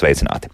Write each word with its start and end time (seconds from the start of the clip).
sveicināti! 0.00 0.50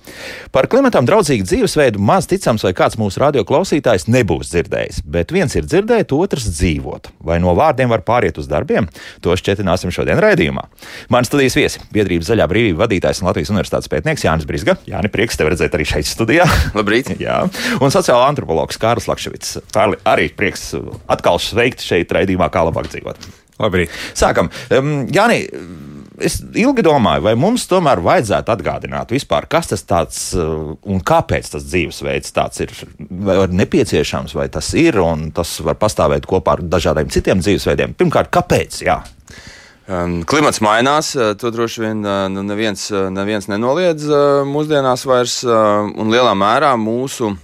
Par 0.55 0.69
klimatam 0.71 1.07
draudzīgu 1.09 1.47
dzīvesveidu 1.47 2.03
maz 2.03 2.29
ticams, 2.31 2.65
vai 2.67 2.75
kāds 2.77 2.99
mūsu 3.01 3.23
radioklausītājs 3.23 4.09
nebūs 4.11 4.53
dzirdējis. 4.53 5.03
Bet 5.07 5.35
viens 5.35 5.55
ir 5.59 5.67
dzirdēt, 5.69 6.15
otrs 6.17 6.49
dzīvot. 6.59 7.11
Vai 7.27 7.39
no 7.43 7.55
vārdiem 7.57 7.93
var 7.93 8.05
pāriet 8.07 8.41
uz 8.41 8.49
darbiem? 8.51 8.89
To 9.25 9.37
šķietināsim 9.39 9.95
šodien 9.95 10.21
raidījumā. 10.23 10.67
Mans 11.13 11.31
studijas 11.31 11.57
viesi- 11.59 11.83
biedrības 11.97 12.31
zaļā 12.31 12.49
brīvība 12.51 12.85
vadītājs 12.85 13.23
un 13.23 13.31
Latvijas 13.31 13.53
universitātes 13.55 13.91
pētnieks 13.93 14.27
Jānis 14.27 14.47
Brisga. 14.49 14.77
Jā, 14.87 15.03
prieks 15.13 15.39
tevi 15.39 15.55
redzēt 15.55 15.75
arī 15.77 15.87
šeit 15.89 16.09
studijā. 16.09 16.47
Labrīt! 16.79 17.15
Jā, 17.27 17.43
un 17.81 17.95
sociāla 17.95 18.29
antropologs 18.31 18.79
Kārlis 18.81 19.09
Lakševits. 19.11 19.57
Arī 20.07 20.29
prieks 20.37 20.75
atkal 21.09 21.41
sveikt 21.43 21.85
šeit 21.85 22.13
raidījumā, 22.13 22.51
kā 22.53 22.65
labāk 22.67 22.91
dzīvot. 22.93 23.29
Labrīt! 23.63 23.93
Sākam! 24.17 24.51
Um, 24.75 25.07
Jāni, 25.13 25.47
es 26.23 26.39
ilgi 26.57 26.85
domāju, 26.87 27.25
vai 27.27 27.35
mums 27.39 27.67
tomēr 27.71 28.01
vajadzētu 28.05 28.53
atgādināt 28.55 29.13
vispār, 29.15 29.49
kas 29.51 29.71
tas 29.73 29.85
tāds 29.87 30.21
uh, 30.39 30.75
un 30.87 31.03
kāpēc 31.05 31.51
tas 31.55 31.67
dzīvesveids 31.67 32.35
tāds 32.37 32.63
ir 32.65 32.75
nepieciešams, 33.53 34.37
vai 34.37 34.49
tas 34.53 34.73
ir 34.79 35.01
un 35.03 35.31
tas 35.37 35.59
var 35.67 35.79
pastāvēt 35.81 36.29
kopā 36.29 36.57
ar 36.57 36.65
dažādiem 36.77 37.13
citiem 37.13 37.45
dzīvesveidiem. 37.45 37.97
Pirmkārt, 37.99 38.33
kāpēc? 38.35 38.83
Jā. 38.87 39.01
Um, 39.87 40.19
klimats 40.27 40.59
mainās, 40.65 41.13
uh, 41.15 41.35
to 41.39 41.53
droši 41.55 41.85
vien 41.85 42.03
uh, 42.03 42.27
nu, 42.33 42.43
neviens, 42.47 42.89
neviens 43.15 43.47
nenoliedz 43.53 44.09
mūsdienās 44.51 45.07
vairs, 45.07 45.43
un 45.47 46.11
lielā 46.11 46.35
mērā 46.39 46.75
mūsu 46.81 47.37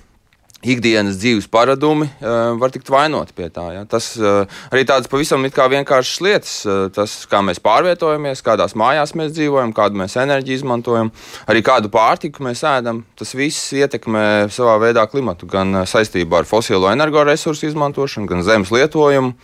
ikdienas 0.63 1.19
dzīves 1.19 1.49
paradumi 1.51 2.07
uh, 2.07 2.55
var 2.61 2.73
tikt 2.75 2.91
vainoti 2.93 3.35
pie 3.37 3.49
tā. 3.53 3.65
Ja? 3.75 3.83
Tas 3.89 4.13
uh, 4.21 4.45
arī 4.71 4.85
tādas 4.89 5.11
pavisam 5.11 5.43
vienkāršas 5.43 6.23
lietas, 6.25 6.55
uh, 6.67 6.85
tas, 6.95 7.23
kā 7.31 7.43
mēs 7.45 7.63
pārvietojamies, 7.63 8.45
kādās 8.47 8.77
mājās 8.79 9.15
mēs 9.19 9.35
dzīvojam, 9.37 9.75
kādu 9.77 9.99
mēs 10.03 10.17
enerģiju 10.23 10.63
izmantojam, 10.63 11.13
arī 11.51 11.65
kādu 11.67 11.91
pārtiku 11.93 12.47
mēs 12.47 12.63
ēdam. 12.69 13.03
Tas 13.19 13.35
viss 13.39 13.73
ietekmē 13.75 14.53
savā 14.55 14.79
veidā 14.83 15.07
klimatu 15.11 15.51
gan 15.51 15.83
saistībā 15.89 16.43
ar 16.43 16.49
fosilo 16.49 16.91
energoresursu 16.93 17.69
izmantošanu, 17.71 18.31
gan 18.31 18.47
zemes 18.47 18.73
lietojumu. 18.75 19.35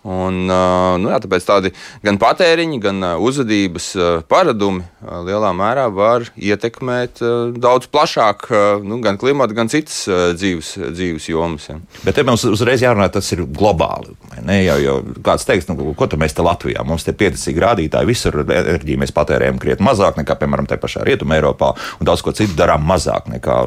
Un, 0.00 0.46
nu, 0.48 1.10
jā, 1.12 1.18
tāpēc 1.20 1.44
tādi 1.44 1.72
gan 2.04 2.16
patēriņi, 2.20 2.78
gan 2.80 3.04
uzvedības 3.20 3.90
paradumi 4.30 4.86
lielā 5.28 5.50
mērā 5.56 5.88
var 5.92 6.24
ietekmēt 6.40 7.20
daudz 7.60 7.90
plašāk 7.92 8.46
nu, 8.86 9.00
gan 9.04 9.18
klimatu, 9.20 9.56
gan 9.58 9.68
citas 9.72 10.06
dzīves, 10.08 10.72
dzīves 10.96 11.28
jomas. 11.28 11.68
Ja. 11.68 11.76
Bet 12.06 12.16
te 12.16 12.24
mums 12.24 12.46
uzreiz 12.48 12.80
jārunā, 12.80 13.10
tas 13.12 13.28
ir 13.34 13.44
globāli. 13.44 14.16
Ne, 14.46 14.62
jau, 14.64 14.78
jau 14.80 14.96
kāds 15.26 15.44
teiks, 15.48 15.68
nu, 15.68 15.92
ko 15.98 16.08
mēs 16.20 16.36
te 16.36 16.44
Latvijā? 16.46 16.84
Mums 16.86 17.04
ir 17.04 17.18
pieticīgi 17.20 17.60
rādītāji, 17.60 18.08
visur 18.08 18.40
enerģiju 18.40 19.02
mēs 19.04 19.12
patērējam 19.16 19.60
krietni 19.60 19.84
mazāk 19.84 20.16
nekā, 20.22 20.38
piemēram, 20.40 20.68
te 20.70 20.80
pašā 20.80 21.04
Rietumē, 21.04 21.36
Eiropā, 21.40 21.74
un 22.00 22.08
daudz 22.08 22.24
ko 22.24 22.32
citu 22.36 22.56
darām 22.56 22.88
mazāk 22.88 23.28
nekā 23.32 23.58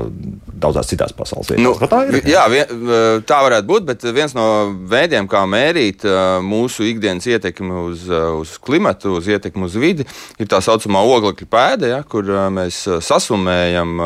daudzās 0.64 0.89
citās 0.89 1.14
pasaules 1.14 1.54
vietās. 1.54 1.66
Nu, 1.66 1.89
tā, 1.89 2.04
ir, 2.09 2.20
jā, 2.30 2.44
vien, 2.52 2.89
tā 3.30 3.39
varētu 3.45 3.70
būt, 3.70 3.88
bet 3.92 4.06
viens 4.16 4.34
no 4.38 4.48
veidiem, 4.89 5.30
kā 5.30 5.45
mērīt 5.50 6.06
mūsu 6.45 6.88
ikdienas 6.88 7.27
ietekmi 7.29 7.75
uz, 7.83 8.07
uz 8.39 8.55
klimatu, 8.63 9.17
uz 9.19 9.29
ietekmi 9.31 9.67
uz 9.67 9.77
vidi, 9.79 10.07
ir 10.39 10.49
tā 10.52 10.61
saucamā 10.63 11.03
oglekļa 11.17 11.49
pēda, 11.49 11.93
ja, 11.95 12.02
kur 12.07 12.27
mēs 12.53 12.83
sasumējam 13.05 14.02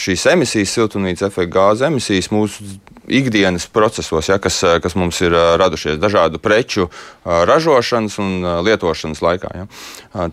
šīs 0.00 0.24
emisijas, 0.32 0.72
siltumnīca 0.76 1.28
efekta 1.28 1.52
gāzes 1.58 1.88
emisijas 1.90 2.30
mūsu 2.32 2.64
ikdienas 3.10 3.66
procesos, 3.72 4.28
ja, 4.30 4.38
kas, 4.42 4.60
kas 4.82 4.96
mums 4.98 5.18
ir 5.24 5.34
radušies 5.60 5.98
dažādu 6.00 6.40
preču 6.42 6.88
ražošanas 7.24 8.18
un 8.22 8.46
lietošanas 8.66 9.22
laikā. 9.24 9.50
Ja. 9.54 9.66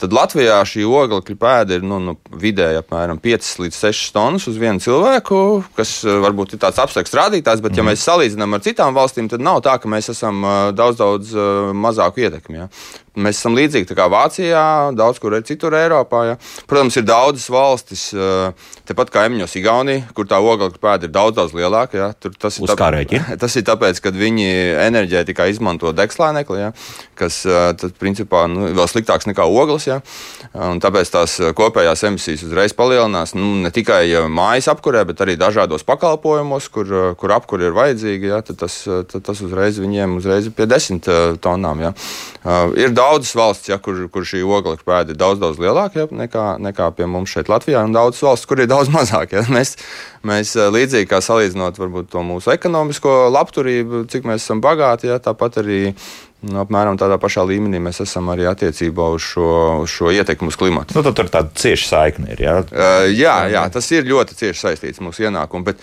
Tad 0.02 0.14
Latvijā 0.16 0.60
šī 0.68 0.86
oglekļa 0.88 1.38
pēda 1.42 1.80
ir 1.80 1.88
nu, 1.88 2.00
nu, 2.04 2.16
vidēji 2.32 2.82
apmēram 2.82 3.22
5 3.24 3.52
līdz 3.64 3.80
6 3.88 4.14
tonnas 4.16 4.48
uz 4.50 4.60
vienu 4.62 4.84
cilvēku, 4.84 5.42
kas 5.78 6.00
varbūt 6.06 6.56
ir 6.56 6.64
tāds 6.64 6.80
abstrakts 6.84 7.16
rādītājs, 7.18 7.64
bet, 7.66 7.76
ja 7.76 7.84
mhm. 7.84 7.92
mēs 7.94 8.06
salīdzinām 8.08 8.58
ar 8.58 8.64
citām 8.66 8.96
valstīm, 8.98 9.30
tad 9.32 9.44
nav 9.44 9.62
tā, 9.66 9.78
ka 9.82 9.92
mēs 9.92 10.12
esam 10.14 10.46
daudz, 10.78 11.02
daudz 11.02 11.36
mazāku 11.78 12.26
ietekmi. 12.28 12.64
Ja. 12.64 12.70
Mēs 13.18 13.40
esam 13.40 13.56
līdzīgi 13.58 13.96
kā 13.98 14.06
Vācijā, 14.12 14.64
daudz 14.98 15.18
kur 15.22 15.34
citur 15.48 15.74
Eiropā. 15.74 16.20
Ja. 16.28 16.36
Protams, 16.70 16.98
ir 17.00 17.06
daudzas 17.08 17.48
valstis, 17.50 18.04
tepat 18.88 19.10
kā 19.14 19.24
Emņos, 19.26 19.56
Igaunija, 19.58 20.04
kur 20.14 20.28
tā 20.30 20.38
oglekļa 20.38 20.82
pēda 20.84 21.08
ir 21.08 21.14
daudz, 21.16 21.38
daudz 21.40 21.56
lielāka. 21.58 21.98
Ja. 21.98 22.10
Tur 22.14 22.36
tas 22.38 22.60
ir, 22.62 22.70
tāpēc, 22.70 23.16
tas 23.42 23.58
ir 23.58 23.66
tāpēc, 23.66 24.02
ka 24.06 24.14
viņi 24.14 24.48
enerģētikā 24.86 25.48
izmanto 25.50 25.94
degslēnekli, 25.98 26.60
ja, 26.62 26.70
kas 27.18 27.40
tad, 27.48 27.96
principā 27.98 28.44
nu, 28.52 28.70
vēl 28.78 28.92
sliktāks 28.92 29.30
nekā 29.32 29.48
ogles. 29.50 29.90
Ja. 29.90 30.00
Tāpēc 30.54 31.14
tās 31.16 31.40
kopējās 31.58 32.06
emisijas 32.12 32.46
uzreiz 32.46 32.78
palielinās 32.78 33.34
nu, 33.38 33.56
ne 33.64 33.74
tikai 33.74 34.04
mājas 34.30 34.70
apkurē, 34.76 35.08
bet 35.10 35.26
arī 35.26 35.40
dažādos 35.42 35.88
pakalpojumos, 35.88 36.70
kur, 36.70 36.94
kur 37.18 37.34
apkuri 37.34 37.70
ir 37.72 37.78
vajadzīgi. 37.78 38.30
Ja, 38.30 38.44
tas, 38.46 38.84
tas 39.10 39.42
uzreiz 39.42 39.82
viņiem 39.82 40.20
uzreiz 40.20 40.52
pie 40.54 40.70
desmit 40.70 41.10
tonām. 41.42 41.82
Ja. 41.82 41.94
Ir 42.78 42.94
daudz 42.96 43.07
daudzas 43.08 43.34
valsts, 43.40 43.72
ja, 43.72 43.80
kur, 43.82 44.04
kur 44.12 44.28
šī 44.28 44.44
oglekļa 44.44 44.88
pēda 44.88 45.16
ir 45.16 45.20
daudz, 45.20 45.42
daudz 45.42 45.62
lielāka 45.64 46.04
ja, 46.04 46.08
nekā, 46.12 46.46
nekā 46.68 46.92
pie 46.98 47.08
mums 47.10 47.32
šeit 47.34 47.50
Latvijā, 47.52 47.86
un 47.88 47.96
daudzas 47.96 48.24
valsts, 48.28 48.50
kur 48.50 48.62
ir 48.62 48.70
daudz 48.70 48.92
mazāk. 48.98 49.38
Ja. 49.38 49.46
Mēs, 49.52 49.78
mēs 50.28 50.54
eh, 50.60 50.70
līdzīgi 50.74 51.10
kā 51.10 51.24
salīdzinot 51.24 51.80
varbūt, 51.80 52.12
to 52.14 52.24
mūsu 52.28 52.54
ekonomisko 52.54 53.18
labturību, 53.34 54.06
cik 54.12 54.28
mēs 54.28 54.44
esam 54.44 54.64
bagāti, 54.64 55.12
ja, 55.12 55.22
tāpat 55.24 55.62
arī 55.64 55.82
Nu, 56.46 56.60
apmēram 56.62 57.00
tādā 57.02 57.16
pašā 57.18 57.42
līmenī 57.50 57.80
mēs 57.82 58.04
esam 58.04 58.28
arī 58.30 58.46
attiecībā 58.46 59.08
uz 59.16 59.24
šo, 59.26 59.48
uz 59.82 59.90
šo 59.90 60.12
ietekmi 60.14 60.52
uz 60.52 60.58
klimatu. 60.60 60.94
Nu, 60.94 61.02
tur 61.10 61.32
tāda 61.34 61.50
cieša 61.58 61.88
saikne 61.90 62.30
ir. 62.36 62.44
Jā? 62.46 62.54
Uh, 62.62 63.08
jā, 63.10 63.34
jā, 63.50 63.64
tas 63.74 63.88
ir 63.90 64.06
ļoti 64.06 64.38
cieši 64.38 64.62
saistīts 64.62 65.02
ar 65.02 65.08
mūsu 65.08 65.26
ienākumu. 65.26 65.66
Bet, 65.72 65.82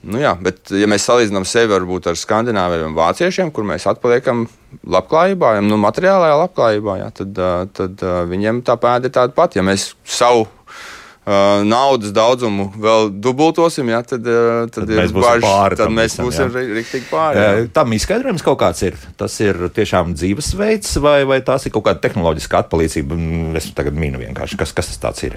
Nu 0.00 0.20
jā, 0.20 0.32
bet, 0.40 0.70
ja 0.72 0.86
mēs 0.88 1.04
salīdzinām 1.04 1.44
sevi 1.44 1.74
varbūt 1.74 2.08
ar 2.08 2.16
skandināviem 2.16 2.94
vāciešiem, 2.96 3.50
kur 3.52 3.66
mēs 3.68 3.84
atpaliekam 3.90 4.46
labklājībā, 4.88 5.58
nu, 5.66 5.76
materiālajā 5.82 6.38
labklājībā, 6.40 6.94
jā, 7.02 7.10
tad, 7.20 7.42
tad 7.76 8.06
viņiem 8.30 8.62
tā 8.64 8.78
pēda 8.80 9.10
ir 9.10 9.14
tāda 9.18 9.36
pati. 9.36 9.60
Ja 9.60 9.66
mēs 9.66 9.90
savu 10.08 10.46
uh, 10.46 11.60
naudas 11.68 12.14
daudzumu 12.16 12.70
vēl 12.80 13.12
dubultosim, 13.20 13.92
ja, 13.92 14.00
tad, 14.00 14.24
tad, 14.24 14.72
tad 14.78 14.88
būsim 14.96 15.20
baži, 15.20 15.44
pāri. 15.44 15.80
Tad 15.82 15.92
mēs 16.00 16.16
visam, 16.16 16.30
būsim 16.30 16.76
rīktīgi 16.80 17.08
pāri. 17.12 17.44
Jā. 17.44 17.70
Tam 17.76 17.92
izskaidrojums 17.96 18.46
kaut 18.46 18.60
kāds 18.64 18.80
ir. 18.88 18.96
Tas 19.20 19.36
ir 19.44 19.66
tiešām 19.76 20.16
dzīvesveids, 20.16 20.96
vai, 21.04 21.18
vai 21.28 21.42
tas 21.44 21.68
ir 21.68 21.76
kaut 21.76 21.90
kāda 21.90 22.00
tehnoloģiska 22.08 22.64
atpalīdzība. 22.64 23.20
Es 23.60 23.68
tagad 23.76 24.00
minu 24.00 24.22
vienkārši, 24.24 24.64
kas, 24.64 24.72
kas 24.76 24.96
tas 25.02 25.28
ir. 25.28 25.36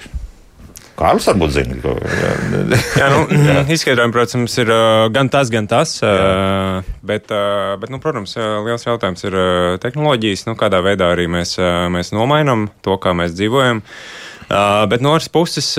Kārlis 0.98 1.26
varbūt 1.26 1.54
zina. 1.56 1.78
Ko, 1.82 1.94
jā. 1.98 2.32
jā, 3.00 3.06
nu, 3.10 3.22
jā. 3.48 3.62
Izskaidrojumi, 3.74 4.14
protams, 4.14 4.58
ir 4.62 4.72
gan 5.14 5.30
tas, 5.32 5.50
gan 5.52 5.68
tas. 5.70 5.96
Jā. 6.02 6.82
Bet, 7.06 7.32
bet 7.80 7.94
nu, 7.94 8.00
protams, 8.02 8.36
liels 8.66 8.86
jautājums 8.86 9.26
ir 9.26 9.38
tehnoloģijas, 9.82 10.46
nu, 10.50 10.58
kādā 10.60 10.82
veidā 10.84 11.10
arī 11.14 11.26
mēs, 11.30 11.56
mēs 11.94 12.14
nomainām 12.14 12.68
to, 12.86 12.98
kā 13.02 13.16
mēs 13.16 13.34
dzīvojam. 13.34 13.82
Bet 14.90 15.02
no 15.02 15.16
otras 15.16 15.32
puses, 15.32 15.72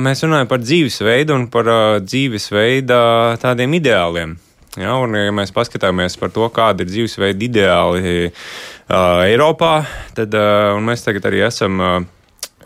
mēs 0.00 0.22
runājam 0.24 0.48
par 0.48 0.62
dzīvesveidu 0.62 1.36
un 1.36 1.50
par 1.52 1.68
dzīvesveida 2.06 3.02
tādiem 3.42 3.76
ideāliem. 3.80 4.38
Ja, 4.80 4.94
un, 4.96 5.12
ja 5.12 5.32
mēs 5.36 5.52
paskatāmies 5.52 6.14
par 6.16 6.30
to, 6.32 6.46
kāda 6.48 6.80
ir 6.80 6.88
dzīvesveida 6.88 7.44
ideāli 7.44 8.30
uh, 8.30 9.24
Eiropā, 9.26 9.72
tad 10.16 10.32
uh, 10.32 10.78
mēs 10.80 11.04
tagad 11.04 11.28
arī 11.28 11.42
esam 11.44 11.76
uh, 11.76 11.98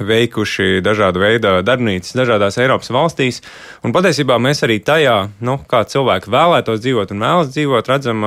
veikuši 0.00 0.80
dažādu 0.84 1.22
veidu 1.22 1.54
darbnīcas 1.66 2.16
dažādās 2.16 2.58
Eiropas 2.62 2.92
valstīs. 2.94 3.42
Un 3.86 3.94
patiesībā 3.96 4.38
mēs 4.42 4.64
arī 4.66 4.78
tajā, 4.84 5.16
nu, 5.44 5.58
kā 5.70 5.84
cilvēki 5.88 6.32
vēlētos 6.32 6.82
dzīvot 6.84 7.14
un 7.14 7.24
vēlas 7.26 7.54
dzīvot, 7.54 7.92
redzam 7.92 8.26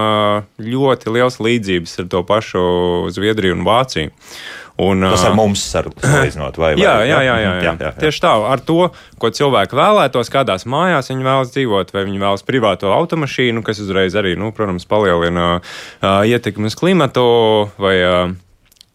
ļoti 0.62 1.14
liels 1.16 1.40
līdzības 1.44 2.00
ar 2.04 2.10
to 2.16 2.24
pašu 2.28 2.64
Zviedriju 3.14 3.60
un 3.60 3.68
Vāciju. 3.68 4.16
Un, 4.80 5.04
Tas 5.04 5.26
ar 5.28 5.36
mums 5.36 5.60
salīdzinot, 5.74 6.56
vai, 6.56 6.72
vai 6.78 6.84
jā, 6.84 6.94
jā, 7.04 7.20
jā, 7.20 7.20
jā, 7.20 7.38
jā. 7.44 7.54
jā, 7.66 7.74
jā. 7.84 7.94
Tieši 8.00 8.22
tā, 8.24 8.32
ar 8.48 8.62
to, 8.64 8.78
ko 9.20 9.32
cilvēki 9.36 9.76
vēlētos, 9.76 10.32
kādās 10.32 10.64
mājās 10.70 11.12
viņi 11.12 11.28
vēlas 11.28 11.52
dzīvot, 11.52 11.92
vai 11.96 12.06
viņi 12.08 12.22
vēlas 12.24 12.46
privāto 12.48 12.94
automašīnu, 12.96 13.64
kas 13.68 13.82
uzreiz 13.84 14.16
arī, 14.20 14.38
nu, 14.40 14.54
protams, 14.56 14.88
palielina 14.88 15.50
uh, 15.60 16.22
ietekmi 16.24 16.72
uz 16.72 16.80
klimatu, 16.80 17.26
vai 17.82 17.96
uh, 18.00 18.32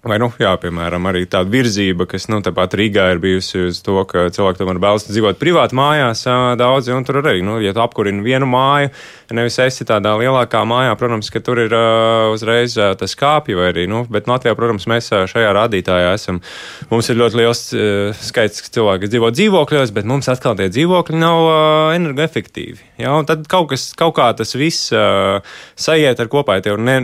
Vai, 0.04 0.18
nu, 0.20 0.26
jā, 0.36 0.50
piemēram, 0.60 1.06
arī 1.08 1.22
tāda 1.32 1.48
virzība, 1.48 2.04
kas, 2.04 2.26
nu, 2.28 2.42
tāpat 2.44 2.74
Rīgā 2.76 3.06
ir 3.14 3.20
bijusi 3.22 3.62
uz 3.70 3.78
to, 3.80 3.96
ka 4.04 4.26
cilvēki 4.36 4.60
tomēr 4.60 4.80
vēlas 4.82 5.06
dzīvot 5.08 5.38
privāti 5.40 5.78
mājās 5.78 6.26
daudzi, 6.60 6.92
un 6.92 7.06
tur 7.08 7.22
arī, 7.22 7.38
nu, 7.46 7.56
ja 7.64 7.72
tu 7.72 7.80
apkurini 7.80 8.20
vienu 8.20 8.44
māju, 8.44 8.90
nevis 9.32 9.56
esi 9.64 9.86
tādā 9.88 10.12
lielākā 10.20 10.60
mājā, 10.68 10.92
protams, 11.00 11.30
ka 11.32 11.40
tur 11.40 11.62
ir 11.62 11.72
uh, 11.72 12.34
uzreiz 12.34 12.76
uh, 12.76 12.90
tas 13.00 13.16
kāpju 13.16 13.56
vai 13.62 13.70
arī, 13.72 13.86
nu, 13.88 14.02
bet 14.12 14.28
Latvijā, 14.28 14.52
protams, 14.58 14.84
mēs 14.92 15.08
uh, 15.14 15.24
šajā 15.30 15.54
rādītājā 15.56 16.12
esam, 16.18 16.42
mums 16.90 17.08
ir 17.08 17.18
ļoti 17.22 17.40
liels 17.40 17.64
uh, 17.72 18.20
skaits 18.28 18.68
cilvēku, 18.76 19.06
kas 19.06 19.14
dzīvo 19.14 19.32
dzīvokļos, 19.32 19.94
bet 19.96 20.10
mums 20.12 20.28
atkal 20.28 20.58
tie 20.60 20.68
dzīvokļi 20.68 21.22
nav 21.22 21.46
uh, 21.46 21.94
energoefektīvi. 21.96 22.92
Ja, 23.00 23.16
un 23.16 23.24
tad 23.24 23.48
kaut, 23.48 23.70
kas, 23.72 23.88
kaut 23.96 24.18
kā 24.20 24.28
tas 24.36 24.52
viss 24.52 24.92
uh, 24.92 25.40
sajiet 25.80 26.20
ar 26.20 26.28
kopā, 26.32 26.60
ja 26.60 26.68
tev 26.68 26.76
ne, 26.76 27.00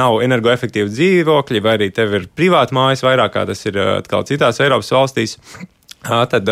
nav 0.00 0.22
energoefektīvi 0.24 0.88
dzīvokļi, 0.96 1.64
vai 1.68 1.76
arī 1.76 1.92
tev 1.92 2.16
ir 2.16 2.28
privāti 2.38 2.76
mājas 2.76 3.02
vairāk 3.06 3.34
kā 3.34 3.44
tas 3.48 3.66
ir 3.68 3.80
atkal 3.98 4.24
citās 4.28 4.62
Eiropas 4.64 4.94
valstīs. 4.94 5.36
Tad, 5.98 6.46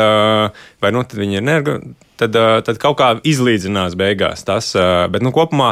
vai 0.83 0.91
nu, 0.91 1.05
tad 1.07 1.21
viņi 1.21 1.39
ir 1.39 1.45
energo, 1.45 1.77
tad, 2.19 2.35
tad 2.67 2.81
kaut 2.83 2.97
kā 2.99 3.13
izlīdzinās 3.23 3.95
beigās 3.99 4.43
tas. 4.45 4.73
Bet 5.13 5.23
nu, 5.23 5.31
kopumā 5.33 5.71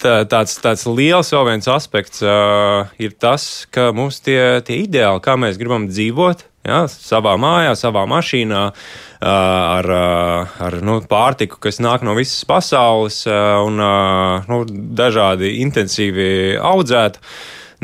tā, 0.00 0.22
tāds, 0.30 0.56
tāds 0.62 0.86
liels 0.88 1.30
vēl 1.34 1.46
viens 1.50 1.68
aspekts 1.70 2.24
ir 2.24 3.14
tas, 3.20 3.46
ka 3.74 3.90
mums 3.96 4.20
tie, 4.24 4.62
tie 4.66 4.80
ideāli, 4.84 5.22
kā 5.24 5.36
mēs 5.40 5.58
gribam 5.60 5.88
dzīvot, 5.90 6.44
ja, 6.66 6.84
savā 6.90 7.34
mājā, 7.40 7.74
savā 7.78 8.04
mašīnā, 8.10 8.62
ar, 9.24 9.90
ar 10.68 10.78
nu, 10.84 10.98
pārtiku, 11.10 11.60
kas 11.62 11.80
nāk 11.84 12.04
no 12.06 12.16
visas 12.18 12.44
pasaules 12.48 13.24
un 13.28 13.84
nu, 14.48 14.62
dažādi 15.02 15.58
intensīvi 15.64 16.56
audzēti. 16.60 17.22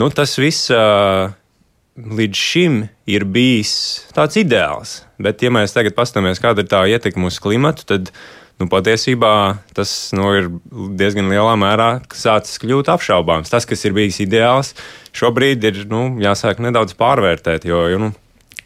Nu, 0.01 0.09
tas 0.17 0.33
viss 0.41 0.71
līdz 2.01 2.41
šim 2.41 2.83
ir 3.11 3.27
bijis 3.29 3.73
tāds 4.17 4.39
ideāls. 4.41 5.01
Bet, 5.21 5.43
ja 5.45 5.53
mēs 5.53 5.75
tagad 5.77 5.97
paskatāmies, 5.97 6.41
kāda 6.41 6.65
ir 6.65 6.71
tā 6.71 6.85
ietekme 6.89 7.29
uz 7.29 7.37
klimatu, 7.43 7.85
tad 7.89 8.09
nu, 8.61 8.69
patiesībā 8.73 9.33
tas 9.77 9.93
nu, 10.17 10.31
ir 10.39 10.49
diezgan 10.97 11.29
lielā 11.33 11.53
mērā 11.61 11.91
sācis 12.17 12.61
kļūt 12.63 12.89
apšaubāms. 12.95 13.53
Tas, 13.53 13.69
kas 13.69 13.85
ir 13.85 13.97
bijis 13.97 14.23
ideāls, 14.25 14.73
šobrīd 15.17 15.69
ir 15.69 15.85
nu, 15.93 16.07
jāsāk 16.23 16.63
nedaudz 16.65 16.97
pārvērtēt. 17.01 17.69
Jo, 17.69 17.85
jo, 17.93 18.01
nu, 18.07 18.13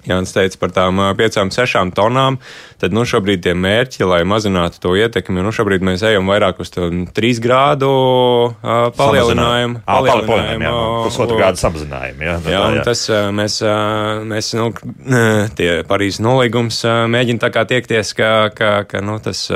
Jānis 0.09 0.35
teica 0.35 0.61
par 0.61 0.75
tām 0.77 1.01
piecām, 1.19 1.51
sešām 1.55 1.93
tonām, 1.97 2.39
tad 2.83 2.95
nu, 2.97 3.05
šobrīd 3.09 3.45
tie 3.47 3.55
mērķi, 3.59 4.05
lai 4.09 4.23
mazinātu 4.29 4.81
to 4.83 4.95
ietekmi, 4.99 5.43
nu, 5.45 5.53
šobrīd 5.55 5.85
mēs 5.87 6.05
ejam 6.07 6.31
vairāk 6.31 6.61
uz 6.65 6.73
to 6.75 6.89
trīs 7.17 7.41
grādu 7.45 7.91
uh, 7.91 8.89
palielinājumu. 8.97 9.83
Palielinājumu, 9.89 10.69
jā, 10.69 10.73
pusotru 11.07 11.41
grādu 11.41 11.63
samazinājumu. 11.63 12.27
Jā, 12.29 12.39
jā, 12.49 12.65
jā. 12.79 12.87
Tas 12.87 13.05
mēs, 13.35 13.61
mēs 14.31 14.55
nu, 14.59 14.71
tie 15.59 15.71
Parīzes 15.89 16.23
nolīgums 16.25 16.83
mēģina 16.85 17.47
tā 17.47 17.53
kā 17.55 17.65
tiekties, 17.69 18.15
ka, 18.17 18.33
ka, 18.55 18.75
ka 18.89 19.05
nu, 19.05 19.21
tas 19.25 19.47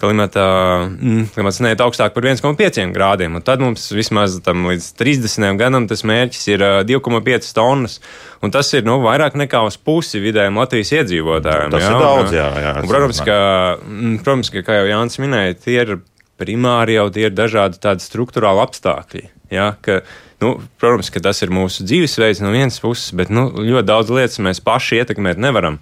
klimata, 0.00 0.44
mm, 0.88 1.30
klimats 1.34 1.60
neiet 1.64 1.82
augstāk 1.84 2.14
par 2.14 2.26
1,5 2.26 2.92
grādiem. 2.94 3.36
Un 3.36 3.44
tad 3.44 3.62
mums 3.62 3.86
vismaz 3.94 4.38
līdz 4.40 4.90
30 4.98 5.58
gadam 5.60 5.88
tas 5.90 6.04
mērķis 6.08 6.46
ir 6.54 6.64
2,5 6.88 7.50
tonnas. 7.56 7.98
Un 8.40 8.54
tas 8.54 8.70
ir 8.72 8.86
nu, 8.88 8.98
vairāk 9.04 9.36
nekā 9.36 9.60
uz 9.68 9.76
pusi 9.76 10.22
vidējiem 10.22 10.56
Latvijas 10.60 10.94
iedzīvotājiem. 11.00 11.74
Tas 11.74 11.84
jā, 11.84 11.90
ir 11.90 12.06
daudz, 12.06 12.36
jā. 12.36 12.48
jā 12.64 12.72
un, 12.80 12.88
protams, 12.88 13.20
ka, 13.26 13.36
mm, 13.84 14.16
protams, 14.24 14.52
ka, 14.54 14.64
kā 14.66 14.80
jau 14.80 14.88
Jānis 14.88 15.20
minēja, 15.20 15.58
tie 15.66 15.76
ir 15.84 15.94
primāri 16.40 16.96
jau 16.96 17.10
tie 17.12 17.28
ir 17.28 17.36
dažādi 17.36 17.80
tādi 17.82 18.04
struktūrāli 18.06 18.64
apstākļi. 18.64 19.26
Jā, 19.52 19.72
ka, 19.84 20.00
nu, 20.40 20.54
protams, 20.80 21.10
ka 21.12 21.22
tas 21.24 21.42
ir 21.44 21.52
mūsu 21.52 21.84
dzīvesveids 21.84 22.40
no 22.44 22.54
vienas 22.54 22.80
puses, 22.80 23.10
bet 23.16 23.32
nu, 23.34 23.48
ļoti 23.52 23.86
daudz 23.88 24.12
lietas 24.14 24.40
mēs 24.40 24.62
paši 24.64 25.02
ietekmēt 25.02 25.40
nevaram. 25.42 25.80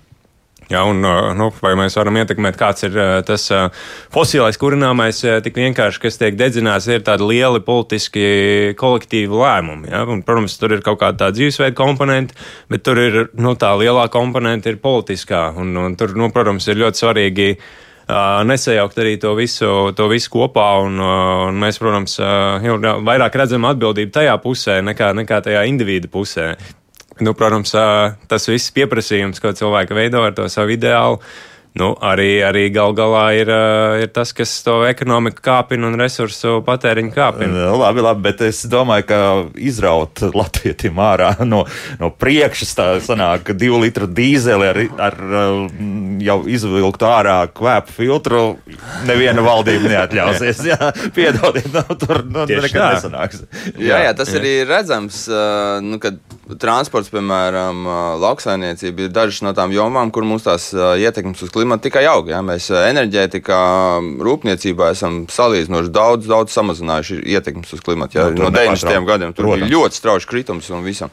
Ja, 0.68 0.82
un, 0.84 1.00
nu, 1.00 1.48
vai 1.64 1.72
mēs 1.80 1.96
varam 1.96 2.18
ietekmēt, 2.20 2.58
kāds 2.60 2.84
ir 2.84 2.96
tas 3.24 3.46
fosilais 4.12 4.58
kurināmais, 4.60 5.22
tik 5.44 5.56
vienkārši, 5.56 6.02
kas 6.02 6.20
tiek 6.20 6.36
dedzināts, 6.36 6.90
ir 6.92 7.00
tādi 7.06 7.24
lieli 7.30 7.62
politiski 7.64 8.26
kolektīvi 8.76 9.32
lēmumi. 9.32 9.88
Ja? 9.88 10.04
Un, 10.04 10.20
protams, 10.26 10.58
tur 10.60 10.76
ir 10.76 10.84
kaut 10.84 11.00
kāda 11.00 11.30
dzīvesveida 11.32 11.76
komponente, 11.78 12.36
bet 12.68 12.84
tur 12.84 13.00
ir 13.00 13.18
nu, 13.40 13.56
tā 13.56 13.72
lielā 13.80 14.10
komponente 14.12 14.68
ir 14.68 14.80
politiskā. 14.82 15.48
Un, 15.56 15.72
un 15.80 15.96
tur, 15.96 16.12
nu, 16.18 16.28
protams, 16.34 16.68
ir 16.68 16.82
ļoti 16.84 17.04
svarīgi 17.04 17.50
nesajaukt 18.08 18.98
arī 19.00 19.16
to 19.20 19.34
visu, 19.36 19.92
to 19.96 20.08
visu 20.12 20.32
kopā. 20.32 20.68
Un, 20.84 21.00
un 21.00 21.64
mēs, 21.64 21.80
protams, 21.80 22.18
jau 22.20 22.76
vairāk 23.08 23.40
redzam 23.40 23.64
atbildību 23.68 24.12
tajā 24.20 24.36
pusē 24.44 24.82
nekā, 24.84 25.14
nekā 25.22 25.40
tajā 25.48 25.64
individu 25.68 26.12
pusē. 26.12 26.52
Nu, 27.24 27.34
protams, 27.34 27.74
tas 28.30 28.48
viss 28.50 28.72
pieprasījums, 28.74 29.40
ko 29.42 29.50
cilvēki 29.56 29.96
veido 29.96 30.22
ar 30.22 30.36
to 30.36 30.46
savu 30.52 30.76
ideālu, 30.76 31.18
nu, 31.78 31.92
arī, 32.04 32.40
arī 32.44 32.66
gal 32.74 32.94
galā 32.96 33.24
ir, 33.38 33.50
ir 34.02 34.10
tas, 34.14 34.32
kas 34.36 34.52
to 34.66 34.80
ekonomiku 34.88 35.42
kāpina 35.44 35.88
un 35.88 35.98
resursu 36.00 36.58
patēriņu 36.66 37.12
kāpina. 37.14 37.52
Nu, 37.54 37.76
labi, 37.80 38.02
labi, 38.04 38.24
bet 38.28 38.42
es 38.48 38.64
domāju, 38.70 39.06
ka 39.08 39.20
izraut 39.54 40.22
latvietim 40.34 40.98
ārā 41.02 41.34
no, 41.52 41.64
no 42.00 42.10
priekšas 42.10 42.74
tā 42.78 42.88
sanāk 43.04 43.52
divu 43.58 43.82
litru 43.84 44.08
dīzeli 44.10 44.70
ar, 44.72 44.82
ar 45.08 45.18
jau 46.24 46.38
izvilktu 46.50 47.08
ārā 47.08 47.38
kvēpu 47.54 47.94
filtru, 48.00 48.42
neviena 49.08 49.44
valdība 49.44 49.92
neatļausies. 49.94 50.64
Jā, 50.72 50.90
piedodiet, 51.14 51.70
nu, 51.74 51.98
tur 52.00 52.24
nu, 52.26 52.44
nekad 52.48 52.98
nesanāks. 52.98 53.44
Jā, 53.76 53.92
jā, 53.92 54.02
jā 54.08 54.16
tas 54.18 54.32
jā. 54.32 54.40
arī 54.40 54.54
ir 54.62 54.70
redzams, 54.70 55.22
nu, 55.84 56.00
kad 56.02 56.18
transports, 56.60 57.10
piemēram, 57.12 57.86
lauksainiecība 58.22 59.06
ir 59.06 59.14
dažas 59.14 59.42
no 59.44 59.52
tām 59.56 59.72
jomām, 59.74 60.12
kur 60.14 60.26
mums 60.28 60.46
tās 60.46 60.70
ietekmes 60.74 61.42
uz 61.44 61.52
klimatu 61.52 61.67
tikai 61.76 62.06
aug. 62.08 62.30
Jā. 62.32 62.40
Mēs 62.44 62.70
enerģētikā, 62.72 63.60
rūpniecībā 64.24 64.92
esam 64.94 65.20
salīdzinoši 65.32 65.92
daudz, 65.92 66.30
daudz 66.30 66.56
samazinājuši 66.56 67.20
ietekmes 67.36 67.76
uz 67.76 67.84
klimatu. 67.84 68.18
Jā, 68.18 68.30
no, 68.32 68.48
no 68.48 68.54
90. 68.54 69.04
gadiem 69.08 69.36
tur 69.36 69.50
Protams. 69.50 69.66
bija 69.66 69.74
ļoti 69.76 70.00
strauji 70.00 70.30
kritums 70.32 70.72
un 70.72 70.86
visam. 70.86 71.12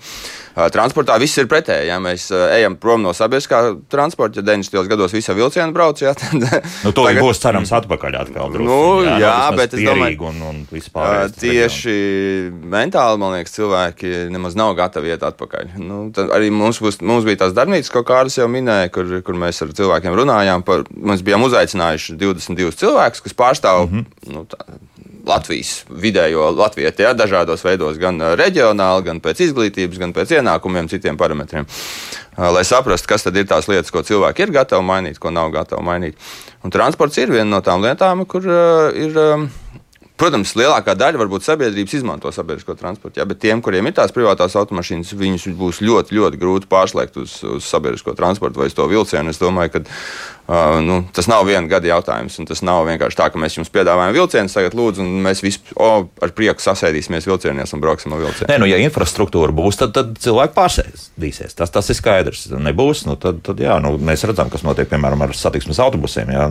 Transportā 0.55 1.17
viss 1.19 1.35
ir 1.41 1.49
pretēji. 1.51 1.89
Ja 1.89 1.97
mēs 2.03 2.29
ejam 2.31 2.77
prom 2.79 3.03
no 3.03 3.11
sabiedriskā 3.15 3.61
transporta, 3.91 4.39
ja 4.39 4.47
90. 4.47 4.87
gados 4.87 5.15
visi 5.15 5.35
vilcieni 5.35 5.75
brauc, 5.75 5.99
jā, 5.99 6.13
tad 6.15 6.35
nu, 6.39 6.93
to 6.95 7.03
tagad... 7.03 7.19
būs 7.25 7.41
cerams 7.43 7.73
atpakaļ 7.75 8.19
atkal. 8.21 8.53
Drusku, 8.53 8.69
nu, 8.69 9.03
jā, 9.03 9.17
jā 9.25 9.33
bet 9.57 9.75
es 9.75 9.83
domāju, 9.83 10.29
un, 10.29 10.39
un 10.49 10.63
vispār, 10.71 11.27
tieši 11.35 11.91
reģionu. 11.91 12.71
mentāli, 12.71 13.21
man 13.21 13.35
liekas, 13.35 13.57
cilvēki 13.57 14.13
nemaz 14.31 14.55
nav 14.59 14.73
gatavi 14.79 15.11
iet 15.11 15.27
atpakaļ. 15.27 15.75
Nu, 15.83 16.01
arī 16.25 16.51
mums, 16.55 16.79
būs, 16.83 17.01
mums 17.03 17.27
bija 17.27 17.43
tās 17.43 17.55
darbnīcas, 17.57 17.91
ko 17.91 18.05
Kārlis 18.07 18.39
jau 18.39 18.47
minēja, 18.51 18.93
kur, 18.95 19.17
kur 19.27 19.39
mēs 19.39 19.59
ar 19.65 19.75
cilvēkiem 19.75 20.15
runājām. 20.15 20.63
Par, 20.67 20.87
mēs 20.95 21.25
bijām 21.25 21.43
uzaicinājuši 21.49 22.15
22 22.21 22.79
cilvēkus, 22.79 23.25
kas 23.27 23.35
pārstāv 23.37 23.89
mm 23.89 23.95
-hmm. 23.99 24.35
nu, 24.35 24.47
tā, 24.49 24.63
Latvijas 25.25 25.85
vidējo 25.89 26.51
latvieti, 26.53 27.01
ja, 27.05 27.13
dažādos 27.17 27.63
veidos, 27.65 27.97
gan 27.97 28.21
reģionāli, 28.37 29.05
gan 29.07 29.21
pēc 29.23 29.41
izglītības, 29.47 29.97
gan 30.01 30.13
pēc 30.13 30.35
ienākumiem, 30.45 30.89
citiem 30.91 31.17
parametriem. 31.17 31.67
Lai 32.37 32.63
saprastu, 32.67 33.09
kas 33.09 33.25
tad 33.25 33.37
ir 33.39 33.49
tās 33.49 33.67
lietas, 33.71 33.91
ko 33.91 34.05
cilvēki 34.05 34.45
ir 34.45 34.55
gatavi 34.55 34.85
mainīt, 34.85 35.19
ko 35.19 35.33
nav 35.33 35.51
gatavi 35.55 35.83
mainīt. 35.85 36.31
Un 36.63 36.73
transports 36.73 37.17
ir 37.21 37.33
viena 37.33 37.49
no 37.57 37.61
tām 37.65 37.83
lietām, 37.85 38.25
kur 38.29 38.45
ir. 38.45 39.23
Protams, 40.15 40.53
lielākā 40.55 40.93
daļa 40.95 41.19
varbūt 41.19 41.43
sabiedrības 41.43 41.97
izmanto 41.97 42.29
sabiedrisko 42.31 42.77
transportu, 42.79 43.19
jā, 43.19 43.25
bet 43.27 43.41
tiem, 43.43 43.59
kuriem 43.59 43.89
ir 43.89 43.97
tās 43.97 44.13
privātās 44.15 44.53
automašīnas, 44.55 45.11
viņus 45.19 45.49
būs 45.59 45.81
ļoti, 45.83 46.15
ļoti 46.15 46.39
grūti 46.39 46.69
pārslēgt 46.71 47.19
uz, 47.19 47.33
uz 47.43 47.67
sabiedrisko 47.67 48.15
transportu 48.15 48.61
vai 48.61 48.69
uz 48.71 48.77
to 48.77 48.87
vilcienu. 48.87 49.33
Es 49.35 49.41
domāju, 49.41 49.73
ka 49.73 49.81
uh, 50.47 50.77
nu, 50.85 50.99
tas 51.15 51.27
nav 51.31 51.45
viena 51.47 51.67
gada 51.69 51.89
jautājums, 51.89 52.37
un 52.41 52.47
tas 52.49 52.61
nav 52.65 52.83
vienkārši 52.89 53.19
tā, 53.19 53.29
ka 53.31 53.41
mēs 53.41 53.57
jums 53.57 53.71
piedāvājam 53.73 54.15
vilcienu, 54.15 54.51
tagad 54.51 54.77
lūdzu, 54.77 55.03
un 55.03 55.23
mēs 55.25 55.43
visi 55.45 55.61
oh, 55.75 56.05
ar 56.23 56.33
prieku 56.37 56.63
sasēdīsimies 56.63 57.27
vilcienos 57.29 57.75
un 57.75 57.83
brauksim 57.83 58.15
ar 58.15 58.23
vilcienu. 58.23 58.49
Nē, 58.51 58.59
nu, 58.61 58.69
ja 58.69 58.79
infrastruktūra 58.83 59.55
būs, 59.55 59.79
tad, 59.81 59.95
tad 59.97 60.13
cilvēki 60.21 60.55
pārsēdīsies. 60.57 61.57
Tas, 61.57 61.73
tas 61.73 61.89
ir 61.91 61.99
skaidrs. 61.99 62.45
Nebūs, 62.51 63.05
nu, 63.09 63.17
tad, 63.21 63.41
tad 63.45 63.61
jā, 63.61 63.77
nu, 63.83 63.95
mēs 63.97 64.25
redzam, 64.27 64.51
kas 64.53 64.65
notiek 64.67 64.89
piemēram 64.91 65.25
ar 65.25 65.35
satiksmes 65.37 65.81
autobusiem. 65.83 66.31
Jā. 66.35 66.47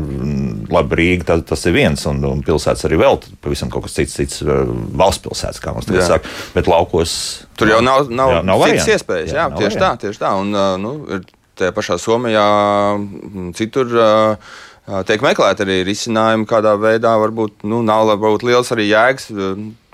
Labi, 0.75 1.01
Rīga 1.01 1.31
tas, 1.33 1.47
tas 1.55 1.65
ir 1.71 1.77
viens, 1.77 2.05
un, 2.11 2.23
un 2.29 2.43
pilsētas 2.47 2.89
arī 2.89 3.01
vēl 3.01 3.21
pavisam 3.45 3.73
kaut 3.73 3.87
kas 3.89 3.97
cits, 3.99 4.19
cits 4.19 4.45
uh, 4.45 4.65
valsts 4.97 5.25
pilsētas, 5.27 5.63
kā 5.63 5.75
mums 5.75 5.89
tagad 5.89 6.07
saka. 6.09 6.35
Bet 6.57 6.71
laukos 6.71 7.15
tur 7.59 7.71
jau 7.71 7.81
nav, 7.85 8.11
nav, 8.11 8.39
jā, 8.39 8.43
nav 8.47 8.67
citas 8.69 8.93
iespējas. 8.97 9.33
Jā, 9.33 9.47
jā 9.47 9.49
tieši 9.55 9.79
varianti. 9.79 9.85
tā, 9.85 10.07
tieši 10.07 10.23
tā. 10.23 10.35
Un, 10.41 10.55
uh, 10.55 10.75
nu, 10.81 10.95
ir 11.19 11.25
tajā 11.59 11.75
pašā 11.77 11.99
Somijā, 12.03 12.47
citur. 13.59 13.93
Uh, 13.95 14.55
tiek 15.09 15.23
meklēti 15.25 15.65
arī 15.65 15.79
risinājumi, 15.89 16.45
kādā 16.49 16.75
veidā 16.77 17.15
varbūt 17.23 17.65
nu, 17.71 17.81
nav 17.87 18.05
varbūt 18.11 18.45
liels 18.45 18.73
arī 18.75 18.91
jēgas 18.91 19.31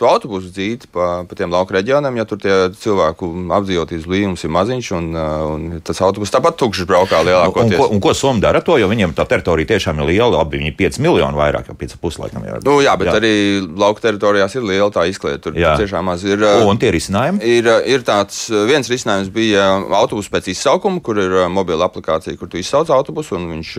to 0.01 0.09
autobusu 0.09 0.49
dzīti 0.55 0.89
pa, 0.95 1.23
pa 1.29 1.37
tiem 1.37 1.53
lauku 1.53 1.75
reģioniem, 1.77 2.17
ja 2.21 2.25
tur 2.29 2.41
tie 2.41 2.55
cilvēku 2.81 3.29
apdzīvotības 3.57 4.07
līnijas 4.09 4.45
ir 4.47 4.53
maziņš, 4.55 4.91
un, 4.97 5.09
uh, 5.13 5.45
un 5.53 5.67
tas 5.85 6.01
autobus 6.05 6.33
tāpat 6.33 6.57
tukšs 6.61 6.87
braukā 6.89 7.21
lielākoties. 7.27 7.77
Un, 7.77 7.77
un, 7.77 7.83
ko, 7.83 7.89
un 7.97 8.03
ko 8.05 8.15
Somija 8.17 8.49
dara 8.49 8.63
to, 8.65 8.79
jo 8.81 8.89
viņiem 8.91 9.13
tā 9.19 9.27
teritorija 9.29 9.75
tiešām 9.75 10.01
ir 10.01 10.11
liela, 10.13 10.31
labi, 10.39 10.61
viņi 10.63 10.73
ir 10.73 10.77
5 10.79 11.01
miljoni 11.05 11.41
vairāk, 11.41 11.69
jau 11.69 11.77
5,5 11.77 12.23
laikam. 12.25 12.47
Jā, 12.49 12.61
nu, 12.65 12.79
jā 12.85 12.97
bet 13.01 13.11
jā. 13.11 13.17
arī 13.21 13.35
lauku 13.83 14.05
teritorijās 14.05 14.57
ir 14.57 14.67
liela 14.71 14.89
tā 14.95 15.05
izklieta. 15.11 15.43
Tur 15.45 15.59
jā. 15.61 15.75
tiešām 15.81 16.09
maz 16.09 16.25
ir. 16.25 16.41
Uh, 16.41 16.65
un 16.71 16.81
tie 16.81 16.93
risinājumi? 16.97 17.45
Ir, 17.59 17.69
uh, 17.69 17.85
ir 17.85 18.05
tāds 18.07 18.47
viens 18.71 18.89
risinājums 18.91 19.33
bija 19.35 19.69
autobus 20.01 20.31
pēc 20.33 20.51
izsaukuma, 20.55 21.03
kur 21.05 21.21
ir 21.21 21.37
mobila 21.53 21.91
aplikācija, 21.91 22.37
kur 22.41 22.49
tu 22.51 22.61
izsauc 22.61 22.89
autobusu, 22.95 23.37
un 23.37 23.51
viņš, 23.57 23.77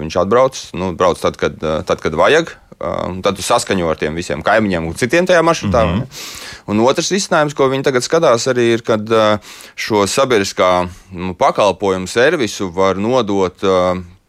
viņš 0.00 0.20
atbrauc, 0.22 0.60
nu, 0.78 0.92
brauc 0.98 1.18
tad, 1.22 1.38
kad, 1.40 1.58
tad, 1.58 2.02
kad 2.02 2.18
vajag. 2.18 2.54
Un 2.80 3.20
tad 3.24 3.36
tu 3.38 3.44
saskaņo 3.44 3.90
ar 3.90 4.00
tiem 4.00 4.16
visiem 4.18 4.42
kaimiņiem 4.44 4.88
un 4.88 4.96
citiem 4.98 5.26
tajā 5.26 5.42
maršrutā. 5.46 5.84
Mm 5.84 6.00
-hmm. 6.00 6.24
Un 6.66 6.80
otrs 6.80 7.12
risinājums, 7.12 7.54
ko 7.54 7.68
viņi 7.68 7.84
tagad 7.84 8.02
skatās, 8.02 8.46
arī 8.48 8.72
ir, 8.74 8.82
kad 8.82 9.04
šo 9.76 10.06
sabiedriskā 10.06 10.88
nu, 11.12 11.34
pakalpojumu 11.34 12.06
servisu 12.06 12.70
var 12.70 12.96
nodot 12.96 13.60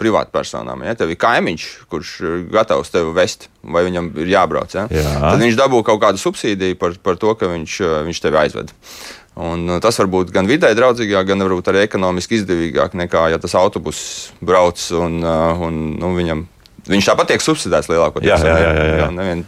privātpersonām. 0.02 0.84
Ja 0.84 0.96
tev 0.96 1.14
ir 1.14 1.20
kaimiņš, 1.20 1.68
kurš 1.92 2.16
ir 2.22 2.40
gatavs 2.52 2.92
tevi 2.92 3.14
vest, 3.16 3.50
vai 3.64 3.86
viņam 3.88 4.12
ir 4.20 4.32
jābrauc, 4.34 4.74
ja? 4.75 4.88
Jā. 4.92 5.20
tad 5.22 5.44
viņš 5.44 5.60
dabū 5.60 5.84
kaut 5.88 6.02
kādu 6.04 6.22
subsīdiju 6.22 6.80
par, 6.82 6.98
par 7.04 7.20
to, 7.22 7.36
ka 7.40 7.48
viņš, 7.52 7.78
viņš 8.10 8.24
tevi 8.25 8.42
aizved. 8.44 8.74
Un 9.36 9.68
tas 9.84 9.98
var 10.00 10.08
būt 10.08 10.32
gan 10.32 10.48
vidē 10.48 10.70
draudzīgāk, 10.75 11.28
gan 11.28 11.44
arī 11.44 11.82
ekonomiski 11.84 12.40
izdevīgāk 12.40 12.96
nekā, 12.96 13.30
ja 13.34 13.40
tas 13.40 13.56
autobuss 13.60 14.32
brauc 14.40 14.80
un, 14.96 15.20
un 15.24 15.82
nu, 16.00 16.12
viņam 16.16 16.46
Viņš 16.86 17.08
tāpat 17.10 17.32
tiek 17.32 17.42
subsidēts 17.42 17.89
lielākoties. 17.89 18.30
Jā, 18.30 18.38
jā, 18.38 18.56
jā. 18.62 18.72
jā, 18.77 18.84
jā. 18.86 18.98
jā 19.00 19.08
nevien, 19.15 19.39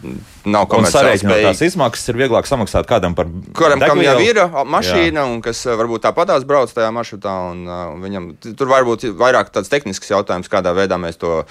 nav 0.49 0.65
komerciāli 0.71 1.19
spējīgs. 1.21 1.45
Tās 1.51 1.61
izmaksas 1.69 2.09
ir 2.09 2.17
vieglāk 2.23 2.49
samaksāt 2.49 2.87
kādam 2.89 3.13
par 3.17 3.29
kuram 3.57 3.83
kam 3.83 4.01
jau 4.01 4.15
ir 4.23 4.41
mašīna 4.65 5.21
jā. 5.21 5.25
un 5.25 5.43
kas 5.45 5.61
varbūt 5.69 6.07
tāpatās 6.07 6.47
brauc 6.49 6.73
tajā 6.73 6.89
maršrutā. 6.95 7.35
Un, 7.51 7.61
un 7.67 8.01
viņam, 8.01 8.31
tur 8.57 8.71
varbūt 8.73 9.05
vairāk 9.19 9.53
tāds 9.53 9.69
tehnisks 9.69 10.09
jautājums, 10.09 10.49
kādā 10.49 10.73
veidā 10.77 10.97
mēs 11.01 11.21
to 11.21 11.43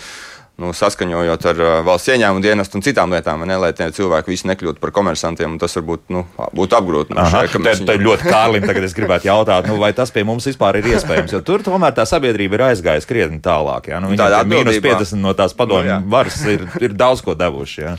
nu, 0.61 0.73
saskaņojot 0.77 1.47
ar 1.51 1.59
uh, 1.61 1.71
valsts 1.85 2.11
ieņēmumu 2.15 2.43
dienestu 2.45 2.79
un 2.79 2.85
citām 2.85 3.13
lietām, 3.13 3.45
ne, 3.49 3.59
lai 3.61 3.73
tie 3.77 3.89
cilvēki 3.93 4.33
visi 4.33 4.49
nekļūtu 4.49 4.81
par 4.81 4.93
komersantiem. 4.97 5.59
Tas 5.61 5.77
varbūt 5.77 6.07
nu, 6.15 6.25
būtu 6.57 6.79
apgrūtinoši. 6.79 7.65
Tā 7.87 7.97
ir 7.99 8.05
ļoti 8.07 8.31
kārlim. 8.31 8.65
Tagad 8.69 8.87
es 8.89 8.97
gribētu 8.97 9.29
jautāt, 9.29 9.69
nu, 9.69 9.77
vai 9.83 9.93
tas 9.97 10.13
pie 10.15 10.25
mums 10.29 10.49
vispār 10.49 10.81
ir 10.81 10.89
iespējams. 10.95 11.37
Jo 11.37 11.43
tur 11.45 11.65
tomēr 11.67 11.97
tā 11.97 12.07
sabiedrība 12.09 12.59
ir 12.59 12.65
aizgājusi 12.71 13.11
krietni 13.11 13.43
tālāk. 13.45 13.91
Ja? 13.93 14.01
Nu, 14.01 14.15
Tāda 14.17 14.45
mīnus 14.49 14.81
50 14.81 15.21
no 15.21 15.37
tās 15.37 15.53
padomju 15.57 16.01
nu, 16.01 16.11
varas 16.13 16.41
ir, 16.49 16.65
ir 16.81 16.97
daudz 16.97 17.25
ko 17.27 17.37
devuši. 17.37 17.83
Ja? 17.85 17.97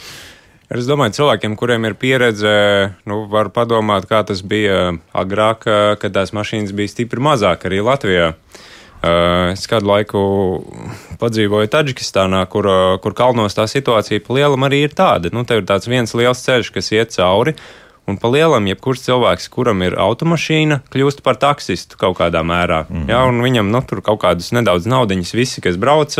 Es 0.73 0.89
domāju, 0.89 1.13
cilvēkiem, 1.21 1.53
kuriem 1.55 1.85
ir 1.87 1.93
pieredze, 1.95 2.49
nu, 3.07 3.21
var 3.31 3.53
padomāt, 3.55 4.09
kā 4.09 4.19
tas 4.27 4.41
bija 4.43 4.97
agrāk, 5.15 5.63
kad 6.01 6.15
tās 6.17 6.33
mašīnas 6.35 6.73
bija 6.75 6.91
stipri 6.91 7.23
mazāk 7.23 7.69
arī 7.69 7.79
Latvijā. 7.85 8.33
Uh, 8.33 8.65
Eh, 8.65 8.66
es 9.03 9.67
kādu 9.69 9.91
laiku 9.91 10.21
padzīvoju 11.21 11.69
Taģikistānā, 11.73 12.43
kur, 12.49 12.67
eh, 12.67 12.97
kur 13.03 13.13
kalnos 13.13 13.57
tā 13.57 13.67
situācija 13.69 14.23
pa 14.25 14.33
lielam 14.33 14.65
arī 14.67 14.83
ir 14.85 14.89
tāda. 14.89 15.31
Nu, 15.33 15.43
tev 15.43 15.61
ir 15.61 15.67
tāds 15.69 15.87
viens 15.87 16.13
liels 16.13 16.43
ceļš, 16.45 16.71
kas 16.73 16.91
iet 16.91 17.11
cauri. 17.11 17.55
Un 18.07 18.15
pa 18.17 18.29
lielam, 18.31 18.65
jebkurš 18.65 19.03
cilvēks, 19.03 19.49
kuram 19.51 19.81
ir 19.83 19.97
automašīna, 19.99 20.81
kļūst 20.89 21.21
par 21.23 21.35
taksistu 21.35 21.97
kaut 21.97 22.17
kādā 22.17 22.39
mērā. 22.39 22.85
Mm 22.87 23.03
-hmm. 23.03 23.09
ja, 23.09 23.25
viņam 23.27 23.71
nu, 23.71 23.81
tur 23.81 24.01
kaut 24.01 24.21
kādas 24.21 24.53
nedaudz 24.53 24.87
naudiņas, 24.87 25.33
visi, 25.33 25.61
kas 25.61 25.75
brauc, 25.75 26.15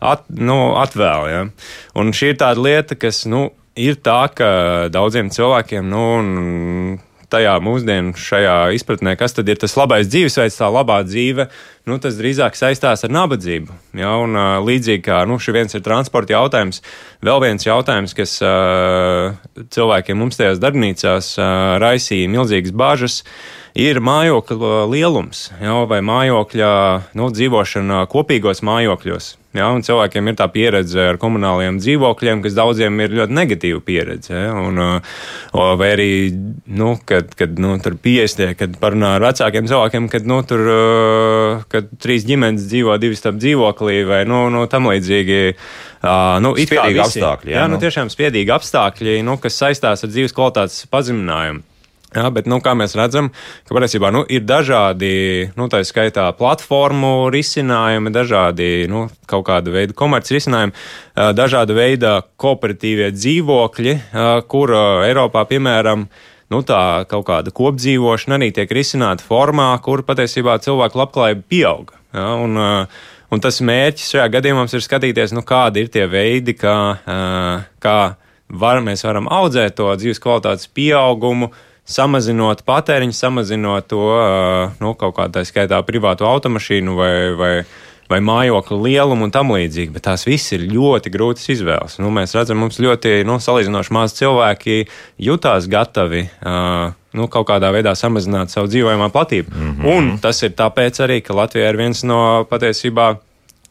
at, 0.00 0.24
nu, 0.28 0.74
atvēl. 0.74 1.30
Ja. 1.30 1.46
Un 1.94 2.10
šī 2.10 2.34
ir 2.34 2.36
tāda 2.36 2.58
lieta, 2.58 2.94
kas 2.96 3.26
nu, 3.26 3.52
ir 3.76 3.94
tā, 3.94 4.28
ka 4.34 4.88
daudziem 4.90 5.30
cilvēkiem. 5.30 5.88
Nu, 5.88 6.98
tajā 7.34 7.54
mūsdienu 7.64 8.14
šajā 8.18 8.56
izpratnē, 8.78 9.16
kas 9.18 9.36
tad 9.36 9.50
ir 9.50 9.58
tas 9.60 9.74
labais 9.78 10.08
dzīvesveids, 10.10 10.58
tā 10.60 10.70
labā 10.70 11.00
dzīve, 11.06 11.48
nu, 11.90 11.98
tas 12.02 12.16
drīzāk 12.18 12.56
saistās 12.58 13.04
ar 13.06 13.12
nabadzību. 13.14 13.74
Ja? 14.00 14.14
Un, 14.22 14.38
līdzīgi 14.64 15.04
kā 15.04 15.24
nu, 15.28 15.40
šis 15.42 15.56
viens 15.56 15.76
ir 15.76 15.84
transporta 15.86 16.36
jautājums, 16.36 16.80
vēl 17.24 17.42
viens 17.44 17.66
jautājums, 17.66 18.14
kas 18.16 18.38
cilvēkiem 19.74 20.20
mums 20.20 20.40
tajās 20.40 20.62
darbnīcās 20.62 21.34
raisīja 21.82 22.32
milzīgas 22.32 22.74
bāžas, 22.74 23.20
ir 23.74 23.98
mājokļa 24.04 24.84
lielums 24.90 25.48
ja? 25.58 25.80
vai 25.90 26.00
mājokļa 26.06 26.74
nu, 27.18 27.30
dzīvošana 27.34 28.04
kopīgos 28.10 28.62
mājokļos. 28.66 29.34
Ja, 29.54 29.68
cilvēkiem 29.86 30.32
ir 30.32 30.34
tā 30.34 30.48
pieredze 30.50 30.98
ar 31.12 31.18
komunāliem 31.22 31.76
dzīvokļiem, 31.78 32.40
kas 32.42 32.56
daudziem 32.56 32.96
ir 33.04 33.12
ļoti 33.14 33.36
negatīva 33.36 33.82
pieredze. 33.86 34.32
Ja, 34.34 34.54
un, 34.58 34.80
vai 35.78 35.90
arī, 35.94 36.08
nu, 36.66 36.96
kad, 37.06 37.30
kad 37.38 37.60
nu, 37.62 37.76
tur 37.82 37.94
50, 38.02 38.56
kad 38.58 38.74
parunā 38.82 39.12
ar 39.14 39.26
vecākiem 39.28 39.68
cilvēkiem, 39.70 40.08
kad, 40.10 40.26
nu, 40.26 40.40
tur, 40.50 40.64
kad 41.70 41.92
trīs 42.02 42.26
ģimenes 42.26 42.66
dzīvo 42.66 42.98
divi 42.98 43.18
starp 43.18 43.38
dzīvoklī 43.38 44.00
vai 44.10 44.24
nu, 44.26 44.48
nu, 44.54 44.64
tam 44.70 44.90
līdzīgi. 44.90 45.38
Nu, 46.42 46.50
spiedīgi 46.58 47.04
apstākļi. 47.06 47.54
Jā, 47.54 47.62
jā 47.62 47.68
nu, 47.70 47.78
nu, 47.78 47.84
tiešām 47.86 48.10
spiedīgi 48.10 48.50
apstākļi, 48.58 49.20
nu, 49.24 49.38
kas 49.38 49.62
saistās 49.62 50.02
ar 50.02 50.10
dzīves 50.10 50.34
kvalitātes 50.34 50.82
pazeminājumu. 50.90 51.62
Jā, 52.14 52.28
bet, 52.30 52.46
nu, 52.46 52.60
kā 52.62 52.76
mēs 52.78 52.92
redzam, 52.94 53.32
ka 53.66 53.74
patiesībā 53.74 54.12
nu, 54.14 54.20
ir 54.30 54.44
dažādi, 54.46 55.48
nu, 55.58 55.66
tā 55.70 55.80
skaitā, 55.82 56.28
platformu 56.38 57.26
risinājumi, 57.34 58.12
dažādi 58.14 58.68
nu, 58.90 59.08
kaut 59.30 59.48
kāda 59.48 59.74
veida 59.74 59.96
komerci 59.98 60.36
risinājumi, 60.36 60.76
dažāda 61.34 61.74
veida 61.74 62.12
kooperatīvie 62.38 63.10
dzīvokļi, 63.16 63.96
kur 64.46 64.74
Eiropā, 65.08 65.42
piemēram, 65.50 66.06
nu, 66.54 66.62
tā 66.62 66.84
kaut 67.10 67.26
kāda 67.32 67.54
kopdzīvošana 67.54 68.38
arī 68.38 68.52
tiek 68.54 68.78
risināta 68.78 69.26
formā, 69.26 69.72
kur 69.82 70.06
patiesībā 70.06 70.60
cilvēku 70.62 71.02
labklājība 71.02 71.46
pieauga. 71.50 71.98
Ja, 72.14 72.30
un, 72.38 72.54
un 73.34 73.42
tas 73.42 73.58
mērķis 73.58 74.14
šajā 74.14 74.30
gadījumā 74.38 74.68
ir 74.70 74.86
skatīties, 74.86 75.34
nu, 75.34 75.42
kādi 75.42 75.82
ir 75.82 75.90
tie 75.90 76.06
veidi, 76.06 76.54
kā, 76.54 76.78
kā 77.82 78.00
var, 78.54 78.82
mēs 78.86 79.02
varam 79.02 79.26
audzēt 79.32 79.80
to 79.80 79.90
dzīves 79.98 80.22
kvalitātes 80.22 80.70
pieaugumu 80.70 81.50
samazinot 81.84 82.64
patēriņu, 82.64 83.14
samazinot 83.16 83.88
to 83.92 84.04
nu, 84.80 84.94
kaut 84.98 85.16
kādā 85.18 85.44
skaitā 85.44 85.80
privātu 85.84 86.26
automašīnu 86.28 86.96
vai, 86.96 87.14
vai, 87.38 87.52
vai 88.10 88.20
mājokļu 88.24 88.80
lielumu 88.86 89.28
un 89.28 89.34
tam 89.34 89.52
līdzīgi. 89.54 89.92
Bet 89.94 90.06
tās 90.08 90.26
viss 90.28 90.54
ir 90.56 90.66
ļoti 90.72 91.12
grūtas 91.12 91.48
izvēles. 91.54 91.98
Nu, 92.00 92.12
mēs 92.14 92.34
redzam, 92.36 92.60
mums 92.64 92.80
ļoti 92.80 93.20
nu, 93.28 93.38
salīdzinoši 93.42 93.96
maz 93.96 94.16
cilvēki 94.20 94.84
jutās 95.30 95.70
gatavi. 95.70 96.28
Uh, 96.42 96.92
Nu, 97.14 97.28
kaut 97.30 97.46
kādā 97.46 97.68
veidā 97.70 97.92
samazināt 97.94 98.50
savu 98.50 98.66
dzīvojamā 98.66 99.06
platību. 99.14 99.52
Mm 99.54 99.74
-hmm. 99.74 99.90
Un 99.96 100.18
tas 100.18 100.42
ir 100.42 100.50
tāpēc 100.50 100.98
arī, 100.98 101.20
ka 101.22 101.34
Latvija 101.34 101.68
ir 101.70 101.76
viens 101.78 102.02
no 102.02 102.44
patiesībā 102.50 103.04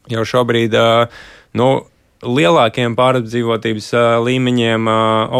jau 0.08 0.24
šobrīd 0.24 0.72
uh, 0.72 1.08
nu, 1.52 1.84
lielākiem 2.24 2.96
pārapdzīvotības 2.98 3.90
līmeņiem 4.24 4.90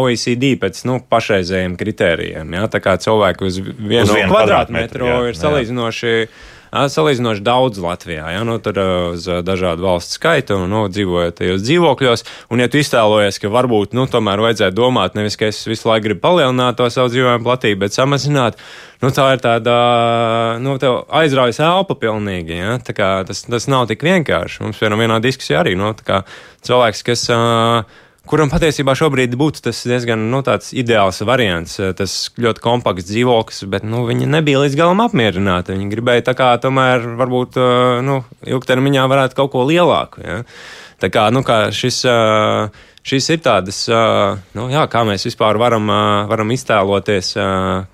OECD 0.01 0.55
pēc 0.61 0.83
nu, 0.89 0.99
pašreizējiem 1.11 1.77
kritērijiem. 1.79 2.57
Ja? 2.57 2.67
Tā 2.71 2.81
kā 2.83 2.97
cilvēki 3.01 3.47
uz 3.47 3.61
vienu, 3.61 4.05
uz 4.05 4.13
vienu 4.15 4.31
kvadrātmetru 4.33 5.09
jā, 5.09 5.21
ir 5.31 5.41
salīdzinoši. 5.41 6.13
Jā 6.17 6.53
salīdzinoši 6.91 7.43
daudz 7.45 7.79
Latvijā. 7.81 8.27
Ja? 8.35 8.43
Nu, 8.47 8.57
tur 8.63 8.79
uz 9.15 9.27
dažādu 9.47 9.85
valstu 9.85 10.17
skaitu 10.17 10.57
un 10.59 10.71
nu, 10.71 10.83
dzīvojot 10.91 11.37
tajos 11.39 11.63
dzīvokļos. 11.65 12.25
Un, 12.53 12.63
ja 12.63 12.69
tu 12.71 12.81
iztēlojies, 12.81 13.39
ka 13.41 13.51
varbūt 13.53 13.95
nu, 13.97 14.07
tomēr 14.11 14.43
vajadzētu 14.43 14.77
domāt, 14.77 15.17
nevis 15.17 15.39
ka 15.39 15.49
es 15.51 15.63
visu 15.69 15.89
laiku 15.89 16.09
gribu 16.09 16.23
palielināt 16.25 16.79
to 16.79 16.89
savu 16.93 17.13
dzīvojumu 17.13 17.47
platību, 17.47 17.81
bet 17.85 17.97
samazināt, 17.97 18.59
nu, 19.03 19.11
tā 19.15 19.31
ir 19.35 19.43
tāda 19.43 19.75
nu, 20.63 20.77
aizraujas 21.21 21.61
elpa 21.63 21.97
pilnīgi. 22.01 22.59
Ja? 22.59 22.79
Tas, 22.85 23.45
tas 23.47 23.69
nav 23.71 23.87
tik 23.91 24.05
vienkārši. 24.05 24.65
Mums 24.65 24.81
vienā 24.83 25.21
diskusijā 25.23 25.63
arī 25.63 25.77
nu, 25.79 25.93
cilvēks, 26.65 27.05
kas. 27.07 27.29
Uh, 27.33 28.01
kuram 28.29 28.49
patiesībā 28.51 28.95
šobrīd 28.97 29.35
būtu 29.39 29.63
tas 29.67 29.81
diezgan 29.87 30.27
nu, 30.31 30.41
ideāls 30.77 31.21
variants. 31.27 31.77
Eh, 31.79 31.93
tas 31.97 32.15
ļoti 32.37 32.63
kompakts 32.63 33.07
dzīvoklis, 33.09 33.65
bet 33.71 33.85
nu, 33.87 34.05
viņi 34.09 34.29
nebija 34.29 34.63
līdz 34.63 34.79
galam 34.79 35.03
apmierināti. 35.05 35.75
Viņi 35.75 35.91
gribēja 35.93 36.27
tā 36.31 36.35
kā 36.37 36.49
tomēr 36.61 37.05
varbūt 37.19 37.59
eh, 37.61 38.01
nu, 38.05 38.23
ilgtermiņā 38.47 39.05
varētu 39.11 39.39
kaut 39.39 39.53
ko 39.53 39.63
lielāku. 39.69 40.25
Ja? 40.25 40.41
Tā 41.01 41.11
kā, 41.13 41.29
nu, 41.35 41.45
kā 41.45 41.69
šis. 41.75 42.03
Uh, 42.09 42.91
šīs 43.05 43.27
ir 43.35 43.41
tādas, 43.45 43.83
nu, 44.57 44.63
jā, 44.73 44.81
kā 44.89 45.03
mēs 45.05 45.27
vispār 45.27 45.59
varam, 45.61 45.91
varam 46.25 46.49
iztēloties, 46.55 47.27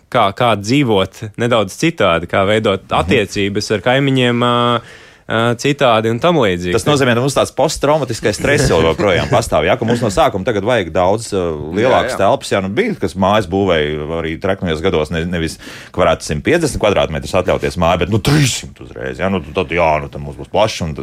kā, 0.08 0.24
kā 0.40 0.52
dzīvot 0.56 1.20
nedaudz 1.42 1.76
citādi, 1.76 2.30
kā 2.32 2.46
veidot 2.48 2.86
mhm. 2.86 2.96
attiecības 3.02 3.68
ar 3.76 3.84
kaimiņiem 3.90 4.46
citādi 5.62 6.12
un 6.12 6.20
tam 6.22 6.40
līdzīgi. 6.42 6.74
Tas 6.76 6.86
nozīmē, 6.88 7.16
ka 7.16 7.24
mums 7.24 7.36
tāds 7.38 7.54
posttraumatiskais 7.56 8.40
stress 8.40 8.72
joprojām 8.72 9.30
pastāv. 9.32 9.66
Jā, 9.68 9.78
ka 9.80 9.88
mums 9.88 10.04
no 10.04 10.12
sākuma 10.14 10.48
tagad 10.48 10.66
vajag 10.68 10.92
daudz 10.96 11.30
uh, 11.36 11.54
lielākas 11.78 12.18
telpas. 12.20 12.52
Jā, 12.52 12.62
nu 12.64 12.72
bija, 12.76 12.96
kas 13.02 13.16
mājas 13.20 13.50
būvēja 13.52 14.08
arī 14.20 14.36
treknajos 14.42 14.84
gados, 14.84 15.14
ne, 15.14 15.24
nevis, 15.30 15.58
ka 15.94 16.04
varētu 16.04 16.28
150 16.28 16.82
kvadrātmetrus 16.82 17.36
atļauties 17.42 17.80
māju, 17.82 18.04
bet 18.04 18.14
nu 18.14 18.22
300 18.24 18.86
uzreiz. 18.86 19.22
Jā, 19.22 19.32
nu 19.32 19.44
tad, 19.56 19.72
jā, 19.76 19.90
nu 20.04 20.12
tad 20.12 20.24
mums 20.24 20.40
būs 20.40 20.52
plašs 20.52 20.82
un 20.88 20.96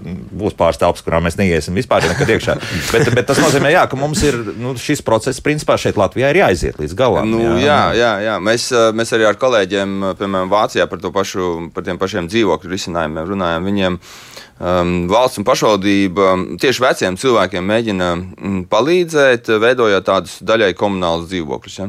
būs 0.42 0.58
pāris 0.58 0.80
telpas, 0.80 1.04
kurām 1.06 1.26
mēs 1.28 1.38
neiesim 1.40 1.78
vispār 1.78 2.06
nekad 2.08 2.35
iekšā. 2.37 2.58
bet, 2.92 3.12
bet 3.14 3.30
tas 3.30 3.42
nozīmē, 3.42 3.73
jā, 3.75 3.87
ka 3.90 3.99
mums 4.00 4.23
ir 4.26 4.40
nu, 4.58 4.75
šis 4.78 5.04
process, 5.06 5.42
principā 5.44 5.78
šeit 5.80 6.00
Latvijā 6.00 6.32
ir 6.35 6.42
jāiziet 6.42 6.80
līdz 6.80 6.97
galam. 6.99 7.30
Nu, 7.30 7.42
jā, 7.62 7.62
jā, 7.64 7.78
jā, 7.99 8.12
jā. 8.26 8.37
Mēs, 8.42 8.68
mēs 8.97 9.12
arī 9.16 9.28
ar 9.28 9.38
kolēģiem, 9.40 9.97
piemēram, 10.18 10.50
Vācijā 10.52 10.87
par 10.90 11.02
to 11.02 11.12
pašu, 11.14 11.49
par 11.75 11.87
tiem 11.87 12.00
pašiem 12.00 12.28
dzīvokļu 12.30 12.73
risinājumiem 12.73 13.28
runājam. 13.28 13.68
Viņiem, 13.68 13.99
um, 14.59 14.93
valsts 15.11 15.41
un 15.41 15.47
pašvaldība 15.49 16.35
tieši 16.61 16.85
veciem 16.85 17.19
cilvēkiem 17.21 17.73
mēģina 17.73 18.11
mm, 18.19 18.61
palīdzēt, 18.73 19.53
veidojot 19.62 20.07
tādus 20.07 20.38
daļai 20.47 20.75
komunālus 20.79 21.31
dzīvokļus. 21.33 21.79
Ja? 21.81 21.88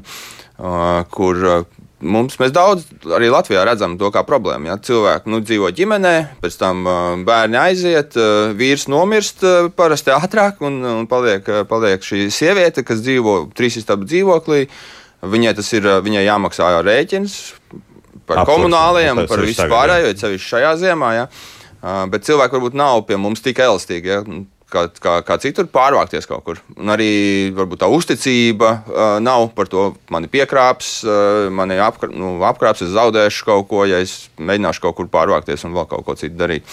Uh, 0.59 1.03
kur 1.13 1.39
uh, 1.47 1.67
mums 1.99 2.37
mēs 2.39 2.53
daudz 2.55 2.85
arī 3.15 3.29
Latvijā 3.31 3.63
redzam 3.67 3.97
to 3.99 4.11
kā 4.13 4.23
problēmu. 4.27 4.69
Ja? 4.71 4.77
Cilvēki 4.89 5.31
nu, 5.31 5.41
dzīvo 5.43 5.71
ģimenē, 5.75 6.15
pēc 6.43 6.59
tam 6.61 6.85
uh, 6.85 7.01
bērni 7.27 7.59
aiziet, 7.61 8.17
uh, 8.19 8.53
vīrs 8.57 8.87
nomirst 8.91 9.43
uh, 9.47 9.69
parasti 9.75 10.13
ātrāk, 10.15 10.63
un, 10.65 10.81
un 10.83 11.09
paliek, 11.11 11.45
uh, 11.47 11.65
paliek 11.69 12.03
šī 12.05 12.27
sieviete, 12.33 12.85
kas 12.87 13.03
dzīvo 13.05 13.41
trīs 13.57 13.79
istabu 13.81 14.07
dzīvoklī. 14.09 14.65
Viņai 15.19 15.51
tas 15.57 15.67
ir 15.75 15.83
viņai 15.99 16.21
jāmaksā 16.23 16.77
rēķins 16.79 17.33
par 18.29 18.43
Absolut, 18.43 18.69
komunāliem, 18.69 19.25
par 19.27 19.41
visu 19.43 19.65
pārējo, 19.67 20.13
ceļš 20.21 20.45
šajā 20.53 20.75
ziemā. 20.79 21.09
Ja? 21.17 21.25
Bet 21.81 22.27
cilvēki 22.27 22.57
varbūt 22.57 22.75
nav 22.75 23.05
pie 23.07 23.19
mums 23.19 23.43
tik 23.43 23.61
elastīgi. 23.63 24.11
Ja? 24.11 24.23
kā, 24.71 24.85
kā, 25.01 25.13
kā 25.25 25.37
citur, 25.41 25.67
pārvākties 25.71 26.27
kaut 26.29 26.45
kur. 26.45 26.61
Un 26.77 26.93
arī 26.93 27.09
varbūt 27.55 27.81
tā 27.83 27.89
uzticība 27.91 28.71
uh, 28.71 29.05
nav 29.23 29.49
par 29.57 29.69
to, 29.71 29.89
mani 30.13 30.29
piekrāps, 30.31 30.99
uh, 31.05 31.47
mani 31.53 31.79
apkr 31.83 32.13
nu, 32.13 32.37
apkrāps, 32.47 32.83
es 32.85 32.93
zaudēšu 32.95 33.47
kaut 33.47 33.69
ko, 33.71 33.85
ja 33.89 34.01
es 34.03 34.29
mēģināšu 34.37 34.85
kaut 34.85 34.99
kur 34.99 35.09
pārvākties 35.11 35.65
un 35.67 35.77
vēl 35.77 35.89
kaut 35.89 36.05
ko 36.07 36.17
citu 36.19 36.37
darīt. 36.39 36.67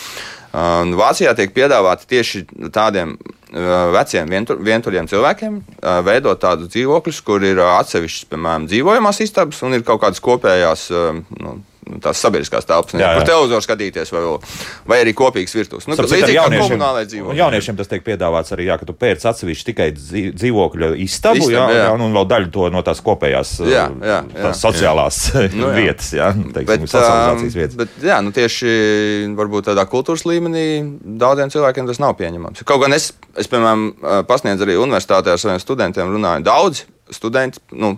Uh, 0.56 0.84
Vācijā 0.96 1.34
tiek 1.36 1.52
piedāvāti 1.56 2.08
tieši 2.14 2.44
tādiem 2.72 3.16
uh, 3.16 3.92
veciem 3.96 4.30
vientur, 4.32 4.60
vienturiem 4.64 5.08
cilvēkiem 5.10 5.60
uh, 5.60 6.00
veidot 6.06 6.40
tādus 6.40 6.72
dzīvokļus, 6.72 7.22
kur 7.26 7.44
ir 7.44 7.60
atsevišķas, 7.64 8.28
piemēram, 8.32 8.68
dzīvojamās 8.70 9.24
istabas 9.24 9.60
un 9.66 9.76
ir 9.76 9.86
kaut 9.86 10.04
kādas 10.04 10.22
kopējās. 10.24 10.90
Nu, 11.36 11.56
Nu, 11.56 11.60
tās 12.02 12.20
sabiedriskās 12.20 12.66
telpas, 12.66 12.94
kur 12.96 13.26
televizoru 13.26 13.62
skatīties, 13.64 14.10
vai, 14.14 14.22
vai 14.90 14.98
arī 15.04 15.12
kopīgs 15.16 15.54
virtuves. 15.54 15.86
Nu, 15.86 15.96
līdzīgi 15.98 16.36
kā 16.38 16.46
komunālais 16.50 17.08
dzīvoklis. 17.10 17.38
Jauniešiem 17.38 17.78
tas 17.78 17.90
tiek 17.90 18.02
piedāvāts 18.06 18.54
arī, 18.56 18.66
jā, 18.70 18.78
ka 18.80 18.88
tu 18.88 18.94
pērc 18.96 19.26
atsevišķi 19.30 19.68
tikai 19.70 19.88
dzīvokļu 19.94 20.90
istabu, 21.04 21.44
Istab, 21.46 21.52
jā, 21.54 21.66
jā. 21.70 21.84
jā, 21.84 21.92
un 21.94 22.16
vēl 22.16 22.28
daļu 22.32 22.50
to 22.54 22.70
no 22.74 22.82
tās 22.86 23.02
kopējās 23.06 23.52
jā, 23.62 23.86
jā, 23.86 24.18
jā, 24.18 24.18
tās 24.34 24.62
sociālās 24.64 25.20
jā. 25.30 25.44
nu, 25.54 25.66
jā. 25.70 25.74
vietas, 25.76 26.10
jā, 26.16 26.30
teiksim, 26.34 26.70
bet, 26.72 26.90
socializācijas 26.92 27.58
vietas. 27.60 27.78
Bet, 27.82 27.94
jā, 28.10 28.18
nu 28.26 28.34
tieši 28.36 28.72
varbūt 29.38 29.70
tādā 29.70 29.86
kultūras 29.90 30.26
līmenī 30.28 30.66
daudziem 31.22 31.52
cilvēkiem 31.54 31.90
tas 31.90 32.02
nav 32.02 32.16
pieņemams. 32.18 32.64
Kaut 32.66 32.82
gan 32.82 32.96
es, 32.96 33.12
es 33.38 33.50
piemēram, 33.52 33.88
pasniedzu 34.28 34.66
arī 34.66 34.78
universitātē 34.80 35.34
ar 35.36 35.42
saviem 35.42 35.62
studentiem, 35.62 36.10
runāju 36.16 36.46
daudz 36.46 36.82
studenti, 37.14 37.62
nu, 37.78 37.94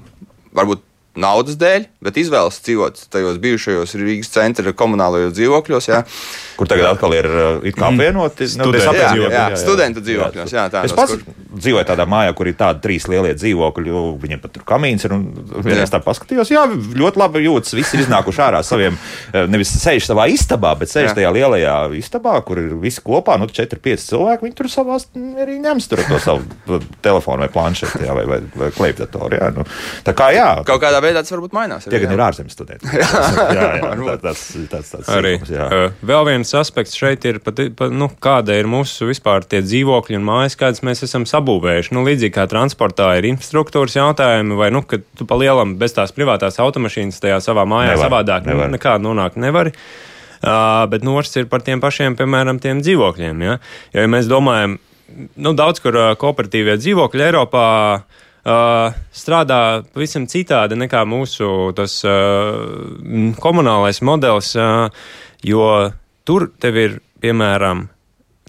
varbūt 0.56 0.84
naudas 1.18 1.58
dēļ, 1.60 1.88
bet 2.04 2.20
izvēlas 2.20 2.60
dzīvot 2.64 3.04
tajos 3.12 3.38
bijušajos 3.42 3.94
Rīgas 3.98 4.30
centra 4.34 4.72
komunālajos 4.76 5.34
dzīvokļos. 5.36 5.88
Jā. 5.90 6.02
Kur 6.58 6.70
tagad 6.70 6.92
atkal 6.92 7.14
ir 7.14 7.28
uh, 7.28 7.66
apvienoti 7.88 8.48
nu, 8.58 8.70
studenti, 9.58 10.02
dzīvokļos. 10.02 10.54
Jā, 10.54 10.66
tā, 10.72 10.82
es 10.88 10.94
pats 10.96 11.14
kur... 11.14 11.36
dzīvoju 11.54 11.86
tādā 11.88 12.06
mājā, 12.10 12.34
kur 12.38 12.50
ir 12.50 12.56
tādi 12.58 12.82
trīs 12.84 13.06
lielie 13.10 13.34
dzīvokļi, 13.38 13.94
viņiem 14.24 14.42
pat 14.42 14.54
tur 14.56 14.66
kamīns 14.68 15.06
ir. 15.06 15.14
Vienreiz 15.64 15.92
tā 15.92 16.00
paskatījos, 16.02 16.50
jā, 16.52 16.64
ļoti 16.68 17.22
labi 17.22 17.44
jūtas. 17.44 17.76
Visi 17.78 17.98
ir 17.98 18.04
iznākuši 18.06 18.42
ārā 18.48 18.62
saviem, 18.66 18.98
eh, 19.32 19.46
nevis 19.50 19.70
sēž 19.74 20.08
savā 20.10 20.28
istabā, 20.32 20.74
bet 20.78 20.90
sēž 20.92 21.10
jā. 21.10 21.16
tajā 21.20 21.32
lielajā 21.34 21.76
istabā, 21.98 22.34
kur 22.46 22.62
ir 22.62 22.74
visi 22.82 23.02
kopā, 23.04 23.38
nu, 23.40 23.48
4-5 23.50 24.06
cilvēki. 24.10 24.48
Viņi 24.48 24.58
tur 24.58 24.70
savā 24.72 24.98
arī 25.44 25.58
ņems 25.62 25.90
tur 25.90 26.02
to 26.08 26.18
savu 26.22 26.80
telefonu 27.04 27.46
vai 27.46 27.50
planšeti 27.52 28.04
jā, 28.06 28.14
vai, 28.18 28.26
vai, 28.28 28.40
vai 28.58 28.70
klēpdatoru. 28.74 29.38
Jā, 29.38 29.50
nu, 29.54 29.66
tā 30.06 30.14
kā 30.16 30.30
jā. 30.34 30.50
Kaut 30.68 30.82
kādā 30.82 31.00
veidā 31.08 31.22
tas 31.24 31.32
varbūt 31.32 31.54
mainās. 31.56 31.86
Tie 31.88 32.00
gan 32.02 32.12
ir 32.14 32.22
ārzemes 32.22 32.54
studenti. 32.54 32.88
jā, 32.98 33.08
jā, 33.56 33.68
jā, 33.80 33.92
tā, 33.98 34.16
tas, 34.22 34.42
tas, 34.70 34.90
tas 34.92 35.10
arī. 35.12 35.34
Jā. 35.48 35.68
Vēl 36.06 36.26
viens 36.28 36.52
aspekts 36.58 36.96
šeit 36.98 37.24
ir, 37.28 37.40
pat, 37.44 37.62
pat, 37.78 37.94
nu, 37.94 38.10
kāda 38.22 38.56
ir 38.58 38.68
mūsu 38.70 39.08
vispār 39.08 39.46
tie 39.48 39.62
dzīvokļi 39.64 40.18
un 40.18 40.26
mājas, 40.28 40.58
kādas 40.60 40.84
mēs 40.86 41.04
esam 41.06 41.26
sabūvējuši. 41.28 41.94
Nu, 41.96 42.04
līdzīgi 42.06 42.34
kā 42.36 42.46
transportā 42.50 43.10
ir 43.18 43.30
infrastruktūras 43.32 43.96
jautājumi, 43.98 44.58
vai 44.58 44.70
nu, 44.74 44.84
ka 44.86 45.00
tu 45.18 45.26
pa 45.28 45.38
lielam 45.40 45.76
bez 45.80 45.96
tās 45.96 46.14
privātās 46.16 46.60
automašīnas 46.62 47.22
tajā 47.24 47.40
savā 47.44 47.66
mājā 47.68 47.94
nevar, 47.94 48.04
savādāk 48.06 48.46
nu, 48.46 48.54
nevar. 48.54 48.72
nekādu 48.76 49.08
nonākt 49.08 49.40
nevari. 49.40 49.74
Uh, 50.38 50.84
bet 50.86 51.02
nors 51.02 51.32
ir 51.34 51.48
par 51.50 51.64
tiem 51.66 51.80
pašiem, 51.82 52.14
piemēram, 52.18 52.60
tiem 52.62 52.78
dzīvokļiem. 52.84 53.42
Ja, 53.42 53.58
jo, 53.90 54.04
ja 54.04 54.10
mēs 54.10 54.28
domājam, 54.30 54.76
nu, 55.34 55.54
daudz 55.58 55.82
kur 55.82 55.98
uh, 55.98 56.12
kooperatīvie 56.20 56.76
dzīvokļi 56.78 57.24
Eiropā 57.26 57.66
uh, 57.96 58.24
uh, 58.48 58.96
strādā 59.14 59.60
pavisam 59.94 60.26
citādi 60.30 60.78
nekā 60.80 61.04
mūsu 61.08 61.70
tas, 61.76 62.00
uh, 62.08 63.36
komunālais 63.42 64.02
modelis, 64.06 64.54
uh, 64.58 64.88
jo 65.44 65.68
tur 66.28 66.50
tev 66.60 66.82
ir 66.82 66.98
piemēram. 67.22 67.88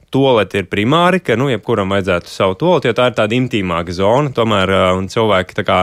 Toleti 0.09 0.57
ir 0.57 0.65
primāri, 0.65 1.19
ka, 1.21 1.35
nu, 1.37 1.51
jebkuram 1.51 1.91
vajadzētu 1.93 2.31
savu 2.33 2.55
toleti, 2.57 2.89
jo 2.89 2.95
tā 2.97 3.11
ir 3.11 3.13
tāda 3.19 3.35
intīmāka 3.37 3.93
zona. 3.93 4.31
Tomēr 4.33 4.71
uh, 4.73 5.01
cilvēki 5.05 5.57
tā 5.59 5.65
kā 5.67 5.77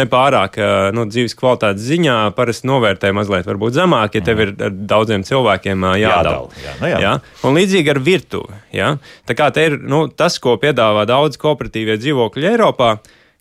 nepārāk 0.00 0.56
uh, 0.56 0.86
nu, 0.96 1.04
dzīves 1.04 1.36
kvalitātes 1.36 1.84
ziņā 1.84 2.14
parasti 2.38 2.70
novērtē 2.70 3.12
mazliet 3.12 3.44
zemāk, 3.76 4.16
ja 4.16 4.24
tev 4.24 4.40
ir 4.46 4.54
ar 4.56 4.72
daudziem 4.72 5.26
cilvēkiem 5.28 5.84
uh, 5.84 5.98
jādala. 6.00 6.48
Jā, 6.56 6.74
nu 6.80 6.88
jā. 6.88 7.02
Jā? 7.04 7.12
Un 7.44 7.60
līdzīgi 7.60 7.92
ar 7.92 8.00
virtuvi. 8.08 8.60
Ja? 8.72 8.94
Tā 9.28 9.36
kā 9.36 9.50
te 9.52 9.68
ir 9.68 9.76
nu, 9.76 10.06
tas, 10.08 10.40
ko 10.40 10.56
piedāvā 10.56 11.04
daudz 11.04 11.36
kooperatīvie 11.44 12.00
dzīvokļi 12.00 12.54
Eiropā, 12.54 12.94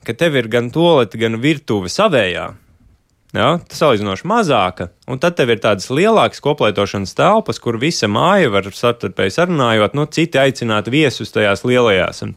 ka 0.07 0.15
tev 0.17 0.39
ir 0.39 0.49
gan 0.51 0.71
tolete, 0.73 1.19
gan 1.21 1.39
virtuve 1.43 1.91
savējā. 1.91 2.49
Ja, 3.29 3.49
tas 3.61 3.77
ir 3.77 3.83
salīdzinoši 3.83 4.25
mazāka, 4.25 4.87
un 5.05 5.19
tad 5.21 5.35
tev 5.37 5.51
ir 5.53 5.59
tādas 5.61 5.91
lielākas 5.93 6.41
koplietošanas 6.41 7.13
telpas, 7.13 7.59
kur 7.61 7.77
visa 7.77 8.09
māja 8.09 8.49
var 8.49 8.65
savstarpēji 8.73 9.35
sarunājot, 9.35 9.93
nu, 9.93 10.07
citi 10.09 10.41
aicināt 10.41 10.89
viesus 10.89 11.29
tajās 11.35 11.61
lielajās. 11.61 12.23
Un, 12.25 12.33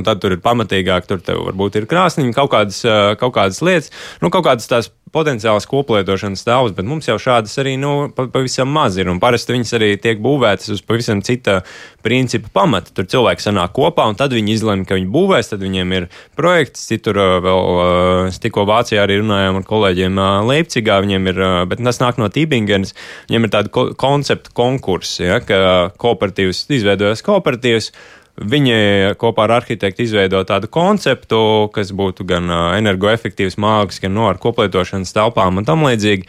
un 0.00 0.06
tad 0.06 0.22
tur 0.22 0.36
ir 0.36 0.44
pamatīgāk, 0.44 1.08
tur 1.10 1.20
tev 1.24 1.44
varbūt 1.50 1.80
ir 1.80 1.90
krāsniņa, 1.90 2.36
kaut 2.36 2.54
kādas, 2.54 2.80
kaut 3.20 3.36
kādas 3.36 3.60
lietas, 3.64 3.92
nu, 4.24 4.32
kaut 4.32 4.48
kādas 4.48 4.70
tās 4.70 4.90
potenciāls 5.14 5.66
koplietošanas 5.70 6.42
stāvs, 6.44 6.74
bet 6.76 6.86
mums 6.86 7.08
jau 7.08 7.16
šādas 7.20 7.56
arī 7.60 7.74
nu, 7.80 8.10
pavisam 8.14 8.70
maz 8.70 8.98
ir. 9.00 9.10
Parasti 9.22 9.56
viņas 9.56 9.72
arī 9.78 9.90
tiek 10.02 10.20
būvētas 10.22 10.70
uz 10.76 10.82
pavisam 10.86 11.22
cita 11.26 11.60
principa 12.04 12.50
pamata. 12.60 12.92
Tur 12.94 13.08
cilvēki 13.10 13.44
sanāk 13.44 13.74
kopā, 13.76 14.06
un 14.10 14.18
tad 14.18 14.34
viņi 14.36 14.54
izlemj, 14.54 14.86
ka 14.88 14.98
viņi 14.98 15.10
būvēs, 15.10 15.50
tad 15.52 15.64
viņiem 15.64 15.96
ir 15.98 16.08
projekts. 16.38 16.86
Citur 16.90 17.18
vēl, 17.44 18.30
tikko 18.42 18.66
Vācijā 18.70 19.02
arī 19.04 19.20
runājām 19.20 19.60
ar 19.60 19.66
kolēģiem 19.66 20.22
Leipzigā, 20.46 21.00
viņiem 21.04 21.32
ir, 21.32 21.42
bet 21.70 21.82
tas 21.90 22.00
nāk 22.02 22.22
no 22.22 22.30
Tībingenes, 22.30 22.94
viņiem 23.28 23.48
ir 23.48 23.54
tāda 23.56 23.86
koncepta 23.98 24.54
konkursi, 24.54 25.26
ja, 25.26 25.42
ka 25.42 25.90
kooperatīvs 26.00 26.68
izveidojas 26.78 27.26
kooperatīvs. 27.26 27.92
Viņi 28.40 29.14
kopā 29.20 29.44
ar 29.44 29.52
arhitektu 29.58 30.06
izveido 30.06 30.40
tādu 30.48 30.70
konceptu, 30.72 31.68
kas 31.74 31.90
būtu 31.92 32.24
gan 32.28 32.48
energoefektīvs 32.78 33.58
mākslinieks, 33.60 34.00
gan 34.00 34.14
no 34.16 34.28
ar 34.30 34.38
koplietošanas 34.40 35.12
telpām 35.12 35.60
un 35.60 35.66
tam 35.68 35.84
līdzīgi. 35.84 36.24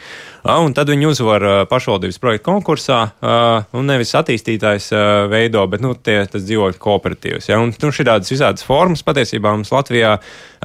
Un 0.52 0.76
tad 0.76 0.90
viņi 0.92 1.08
uzvar 1.08 1.46
pašvaldības 1.72 2.20
projektu 2.20 2.48
konkursā, 2.50 3.00
un 3.78 3.88
nevis 3.88 4.12
attīstītājs 4.18 4.90
veido, 5.32 5.64
bet 5.72 5.86
nu, 5.86 5.94
tie, 5.96 6.18
tas 6.28 6.44
dzīvokļu 6.44 6.82
kooperatīvs. 6.82 7.48
Ja? 7.52 7.62
Un, 7.64 7.72
nu, 7.72 7.94
šī 7.96 8.08
tādas 8.10 8.34
visādas 8.34 8.66
formas 8.68 9.06
patiesībā 9.08 9.54
mums 9.56 9.72
Latvijā 9.72 10.18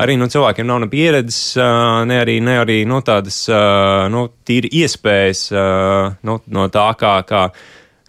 arī 0.02 0.18
nu, 0.18 0.30
cilvēkiem 0.32 0.66
nav 0.66 0.82
ne 0.82 0.90
pieredzes, 0.90 1.54
ne 2.10 2.20
arī, 2.24 2.40
ne 2.42 2.60
arī 2.64 2.82
nu, 2.88 3.02
tādas 3.06 3.44
nu, 4.10 4.28
tīri 4.48 4.72
iespējas 4.82 5.48
nu, 6.26 6.40
no 6.58 6.70
tā, 6.72 6.90
kā. 6.98 7.18
kā 7.28 7.48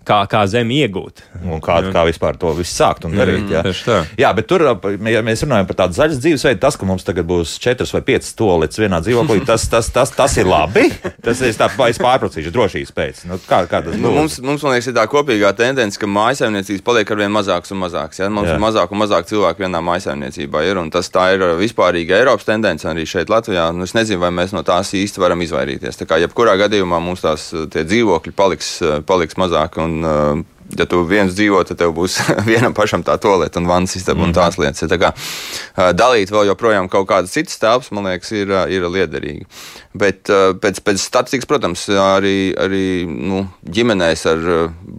kā, 0.08 0.22
kā 0.30 0.44
zemi 0.50 0.80
iegūt. 0.84 1.24
Un 1.44 1.62
kā, 1.64 1.80
kā 1.94 2.04
vispār 2.08 2.38
to 2.40 2.54
visu 2.58 2.74
sākt 2.74 3.08
un 3.08 3.16
darīt. 3.18 3.46
Mm, 3.48 3.74
jā. 3.76 3.98
jā, 4.24 4.32
bet 4.38 4.48
tur, 4.50 4.64
ja 5.12 5.24
mēs 5.26 5.44
runājam 5.46 5.68
par 5.70 5.80
tādu 5.84 5.98
zaļu 5.98 6.20
dzīvesveidu, 6.22 6.62
tas, 6.64 6.78
ka 6.80 6.88
mums 6.88 7.06
tagad 7.08 7.28
būs 7.30 7.58
četras 7.64 7.94
vai 7.96 8.04
piecas 8.08 8.34
toaletes 8.38 8.80
vienā 8.82 9.02
dzīvoklī, 9.04 9.42
tas, 9.48 9.68
tas, 9.72 9.90
tas, 9.94 10.14
tas 10.16 10.38
ir 10.40 10.50
labi. 10.50 10.88
Tas 11.24 11.42
ir 11.44 11.56
tā, 11.58 11.70
es 11.90 12.00
pārprocīšu 12.02 12.54
drošības 12.56 12.94
pēc. 12.96 13.24
Nu, 13.28 13.40
kā, 13.48 13.64
kā 13.70 13.82
tas 13.86 13.98
nu, 14.00 14.12
mums, 14.16 14.38
mums, 14.44 14.64
man 14.64 14.76
liekas, 14.76 14.90
ir 14.92 14.96
tā 14.98 15.06
kopīgā 15.12 15.52
tendence, 15.58 16.00
ka 16.00 16.10
mājsaimniecības 16.10 16.86
paliek 16.86 17.12
ar 17.12 17.22
vien 17.22 17.34
mazāks 17.34 17.74
un 17.76 17.82
mazāks. 17.82 18.22
Ja? 18.22 18.30
Mums 18.32 18.52
jā. 18.52 18.56
ir 18.56 18.64
mazāk 18.64 18.94
un 18.94 19.02
mazāk 19.02 19.28
cilvēku 19.30 19.66
vienā 19.66 19.82
mājsaimniecībā. 19.84 20.64
Ir, 20.68 20.82
tas 20.94 21.12
tā 21.14 21.30
ir 21.36 21.44
vispārīga 21.60 22.22
Eiropas 22.22 22.48
tendence 22.48 22.88
arī 22.88 23.06
šeit 23.10 23.32
Latvijā. 23.34 23.70
Nu, 23.76 23.88
es 23.88 23.96
nezinu, 23.98 24.22
vai 24.24 24.32
mēs 24.36 24.56
no 24.56 24.64
tās 24.68 24.94
īsti 24.98 25.22
varam 25.24 25.44
izvairīties. 25.44 26.00
Tā 26.00 26.08
kā 26.08 26.22
jebkurā 26.24 26.56
gadījumā 26.64 27.02
mums 27.04 27.26
tās 27.26 27.50
dzīvokļi 27.76 28.36
paliks, 28.38 28.72
paliks 29.10 29.40
mazāk. 29.42 29.80
Un, 29.84 29.97
un, 30.06 30.46
ja 30.78 30.86
tu 30.90 31.00
viens 31.08 31.32
dzīvo, 31.32 31.62
tad 31.68 31.80
tev 31.80 31.94
būs 31.96 32.18
vienam 32.50 32.76
pašam 32.78 33.04
tā 33.06 33.16
toleta 33.22 33.62
un 33.62 33.70
vannas 33.70 33.96
istaba 34.00 34.24
un 34.24 34.32
mhm. 34.32 34.38
tās 34.38 34.60
lietas. 34.60 34.84
Ja 34.84 34.90
tā 34.92 35.00
kā 35.02 35.12
dalīt 35.98 36.32
vēl 36.34 36.50
joprojām 36.52 36.90
kaut 36.92 37.08
kādas 37.10 37.34
citas 37.36 37.60
telpas, 37.62 37.92
man 37.96 38.10
liekas, 38.10 38.34
ir, 38.36 38.54
ir 38.74 38.88
liederīgi. 38.92 39.48
Bet 39.98 40.30
pēc, 40.62 40.84
pēc 40.86 41.02
statistikas, 41.02 41.50
protams, 41.50 41.88
arī, 41.90 42.52
arī 42.60 42.86
nu, 43.08 43.46
ģimenēs 43.64 44.28
ar 44.30 44.46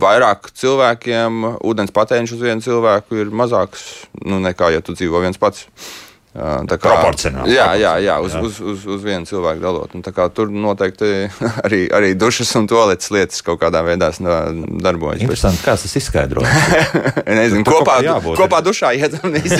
vairāk 0.03 0.51
cilvēkiem 0.59 1.55
ūdens 1.63 1.95
patēriņš 1.95 2.37
uz 2.37 2.45
vienu 2.49 2.65
cilvēku 2.65 3.23
ir 3.23 3.33
mazāks 3.35 3.89
nu, 4.25 4.41
nekā, 4.43 4.73
ja 4.75 4.85
tu 4.85 4.97
dzīvo 4.99 5.23
viens 5.25 5.41
pats. 5.41 5.69
Kā 6.39 6.79
proporcionāli. 6.79 7.55
Jā, 7.57 7.73
jā, 7.81 7.93
jā, 8.05 8.17
uz, 8.23 8.35
jā. 8.37 8.43
Uz, 8.45 8.59
uz, 8.63 8.85
uz 8.87 9.03
vienu 9.03 9.27
cilvēku 9.27 9.63
dalot. 9.63 9.95
Un 9.97 10.05
tur 10.35 10.53
noteikti 10.53 11.09
arī, 11.67 11.81
arī 11.95 12.13
dušas 12.19 12.53
un 12.61 12.69
toaletes 12.71 13.11
lietas 13.15 13.43
kaut 13.47 13.61
kādā 13.63 13.83
veidā 13.87 14.11
darbojas. 14.19 15.23
Interesanti, 15.25 15.63
kā 15.65 15.75
tas 15.79 15.97
izskaidro. 15.99 16.45
Nezinu, 17.39 17.63
nu, 17.63 17.67
kopā, 17.67 17.99
kopā 18.39 18.61
dušā 18.65 18.93
iedzam 18.99 19.33
visi. 19.37 19.59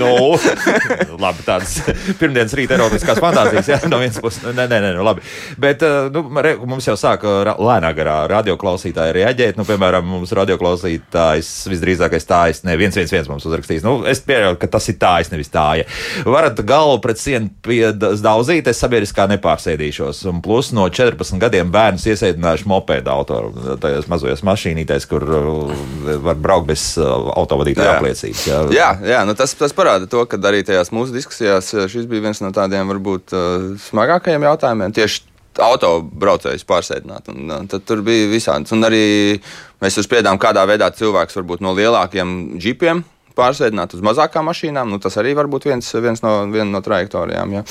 no, 0.00 0.12
nu, 0.34 1.20
labi, 1.20 1.46
tādas 1.46 1.78
pirmdienas 2.18 2.56
rīta 2.58 2.76
erotiskās 2.78 3.22
fantāzijas, 3.22 3.70
jā, 3.70 3.80
no 3.90 4.00
vienas 4.02 4.18
puses. 4.22 4.42
Nē, 4.50 4.66
nē, 4.66 4.80
nē, 4.82 4.92
nu, 4.98 5.06
labi. 5.06 5.24
Bet 5.60 5.84
nu, 6.14 6.24
mums 6.66 6.88
jau 6.88 6.96
sāk 6.98 7.24
lēnā 7.24 7.92
garā 7.96 8.18
radioklausītāji 8.34 9.16
reaģēt. 9.20 9.60
Nu, 9.60 9.66
piemēram, 9.68 10.06
mums 10.06 10.34
radioklausītājs 10.36 11.52
visdrīzākais 11.70 12.28
tā, 12.28 12.42
es 12.52 12.64
ne, 12.66 12.76
viens, 12.80 12.96
viens, 12.96 13.12
viens 13.14 13.30
mums 13.30 13.46
uzrakstīs. 13.48 13.84
Nu, 13.86 14.00
es 14.08 14.22
pie, 14.24 14.39
pieļaut, 14.40 14.60
ka 14.60 14.68
tas 14.70 14.88
ir 14.90 14.98
tā, 15.00 15.12
es 15.22 15.30
nevis 15.32 15.50
tā. 15.52 15.66
Ja. 15.80 15.86
Varat 16.28 16.60
galvu 16.66 16.98
pret 17.04 17.20
sienu 17.20 17.50
daudzīt, 18.20 18.68
es 18.70 18.80
sabiedriskā 18.82 19.26
nepārsēdīšos. 19.34 20.22
Un 20.30 20.42
plus 20.44 20.72
no 20.76 20.86
14 20.88 21.40
gadiem 21.42 21.72
bērnus 21.72 22.06
iesēdinājuši 22.10 22.68
mopēdu 22.70 23.12
autoru, 23.12 23.76
tajās 23.82 24.08
mazajās 24.10 24.44
mašīnītēs, 24.46 25.08
kur 25.10 25.26
uh, 25.26 25.74
var 26.24 26.40
braukt 26.40 26.70
bez 26.70 26.86
uh, 27.00 27.32
autovadītāja 27.40 27.98
apliecības. 27.98 28.46
Jā, 28.48 28.60
jā, 28.74 28.90
jā 29.14 29.24
nu 29.28 29.36
tas, 29.38 29.54
tas 29.58 29.76
parāda 29.76 30.08
to, 30.10 30.24
ka 30.30 30.40
arī 30.50 30.62
tajās 30.66 30.92
mūsu 30.94 31.16
diskusijās 31.16 31.72
uh, 31.76 31.86
šis 31.90 32.08
bija 32.10 32.28
viens 32.28 32.42
no 32.44 32.52
tādiem 32.54 32.88
varbūt 32.90 33.34
smagākajiem 33.90 34.48
jautājumiem. 34.48 34.94
Tieši 34.96 35.28
autobraucējus 35.60 36.64
pārsēdināt. 36.68 37.30
Un, 37.32 37.50
un 37.52 37.68
tad 37.70 37.84
tur 37.88 38.04
bija 38.06 38.28
visādi. 38.30 38.70
Un 38.76 38.86
arī 38.86 39.04
mēs 39.82 39.98
uzspriedām, 40.00 40.38
kādā 40.40 40.62
veidā 40.68 40.88
cilvēks 40.94 41.36
varbūt 41.40 41.64
no 41.64 41.74
lielākiem 41.76 42.36
džipiem 42.60 43.02
pārsēdināt 43.40 43.96
uz 43.96 44.04
mazākām 44.04 44.46
mašīnām. 44.50 44.92
Nu, 44.92 45.00
tas 45.02 45.18
arī 45.20 45.34
var 45.38 45.50
būt 45.50 45.66
viens, 45.70 45.90
viens 46.04 46.22
no, 46.24 46.44
no 46.46 46.84
trajektorijām. 46.84 47.58
Ja. 47.58 47.64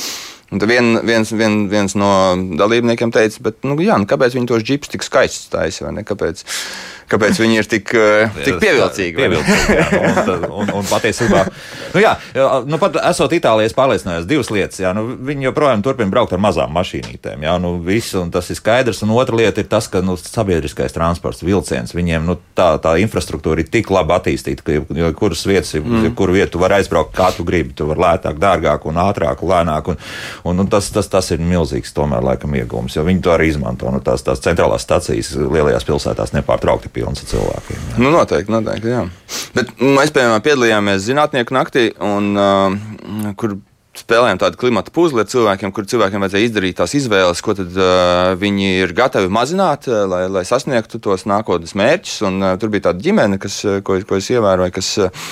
Un 0.50 0.64
vien, 0.66 0.96
viens, 1.06 1.30
vien, 1.38 1.60
viens 1.70 1.94
no 1.94 2.12
dalībniekiem 2.58 3.12
teica, 3.14 3.44
bet, 3.46 3.60
nu, 3.70 3.76
jā, 3.86 4.00
nu, 4.02 4.10
kāpēc 4.10 4.34
viņi 4.34 4.50
tos 4.50 4.66
džipus 4.66 4.90
tik 4.90 5.06
skaistus 5.06 5.52
taisa? 5.54 5.92
Kāpēc, 6.10 6.42
kāpēc 7.10 7.40
viņi 7.42 7.60
ir 7.60 7.70
tik, 7.70 7.94
eh, 7.98 8.40
tik 8.46 8.60
pievilcīgi? 8.62 9.16
pievilcīgi 9.18 9.78
jā, 9.80 9.86
nu, 9.94 10.36
un, 10.36 10.52
un, 10.62 10.74
un 10.80 10.88
patiesībā, 10.90 11.44
nu, 11.96 12.04
jā, 12.04 12.14
nu, 12.70 12.80
pat 12.82 13.00
esot 13.12 13.34
Itālijā, 13.36 13.72
pārliecinājos 13.78 14.28
divas 14.30 14.52
lietas. 14.54 14.82
Jā, 14.82 14.94
nu, 14.98 15.06
viņi 15.28 15.50
joprojām 15.50 15.84
turpina 15.86 16.12
braukt 16.14 16.36
ar 16.36 16.42
mazām 16.44 16.74
mašīnītēm. 16.78 17.46
Jā, 17.46 17.56
nu, 17.62 17.76
visu, 17.86 18.24
tas 18.34 18.50
ir 18.52 18.60
skaidrs. 18.60 19.04
Un 19.06 19.14
otra 19.16 19.38
lieta 19.40 19.64
ir 19.64 19.70
tas, 19.72 19.88
ka 19.92 20.02
nu, 20.06 20.18
sabiedriskais 20.20 20.96
transports, 20.96 21.44
vilciens, 21.46 21.94
viņiem 21.96 22.28
nu, 22.28 22.38
tā, 22.58 22.72
tā 22.84 22.96
infrastruktūra 23.04 23.64
ir 23.64 23.72
tik 23.72 23.92
labi 23.94 24.16
attīstīta, 24.18 24.66
ka 24.66 25.12
kuras 25.20 25.46
vietas, 25.50 25.76
mm. 25.80 26.12
kuru 26.20 26.38
vietu 26.38 26.62
var 26.62 26.78
aizbraukt, 26.80 27.14
kā 27.18 27.32
tu 27.36 27.46
gribi. 27.48 27.76
Tu 27.78 27.88
vari 27.88 28.04
lētāk, 28.06 28.40
dārgāk, 28.42 28.88
un 28.90 29.02
ātrāk, 29.06 29.46
lēnāk. 29.46 29.94
Un, 29.94 30.00
Un, 30.44 30.60
un 30.60 30.68
tas, 30.68 30.90
tas, 30.92 31.08
tas 31.12 31.32
ir 31.34 31.42
milzīgs 31.44 31.94
tomēr, 31.96 32.24
laikam, 32.26 32.54
iegūms, 32.58 32.96
jo 32.98 33.04
viņi 33.08 33.24
to 33.26 33.34
arī 33.34 33.50
izmanto. 33.52 33.90
Nu, 33.94 34.02
tās, 34.04 34.24
tās 34.26 34.42
centrālās 34.44 34.86
stācijas 34.86 35.34
lielajās 35.38 35.86
pilsētās 35.88 36.34
nepārtraukti 36.36 36.92
pilnas 37.00 37.24
ar 37.24 37.32
cilvēkiem. 37.32 37.88
Jā. 37.90 37.98
Nu, 38.04 38.12
noteikti, 38.14 38.54
noteikti. 38.54 38.94
Jā. 38.94 39.06
Bet 39.56 39.74
mēs, 39.80 40.14
piemēram, 40.14 40.44
piedalījāmies 40.46 41.08
zinātnieku 41.08 41.56
naktī, 41.56 41.90
un, 42.04 42.32
uh, 42.38 43.34
kur 43.40 43.58
spēlējām 44.00 44.40
tādu 44.42 44.60
klimata 44.62 44.94
puzli 44.96 45.24
ar 45.24 45.30
cilvēkiem, 45.30 45.74
kur 45.76 45.88
cilvēkiem 45.90 46.24
vajadzēja 46.24 46.50
izdarīt 46.50 46.78
tās 46.80 46.96
izvēles, 46.98 47.42
ko 47.46 47.56
tad, 47.58 47.74
uh, 47.76 48.34
viņi 48.40 48.70
ir 48.84 48.94
gatavi 48.98 49.32
mazināt, 49.34 49.90
uh, 49.92 50.04
lai, 50.10 50.24
lai 50.32 50.46
sasniegtu 50.48 51.02
tos 51.04 51.26
nākotnes 51.30 51.76
mērķus. 51.80 52.16
Un, 52.30 52.40
uh, 52.44 52.56
tur 52.62 52.72
bija 52.74 52.90
tāda 52.90 53.04
ģimene, 53.06 53.40
kas, 53.42 53.60
ko, 53.86 54.00
ko 54.08 54.20
es 54.20 54.30
ievēroju, 54.34 54.76
kas 54.76 54.92
uh, 55.06 55.30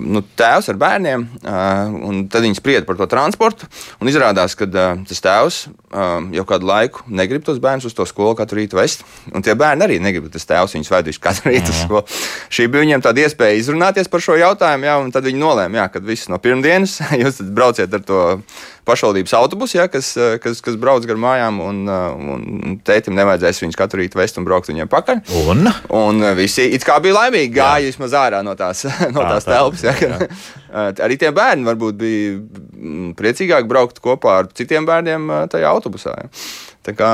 nu, 0.00 0.24
tēvs 0.40 0.70
ar 0.72 0.80
bērniem, 0.80 1.26
uh, 1.44 2.00
un 2.10 2.24
tad 2.32 2.46
viņi 2.46 2.58
sprieda 2.58 2.88
par 2.88 2.98
to 3.00 3.08
transportu. 3.10 3.68
Izrādās, 4.10 4.56
ka 4.58 4.66
uh, 4.66 5.04
tas 5.06 5.22
tēvs 5.22 5.58
uh, 5.94 6.16
jau 6.34 6.44
kādu 6.48 6.66
laiku 6.66 7.04
negrib 7.06 7.44
tos 7.46 7.60
bērnus 7.62 7.86
uz 7.86 7.94
to 7.96 8.06
skolu 8.08 8.34
katru 8.38 8.58
rītu 8.60 8.78
vest, 8.78 9.04
un 9.34 9.44
tie 9.46 9.54
bērni 9.58 9.86
arī 9.86 9.98
negrib, 10.02 10.26
ka 10.26 10.38
tas 10.38 10.48
tēvs 10.48 10.74
viņus 10.76 10.90
veduši 10.94 11.22
katru 11.22 11.52
rītu 11.52 11.70
uz 11.72 11.82
skolu. 11.84 12.02
Šī 12.50 12.66
bija 12.70 12.84
viņiem 12.86 13.04
tāda 13.04 13.24
iespēja 13.24 13.60
izrunāties 13.60 14.10
par 14.10 14.24
šo 14.24 14.38
jautājumu, 14.40 14.88
jā, 14.88 14.96
un 15.04 15.14
tad 15.14 15.26
viņi 15.28 15.42
nolēma, 15.42 15.82
jā, 15.82 15.86
ka 15.94 16.02
viss 16.04 16.30
no 16.32 16.40
pirmdienas 16.42 16.98
jūs 17.22 17.40
brauciet 17.54 17.89
aiziet 17.90 17.94
ar 17.94 18.04
to 18.06 18.42
pašvaldības 18.84 19.34
autobusu, 19.34 19.78
ja, 19.78 19.86
kas, 19.88 20.14
kas, 20.42 20.60
kas 20.64 20.76
brauc 20.80 21.04
gar 21.06 21.18
mājām, 21.20 21.60
un, 21.62 21.82
un 21.86 22.78
tētim 22.84 23.14
nevajadzēs 23.14 23.62
viņus 23.62 23.78
katru 23.78 24.00
rītu 24.00 24.18
vest 24.18 24.38
un 24.38 24.46
braukt 24.46 24.70
viņiem 24.70 24.88
pakaļ. 24.90 25.22
Un, 25.50 25.68
un 25.94 26.24
visi 26.38 26.70
it 26.74 26.84
kā 26.86 26.98
bija 27.02 27.18
laimīgi, 27.18 27.52
gāja 27.54 27.90
vismaz 27.90 28.16
ārā 28.16 28.42
no 28.46 28.56
tās, 28.58 28.84
no 29.14 29.22
tās 29.22 29.46
tā, 29.46 29.58
telpas. 29.58 29.84
Ja, 29.84 29.94
ka, 30.00 30.88
arī 31.04 31.18
tie 31.20 31.30
bērni 31.34 31.68
varbūt 31.68 32.00
bija 32.00 32.34
mm, 32.40 33.14
priecīgāki 33.18 33.70
braukt 33.70 34.02
kopā 34.02 34.40
ar 34.42 34.50
citiem 34.54 34.88
bērniem 34.88 35.30
tajā 35.52 35.70
autobusā. 35.70 36.16
Ja. 36.16 36.32
Tā 36.86 36.96
kā, 36.96 37.12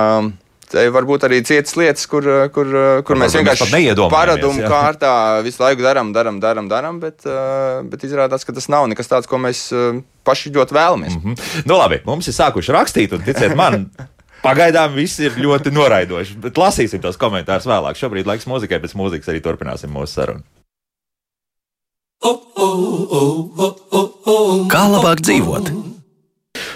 Te 0.70 0.82
var 0.90 1.06
būt 1.06 1.28
arī 1.28 1.38
citas 1.46 1.76
lietas, 1.78 2.08
kur, 2.10 2.24
kur, 2.54 2.72
kur 3.06 3.20
mēs 3.20 3.36
vienkārši 3.38 3.68
paradumu 4.10 4.66
kārtā 4.66 5.12
visu 5.46 5.62
laiku 5.62 5.84
darām, 5.84 6.10
darām, 6.16 6.40
darām, 6.42 6.66
darām, 6.70 6.98
bet, 7.02 7.22
bet 7.86 8.06
izrādās, 8.08 8.42
ka 8.46 8.54
tas 8.56 8.66
nav 8.72 8.88
nekas 8.90 9.10
tāds, 9.12 9.30
ko 9.30 9.38
mēs 9.38 9.68
paši 10.26 10.50
ļoti 10.56 10.74
vēlamies. 10.74 11.14
Mm 11.14 11.22
-hmm. 11.22 11.62
nu, 11.70 11.78
labi, 11.78 12.00
mums 12.04 12.26
ir 12.26 12.34
sākuši 12.34 12.74
rakstīt, 12.74 13.14
un 13.14 13.22
ticiet 13.22 13.54
man. 13.54 13.86
Pagaidām 14.46 14.94
viss 14.94 15.18
ir 15.18 15.34
ļoti 15.40 15.72
noraidoši, 15.74 16.36
bet 16.42 16.58
lasīsim 16.60 17.00
tos 17.02 17.16
komentārus 17.18 17.66
vēlāk. 17.66 17.98
Šobrīd 17.98 18.28
laiks 18.28 18.46
mūzikai, 18.46 18.78
pēc 18.82 18.94
mūzikas 18.94 19.32
arī 19.32 19.40
turpināsim 19.42 19.90
mūsu 19.90 20.12
sarunu. 20.20 20.44
Kā 24.70 24.84
labāk 24.92 25.22
dzīvot? 25.24 25.95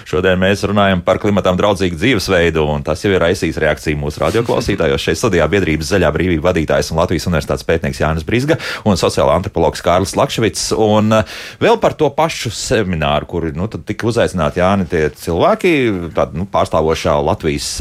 Šodien 0.09 0.39
mēs 0.41 0.63
runājam 0.67 1.03
par 1.05 1.19
klimatam 1.21 1.57
draudzīgu 1.59 1.99
dzīvesveidu, 1.99 2.65
un 2.73 2.85
tas 2.85 3.03
jau 3.03 3.11
ir 3.13 3.21
raisījis 3.23 3.59
reakciju 3.61 3.99
mūsu 4.01 4.23
radioklausītājos. 4.23 5.03
Šeit 5.03 5.21
studijā 5.21 5.47
biedrības 5.51 5.93
zaļā 5.93 6.11
brīvība 6.15 6.49
vadītājs 6.49 6.91
un 6.91 7.01
Latvijas 7.01 7.27
universitātes 7.29 7.67
pētnieks 7.67 8.01
Jānis 8.01 8.27
Brīsga 8.27 8.59
un 8.87 8.99
sociāla 8.99 9.37
antropologs 9.37 9.83
Kārlis 9.85 10.15
Lakševits. 10.19 10.69
Un 10.77 11.21
eh, 11.21 11.39
vēl 11.61 11.79
par 11.81 11.97
to 11.99 12.11
pašu 12.15 12.53
semināru, 12.55 13.29
kur 13.29 13.49
nu, 13.55 13.69
tika 13.71 14.09
uzaicināti 14.09 14.63
Jāni 14.63 14.89
tie 14.91 15.07
cilvēki, 15.23 15.73
tādi 16.17 16.41
nu, 16.41 16.47
pārstāvošā 16.51 17.17
Latvijas 17.25 17.73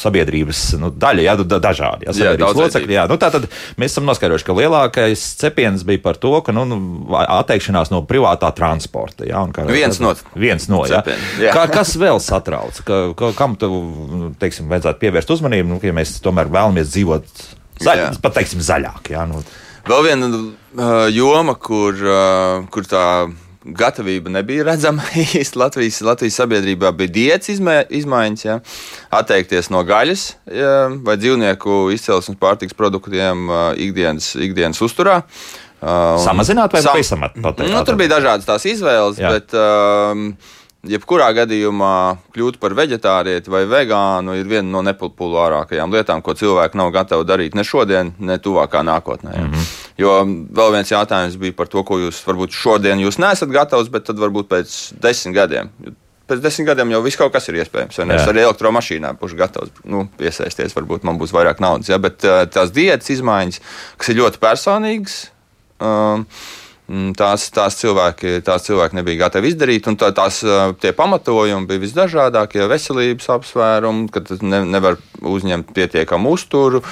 sabiedrības 0.00 0.62
nu, 0.80 0.90
daļa, 0.94 1.24
jā, 1.24 1.34
dažādi 1.46 2.08
jā, 2.08 2.14
sabiedrības 2.16 2.52
jā, 2.52 2.62
locekļi. 2.62 2.96
Jā. 2.96 3.04
Nu, 3.10 3.18
tātad 3.20 3.48
mēs 3.80 3.94
esam 3.94 4.06
noskaidrojuši, 4.08 4.46
ka 4.46 4.56
lielākais 4.56 5.24
cepiens 5.40 5.84
bija 5.88 6.02
par 6.04 6.20
to, 6.22 6.32
ka 6.46 6.54
nu, 6.56 6.66
nu 6.68 6.78
atteikšanās 7.22 7.92
no 7.94 8.02
privātā 8.08 8.50
transporta. 8.56 9.26
Jā, 9.28 9.42
kā, 9.54 9.66
viens 9.70 10.00
no, 10.02 10.14
viens 10.38 10.68
no 10.72 10.82
cepien, 10.88 11.22
jā. 11.42 11.54
Kā, 11.56 11.66
kas 11.72 11.96
vēl 12.00 12.20
satrauc? 12.22 12.80
Ka, 12.86 13.02
ka, 13.18 13.32
kam 13.38 13.58
nu, 13.60 14.32
teiksim, 14.40 14.70
vajadzētu 14.72 15.02
pievērst 15.02 15.36
uzmanību, 15.36 15.74
nu, 15.74 15.80
ja 15.84 15.94
mēs 15.96 16.18
tomēr 16.24 16.50
vēlamies 16.52 16.92
dzīvot 16.92 17.46
zaļ, 17.84 18.06
pat 18.22 18.38
teiksim, 18.40 18.62
zaļāk? 18.64 19.12
Jā, 19.14 19.26
nu. 19.28 19.42
Vēl 19.86 20.02
viena 20.08 20.28
uh, 20.28 21.06
joma, 21.14 21.54
kur, 21.62 21.94
uh, 22.02 22.64
kur 22.74 22.88
tā 22.90 23.04
gatavība 23.76 24.30
nebija 24.30 24.66
redzama 24.68 25.04
īsti 25.40 25.58
Latvijas, 25.58 26.00
Latvijas 26.06 26.38
sabiedrībā. 26.40 26.92
Bija 26.96 27.14
diets 27.18 27.50
izmē, 27.52 27.80
izmaiņas, 27.90 28.46
ja? 28.46 28.58
atteikties 29.18 29.70
no 29.74 29.82
gaļas 29.86 30.26
ja? 30.52 30.74
vai 31.06 31.18
dzīvnieku 31.20 31.86
izcelsmes 31.96 32.38
pārtiks 32.40 32.76
produktiem 32.76 33.48
ikdienas, 33.88 34.34
ikdienas 34.38 34.82
uzturā. 34.84 35.22
Um, 35.76 36.16
Samazināt 36.22 36.72
vai 36.72 36.80
sam 36.82 36.96
pavisam 36.96 37.26
pateikt? 37.26 37.68
Nu, 37.68 37.82
tur 37.84 37.98
bija 38.00 38.14
dažādas 38.16 38.48
tās 38.48 38.64
izvēles, 38.68 39.18
Jā. 39.20 39.34
bet 39.34 39.52
um, 39.52 40.30
jebkurā 40.90 41.28
gadījumā 41.36 41.94
kļūt 42.34 42.58
par 42.62 42.74
vegetārieti 42.78 43.52
vai 43.52 43.64
vegānu 43.68 44.36
ir 44.38 44.48
viena 44.48 44.68
no 44.68 44.82
nepopulārākajām 44.86 45.92
lietām, 45.94 46.22
ko 46.24 46.34
cilvēki 46.38 46.78
nav 46.80 46.92
gatavi 46.94 47.26
darīt 47.28 47.54
ne 47.58 47.64
šodien, 47.66 48.14
ne 48.18 48.38
tuvākā 48.42 48.82
nākotnē. 48.86 49.36
Mm 49.36 49.52
-hmm. 49.52 49.68
Jo 49.98 50.16
vēl 50.60 50.72
viens 50.72 50.90
jautājums 50.90 51.36
bija 51.36 51.52
par 51.52 51.68
to, 51.68 51.82
ko 51.82 51.98
jūs 51.98 52.24
varbūt 52.26 52.50
šodien 52.52 52.98
jūs 53.00 53.18
nesat 53.18 53.48
gatavs, 53.48 53.88
bet 53.88 54.04
tad 54.04 54.18
varbūt 54.18 54.48
pēc 54.48 54.74
desmit 55.00 55.34
gadiem. 55.34 55.70
Pēc 56.28 56.40
desmit 56.42 56.66
gadiem 56.66 56.90
jau 56.90 57.02
viss 57.02 57.16
kaut 57.16 57.32
kas 57.32 57.48
ir 57.48 57.54
iespējams. 57.54 57.98
Es 57.98 58.28
arī 58.28 58.42
elektromašīnā 58.42 59.14
būšu 59.20 59.36
gatavs 59.36 59.70
nu, 59.84 60.08
piesaisties. 60.18 60.74
Varbūt 60.74 61.04
man 61.04 61.18
būs 61.18 61.32
vairāk 61.32 61.60
naudas. 61.60 61.88
Ja? 61.88 61.98
Bet 61.98 62.24
uh, 62.24 62.44
tās 62.50 62.70
diētas 62.70 63.10
izmaiņas, 63.10 63.60
kas 63.96 64.08
ir 64.08 64.16
ļoti 64.16 64.38
personīgas, 64.38 65.30
uh, 65.80 66.18
Mm, 66.18 66.24
tās, 67.18 67.48
tās, 67.54 67.76
cilvēki, 67.80 68.40
tās 68.46 68.66
cilvēki 68.68 68.98
nebija 69.00 69.24
gatavi 69.26 69.50
izdarīt. 69.52 69.88
Tā, 69.98 70.12
tās 70.14 70.40
tie 70.82 70.92
pamatojumi 70.96 71.68
bija 71.70 71.82
visdažādākie, 71.82 72.64
veselības 72.70 73.30
apsvērumi, 73.36 74.08
ka 74.14 74.22
ne, 74.46 74.62
nevar 74.76 74.98
uzņemt 75.22 75.72
pietiekamu 75.76 76.34
uzturu. 76.36 76.82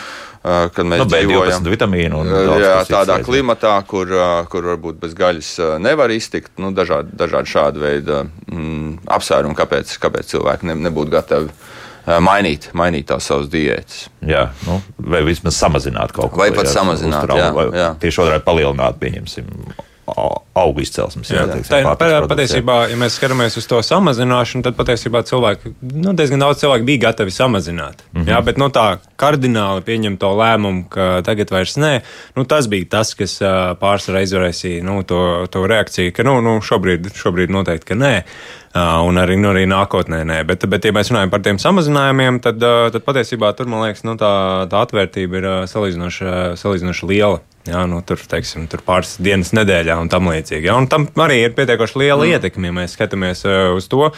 Kad 0.45 0.85
mēs 0.85 1.01
nu, 1.01 1.07
dzīvojam 1.09 1.65
vitamīnu 1.73 2.19
jā, 2.61 2.73
tādā 2.85 3.15
izsaiz, 3.15 3.25
klimatā, 3.25 3.79
kur, 3.89 4.11
kur 4.53 4.67
varbūt 4.75 4.99
bez 5.01 5.15
gaļas 5.17 5.55
nevar 5.81 6.13
iztikt, 6.13 6.51
nu, 6.61 6.69
dažādi, 6.77 7.15
dažādi 7.17 7.49
šādi 7.49 7.81
veidi 7.81 8.19
mm, 8.53 8.91
apsvērumi, 9.17 9.57
kāpēc, 9.57 9.95
kāpēc 10.03 10.35
cilvēki 10.35 10.69
ne, 10.69 10.77
nebūtu 10.85 11.15
gatavi 11.17 11.49
mainīt, 12.07 12.69
mainīt 12.77 13.09
tās 13.09 13.31
savas 13.31 13.49
diētas. 13.53 14.05
Jā, 14.29 14.49
nu, 14.67 14.81
vai 14.99 15.25
vismaz 15.27 15.57
samazināt 15.61 16.13
kaut 16.13 16.33
ko. 16.35 16.43
Vai 16.43 16.51
pat 16.55 16.69
jā, 16.69 16.77
samazināt, 16.79 17.25
uztraumu, 17.25 17.67
jā, 17.71 17.81
jā. 17.81 17.91
Tieši 18.05 18.23
otrādi 18.27 18.45
palielināt, 18.47 19.01
pieņemsim, 19.01 19.51
augu 20.55 20.83
izcelsmes. 20.85 21.31
Jā, 21.33 21.47
jā, 21.49 21.95
tā 21.97 22.09
ir 22.11 22.27
patiesībā, 22.29 22.77
ja 22.93 22.99
mēs 23.01 23.17
skatāmies 23.19 23.57
uz 23.59 23.67
to 23.69 23.81
samazināšanu, 23.85 24.65
tad 24.67 24.77
patiesībā 24.77 25.25
cilvēki, 25.27 25.73
nu, 25.95 26.13
diezgan 26.17 26.45
daudz 26.45 26.61
cilvēku 26.61 26.87
bija 26.89 27.07
gatavi 27.09 27.33
samazināt. 27.33 28.05
Mm 28.13 28.21
-hmm. 28.21 28.31
Jā, 28.31 28.43
bet 28.45 28.61
nu, 28.61 28.69
tā 28.69 28.99
kardināli 29.21 29.85
pieņemt 29.87 30.21
to 30.23 30.33
lēmumu, 30.39 30.87
ka 30.93 31.07
tagad 31.27 31.53
vairs 31.55 31.77
nē, 31.81 31.93
nu, 32.37 32.47
tas 32.49 32.69
bija 32.71 32.91
tas, 32.99 33.15
kas 33.19 33.39
pārsvarā 33.81 34.25
izraisīja 34.27 34.85
nu, 34.87 35.01
to, 35.07 35.21
to 35.53 35.65
reakciju, 35.71 36.15
ka 36.17 36.27
nu, 36.27 36.41
nu, 36.45 36.59
šobrīd, 36.65 37.13
šobrīd 37.19 37.55
noteikti 37.55 37.93
ka 37.93 37.99
nē. 38.01 38.15
Un 38.75 39.21
arī, 39.23 39.37
nu, 39.39 39.53
arī 39.53 39.69
nākotnē 39.71 40.25
nē. 40.27 40.41
Bet, 40.49 40.65
bet, 40.67 40.87
ja 40.89 40.91
mēs 40.95 41.13
runājam 41.13 41.31
par 41.31 41.45
tiem 41.45 41.61
samazinājumiem, 41.63 42.41
tad, 42.43 42.59
tad 42.59 43.05
patiesībā 43.07 43.53
tur, 43.55 43.69
man 43.71 43.85
liekas, 43.85 44.03
nu, 44.03 44.17
tā, 44.19 44.31
tā 44.71 44.81
atvērtība 44.83 45.39
ir 45.39 45.47
salīdzinoši, 45.71 46.33
salīdzinoši 46.59 47.11
liela. 47.13 47.39
Jā, 47.65 47.85
nu, 47.89 48.03
tur, 48.05 48.19
teiksim, 48.29 48.67
tur 48.69 48.83
pāris 48.85 49.15
dienas 49.23 49.55
nedēļā 49.57 49.95
un 50.03 50.11
tam 50.13 50.27
līdzīgi. 50.29 50.67
Ja? 50.69 50.75
Un 50.77 50.91
tam 50.91 51.07
arī 51.23 51.39
ir 51.47 51.55
pietiekoši 51.57 52.03
liela 52.03 52.27
mm. 52.27 52.35
ietekme, 52.35 52.69
ja 52.69 52.77
mēs 52.83 52.99
skatāmies 52.99 53.47
uz 53.79 53.87
to. 53.89 54.11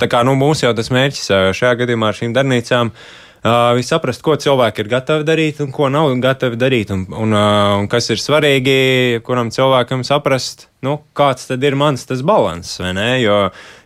Tā 0.00 0.08
kā 0.08 0.22
nu, 0.24 0.38
mums 0.40 0.62
jau 0.62 0.70
tas 0.78 0.88
mērķis 0.94 1.26
šajā 1.58 1.74
gadījumā 1.82 2.14
ar 2.14 2.22
šīm 2.22 2.38
darbnīcām 2.38 2.94
ir 2.94 3.23
uh, 3.44 3.80
saprast, 3.84 4.22
ko 4.24 4.36
cilvēki 4.40 4.84
ir 4.84 4.90
gatavi 4.92 5.26
darīt 5.28 5.62
un 5.64 5.72
ko 5.74 5.90
nav 5.92 6.12
gatavi 6.22 6.58
darīt, 6.60 6.92
un, 6.94 7.06
un, 7.12 7.34
uh, 7.36 7.76
un 7.80 7.88
kas 7.92 8.10
ir 8.14 8.22
svarīgi, 8.22 9.22
kuram 9.26 9.52
cilvēkam 9.54 10.04
saprast, 10.06 10.68
nu, 10.84 10.98
kāds 11.16 11.48
tad 11.48 11.64
ir 11.64 11.76
mans 11.78 12.04
tas 12.06 12.22
balans, 12.26 12.76
vai 12.82 12.92
ne? 12.96 13.08
Jo, 13.22 13.38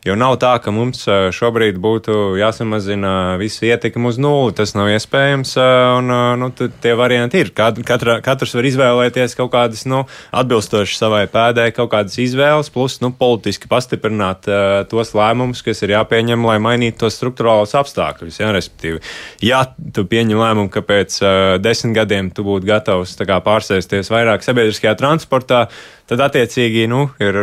jo 0.06 0.16
nav 0.18 0.36
tā, 0.42 0.54
ka 0.62 0.72
mums 0.74 1.04
šobrīd 1.34 1.78
būtu 1.82 2.36
jāsamazina 2.40 3.36
visu 3.40 3.66
ietekmi 3.68 4.10
uz 4.10 4.18
nulli. 4.20 4.54
Tas 4.58 4.74
nav 4.76 4.90
iespējams, 4.92 5.54
un 5.98 6.12
nu, 6.42 6.50
tie 6.82 6.94
varianti 6.98 7.42
ir. 7.42 7.52
Katra, 7.56 8.18
katrs 8.24 8.54
var 8.56 8.68
izvēlēties 8.68 9.36
kaut 9.38 9.52
kādas 9.54 9.84
nu, 9.90 10.04
atbilstošas 10.36 11.00
savai 11.00 11.24
pēdai, 11.30 11.70
kaut 11.76 11.92
kādas 11.94 12.18
izvēles, 12.22 12.72
plus 12.74 12.98
nu, 13.04 13.12
politiski 13.14 13.70
pastiprināt 13.70 14.48
uh, 14.50 14.82
tos 14.90 15.14
lēmumus, 15.16 15.62
kas 15.66 15.82
ir 15.84 15.94
jāpieņem, 15.96 16.46
lai 16.48 16.58
mainītu 16.62 17.04
tos 17.04 17.18
struktūrālos 17.18 17.76
apstākļus. 17.78 18.40
Ja? 18.42 18.52
Respektīvi, 18.54 19.02
ja 19.44 19.64
tu 19.94 20.06
pieņem 20.08 20.40
lēmumu, 20.40 20.72
ka 20.74 20.82
pēc 20.86 21.20
uh, 21.22 21.56
desmit 21.62 21.96
gadiem 21.98 22.32
tu 22.34 22.46
būtu 22.46 22.68
gatavs 22.68 23.16
kā, 23.18 23.40
pārsēsties 23.44 24.12
vairāk 24.12 24.46
sabiedriskajā 24.46 24.96
transportā, 24.98 25.66
tad 26.08 26.22
attiecīgi 26.24 26.86
nu, 26.90 27.02
ir 27.22 27.40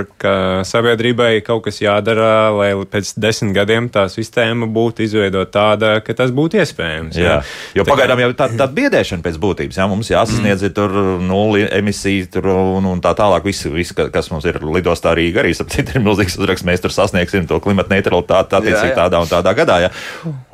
sabiedrībai 0.68 1.40
kaut 1.46 1.66
kas 1.68 1.78
jādara, 1.84 2.50
lai 2.56 2.72
pēc 2.90 3.14
desmit 3.22 3.54
gadiem 3.56 3.90
tā 3.94 4.08
sistēma 4.12 4.68
būtu 4.74 5.06
izveidota 5.06 5.52
tāda, 5.56 5.92
ka 6.06 6.16
tas 6.18 6.34
būtu 6.36 6.60
iespējams. 6.64 7.20
Jā, 7.20 7.38
jā. 7.38 7.38
jo 7.78 7.86
tā 7.86 7.94
pagaidām 7.94 8.24
jau 8.24 8.32
tā, 8.38 8.50
tā 8.58 8.68
biedēšana 8.80 9.26
pēc 9.26 9.40
būtības, 9.46 9.80
jā, 9.80 9.88
mums 9.92 10.12
jāsasniedz 10.12 10.66
mm. 10.66 10.76
tur 10.76 10.98
nulli 11.24 11.66
emisiju 11.70 12.32
tur 12.34 12.50
un, 12.56 12.90
un 12.96 13.06
tā 13.06 13.14
tālāk, 13.18 13.46
viss, 13.46 13.70
vis, 13.70 13.94
kas 13.94 14.32
mums 14.34 14.50
ir 14.50 14.60
lidostā 14.66 15.14
Rīga 15.18 15.44
arī, 15.44 15.54
sapcīt, 15.58 15.94
ir 15.96 16.06
milzīgs 16.06 16.40
uzraksts, 16.42 16.68
mēs 16.68 16.84
tur 16.84 16.94
sasniegsim 16.96 17.48
to 17.50 17.62
klimata 17.64 17.94
neutralitāti 17.94 18.60
attiecīgi 18.60 18.98
tādā 18.98 19.22
un 19.22 19.32
tādā 19.32 19.56
gadā, 19.58 19.82
jā. 19.86 19.96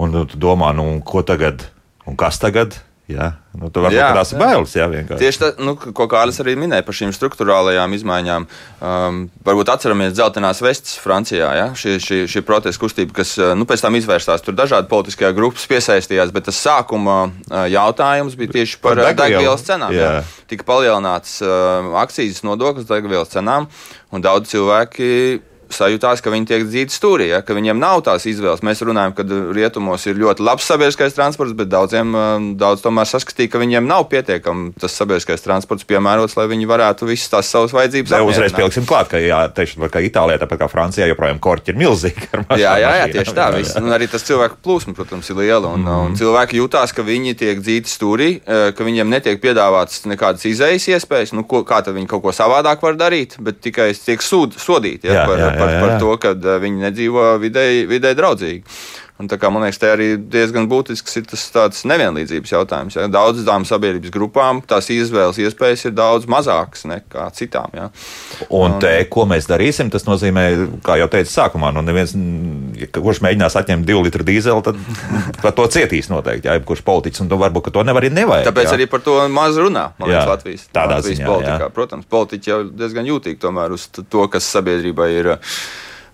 Un 0.02 0.24
tu 0.28 0.39
domā, 0.41 0.76
nu, 0.76 0.93
ko 1.08 1.24
tagad, 1.26 1.69
un 2.06 2.19
kas 2.19 2.41
tagad? 2.43 2.76
Jā, 3.12 3.28
nu, 3.58 3.69
tur 3.74 3.86
var 3.86 3.93
būt 3.93 4.17
tās 4.17 4.32
bailes. 4.39 4.74
Jā, 4.78 4.88
vienkārši. 4.91 5.21
Tieši 5.21 5.41
tā, 5.41 5.50
nu, 5.63 5.74
ko 5.78 6.08
Kārlis 6.12 6.39
arī 6.43 6.56
minēja 6.60 6.86
par 6.88 6.97
šīm 6.97 7.12
struktūrālajām 7.15 7.95
izmaiņām. 7.97 8.47
Um, 8.80 9.19
varbūt 9.45 9.71
atceramies 9.74 10.15
dzeltenās 10.15 10.63
vestes 10.63 10.95
Francijā. 11.02 11.52
Ja? 11.58 11.67
Šī, 11.78 11.97
šī, 12.04 12.21
šī 12.32 12.43
protesta 12.47 12.82
kustība, 12.82 13.15
kas 13.21 13.36
uh, 13.41 13.52
nu, 13.58 13.67
pēc 13.69 13.84
tam 13.86 14.00
izvērstās, 14.00 14.45
tur 14.45 14.58
dažādi 14.58 14.89
politiskajā 14.91 15.34
grupas 15.38 15.67
piesaistījās, 15.71 16.34
bet 16.36 16.47
tas 16.50 16.63
sākuma 16.63 17.19
uh, 17.28 17.62
jautājums 17.71 18.39
bija 18.39 18.58
tieši 18.60 18.82
par, 18.82 18.95
par 18.95 19.12
uh, 19.12 19.19
degvielas 19.26 19.67
cenām. 19.67 19.93
Jā. 19.95 20.17
Jā. 20.19 20.26
Tika 20.52 20.67
palielināts 20.67 21.39
uh, 21.45 21.93
akcijas 22.02 22.43
nodoklis 22.47 22.89
degvielas 22.89 23.36
cenām, 23.36 23.69
un 24.12 24.24
daudz 24.24 24.54
cilvēki 24.56 25.12
sajūtās, 25.75 26.21
ka 26.23 26.34
viņi 26.34 26.49
tiek 26.49 26.65
dzīti 26.67 26.95
stūrī, 26.95 27.29
ja, 27.31 27.41
ka 27.45 27.55
viņiem 27.57 27.79
nav 27.81 28.03
tās 28.07 28.25
izvēles. 28.29 28.63
Mēs 28.65 28.84
runājam, 28.86 29.15
ka 29.17 29.25
rietumos 29.55 30.05
ir 30.10 30.19
ļoti 30.21 30.45
labs 30.45 30.67
sabiedriskais 30.69 31.15
transports, 31.17 31.55
bet 31.57 31.71
daudziem 31.71 32.15
um, 32.15 32.47
daudz 32.60 32.84
tomēr 32.86 33.10
saskatīja, 33.10 33.53
ka 33.53 33.62
viņiem 33.62 33.88
nav 33.89 34.07
pietiekami 34.12 34.73
tas 34.81 34.95
sabiedriskais 34.97 35.43
transports 35.45 35.88
piemērots, 35.89 36.38
lai 36.39 36.47
viņi 36.51 36.69
varētu 36.69 37.10
visas 37.10 37.31
tās 37.34 37.51
savas 37.51 37.75
vajadzības 37.75 38.12
izdarīt. 38.12 38.31
Uzreiz 38.31 38.55
pieliksim 38.55 38.88
klāt, 38.89 39.12
ka, 39.12 39.21
jā, 39.21 39.41
teikšu, 39.55 39.88
ka 39.91 40.03
Itālijā, 40.03 40.41
tāpat 40.41 40.63
kā 40.63 40.69
Francijā, 40.71 41.10
joprojām 41.12 41.41
korķi 41.43 41.73
ir 41.73 41.79
milzīgi. 41.81 42.29
Jā, 42.62 42.75
jā, 42.81 42.91
jā, 43.01 43.07
tieši 43.15 43.36
tā. 43.38 43.47
Jā. 43.57 43.81
Un 43.81 43.93
arī 43.95 44.07
tas 44.12 44.25
cilvēku 44.27 44.60
plūsma, 44.63 44.95
protams, 44.97 45.29
ir 45.31 45.39
liela. 45.39 45.71
Un, 45.71 45.86
mm. 45.86 46.12
un 46.12 46.17
cilvēki 46.19 46.60
jūtās, 46.60 46.93
ka 46.95 47.05
viņi 47.05 47.36
tiek 47.39 47.62
dzīti 47.63 47.91
stūrī, 47.91 48.29
ka 48.45 48.86
viņiem 48.86 49.12
netiek 49.12 49.41
piedāvātas 49.43 50.05
nekādas 50.10 50.45
izējas 50.49 50.88
iespējas, 50.95 51.34
nu, 51.38 51.45
ko, 51.47 51.63
kā 51.67 51.81
tad 51.86 51.95
viņi 51.97 52.10
kaut 52.12 52.23
ko 52.25 52.34
savādāk 52.36 52.84
var 52.86 52.97
darīt, 52.99 53.38
bet 53.43 53.62
tikai 53.63 53.91
tiek 53.97 54.23
sūd, 54.23 54.57
sodīti 54.62 55.10
ja, 55.10 55.21
jā, 55.21 55.25
par, 55.29 55.39
jā, 55.39 55.49
jā 55.49 55.61
par, 55.62 55.76
par 55.84 55.93
to, 56.02 56.12
ka 56.21 56.34
eh, 56.36 56.58
viņi 56.65 56.86
nedzīvo 56.88 57.28
vidēji, 57.41 57.86
vidēji 57.91 58.19
draudzīgi. 58.19 58.63
Un, 59.21 59.29
kā, 59.29 59.49
man 59.53 59.65
liekas, 59.65 59.77
te 59.81 59.89
arī 59.91 60.07
diezgan 60.17 60.65
būtisks 60.71 61.19
ir 61.19 61.27
tas 61.29 61.84
nevienlīdzības 61.86 62.53
jautājums. 62.55 62.97
Ja. 62.97 63.07
Daudzām 63.12 63.65
sabiedrības 63.69 64.13
grupām 64.13 64.63
tās 64.65 64.89
izvēles 64.93 65.38
iespējas 65.43 65.86
ir 65.88 65.93
daudz 65.97 66.25
mazākas 66.31 66.88
nekā 66.89 67.27
citām. 67.38 67.69
Ja. 67.77 67.89
Un, 68.47 68.73
un 68.73 68.77
te, 68.81 68.93
ko 69.12 69.27
mēs 69.29 69.49
darīsim, 69.49 69.91
tas 69.93 70.07
nozīmē, 70.07 70.45
kā 70.86 70.97
jau 71.01 71.10
teicu, 71.13 71.29
sākumā, 71.36 71.69
nu, 71.75 71.84
neviens, 71.86 72.15
ja 72.79 72.89
kurš 72.95 73.21
mēģinās 73.27 73.60
atņemt 73.62 73.86
divu 73.88 74.01
litru 74.07 74.25
dīzeli, 74.25 74.65
tad 74.65 74.81
par 75.43 75.53
to 75.57 75.67
cietīs 75.71 76.10
noteikti. 76.12 76.49
Ja, 76.49 76.57
kurš 76.65 76.81
politiķis, 76.88 77.25
un 77.25 77.31
to 77.31 77.39
varbūt 77.41 77.69
to 77.75 77.86
nevar 77.86 78.01
arī 78.01 78.13
nevajag. 78.17 78.49
Tāpēc 78.49 78.71
ja. 78.71 78.75
arī 78.79 78.89
par 78.89 79.05
to 79.05 79.19
maz 79.29 79.60
runā. 79.62 79.91
Man 80.01 80.10
liekas, 80.10 80.34
Latvijas, 80.34 80.65
Tādā 80.73 80.97
Latvijas 80.97 81.21
ziņā, 81.21 81.29
politikā. 81.29 81.62
Jā. 81.67 81.71
Protams, 81.77 82.10
politiķi 82.10 82.53
jau 82.53 82.60
diezgan 82.81 83.13
jūtīgi 83.13 83.41
tomēr 83.45 83.77
uz 83.77 83.88
to, 83.91 84.25
kas 84.31 84.49
sabiedrībai 84.57 85.10
ir 85.19 85.34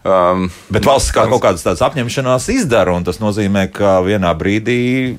Um, 0.05 0.47
Bet 0.71 0.85
valsts 0.87 1.11
kā 1.15 1.25
kaut 1.27 1.41
kādas 1.43 1.65
tādas 1.65 1.81
apņemšanās 1.87 2.49
izdara, 2.53 2.93
un 2.95 3.07
tas 3.07 3.19
nozīmē, 3.19 3.67
ka 3.73 3.97
vienā 4.05 4.31
brīdī 4.37 5.17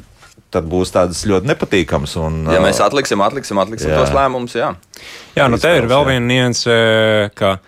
tad 0.54 0.68
būs 0.70 0.94
tādas 0.94 1.24
ļoti 1.28 1.50
nepatīkamas. 1.50 2.14
Un, 2.22 2.38
ja 2.54 2.60
mēs 2.64 2.80
atliksim, 2.80 3.20
atliksim, 3.24 3.60
atliksim 3.60 3.92
jā. 3.92 3.98
tos 4.00 4.14
lēmumus, 4.16 4.56
jā. 4.56 4.70
Jā, 5.36 5.48
nu 5.52 5.60
te 5.60 5.74
ir 5.76 5.90
vēl 5.90 6.06
viena 6.08 6.24
nianse, 6.24 6.78
ka. 7.38 7.58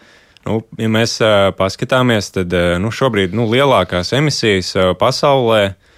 Nu, 0.41 0.63
ja 0.81 0.89
mēs 0.89 1.19
paskatāmies, 1.59 2.31
tad 2.33 2.55
nu, 2.81 2.89
šobrīd 2.97 3.35
nu, 3.37 3.45
lielākās 3.53 4.15
emisijas 4.17 4.73
pasaulē 4.99 5.61
uh, 5.67 5.75
uh, 5.75 5.90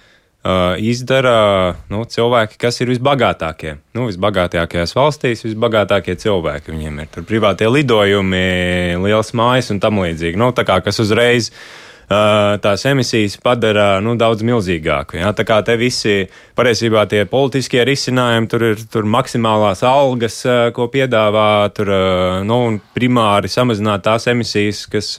izdara 0.43 1.75
nu, 1.91 2.03
cilvēki, 2.03 2.57
kas 2.59 2.81
ir 2.83 2.91
visbagātākie. 2.91 3.77
Nu, 3.95 4.09
visbagātākajās 4.09 4.95
valstīs 4.97 5.45
visbagātākie 5.47 6.17
cilvēki. 6.19 6.73
Viņiem 6.73 6.99
ir 7.05 7.23
privātie 7.29 7.69
lidojumi, 7.71 8.43
liels 9.05 9.31
mājas 9.37 9.71
un 9.71 9.79
tam 9.83 10.01
līdzīgi. 10.03 10.39
Nu, 10.39 10.51
kā, 10.51 10.81
kas 10.83 10.99
uzreiz 10.99 11.53
tās 12.63 12.83
emisijas 12.89 13.35
padara 13.41 13.99
nu, 14.03 14.15
daudz 14.19 14.43
milzīgāku. 14.45 15.17
Ja? 15.19 15.31
Tā 15.35 15.45
kā 15.47 15.59
te 15.65 15.75
visi 15.79 16.27
patiesībā 16.57 17.05
tie 17.11 17.23
politiskie 17.29 17.83
risinājumi, 17.87 18.49
tur 18.51 18.65
ir 18.71 18.83
tur 18.91 19.07
maksimālās 19.09 19.83
algas, 19.87 20.41
ko 20.75 20.87
piedāvā, 20.93 21.47
tur 21.75 21.91
nu, 22.47 22.59
primāri 22.95 23.51
samazināt 23.51 24.05
tās 24.07 24.27
emisijas, 24.31 24.83
kas, 24.91 25.13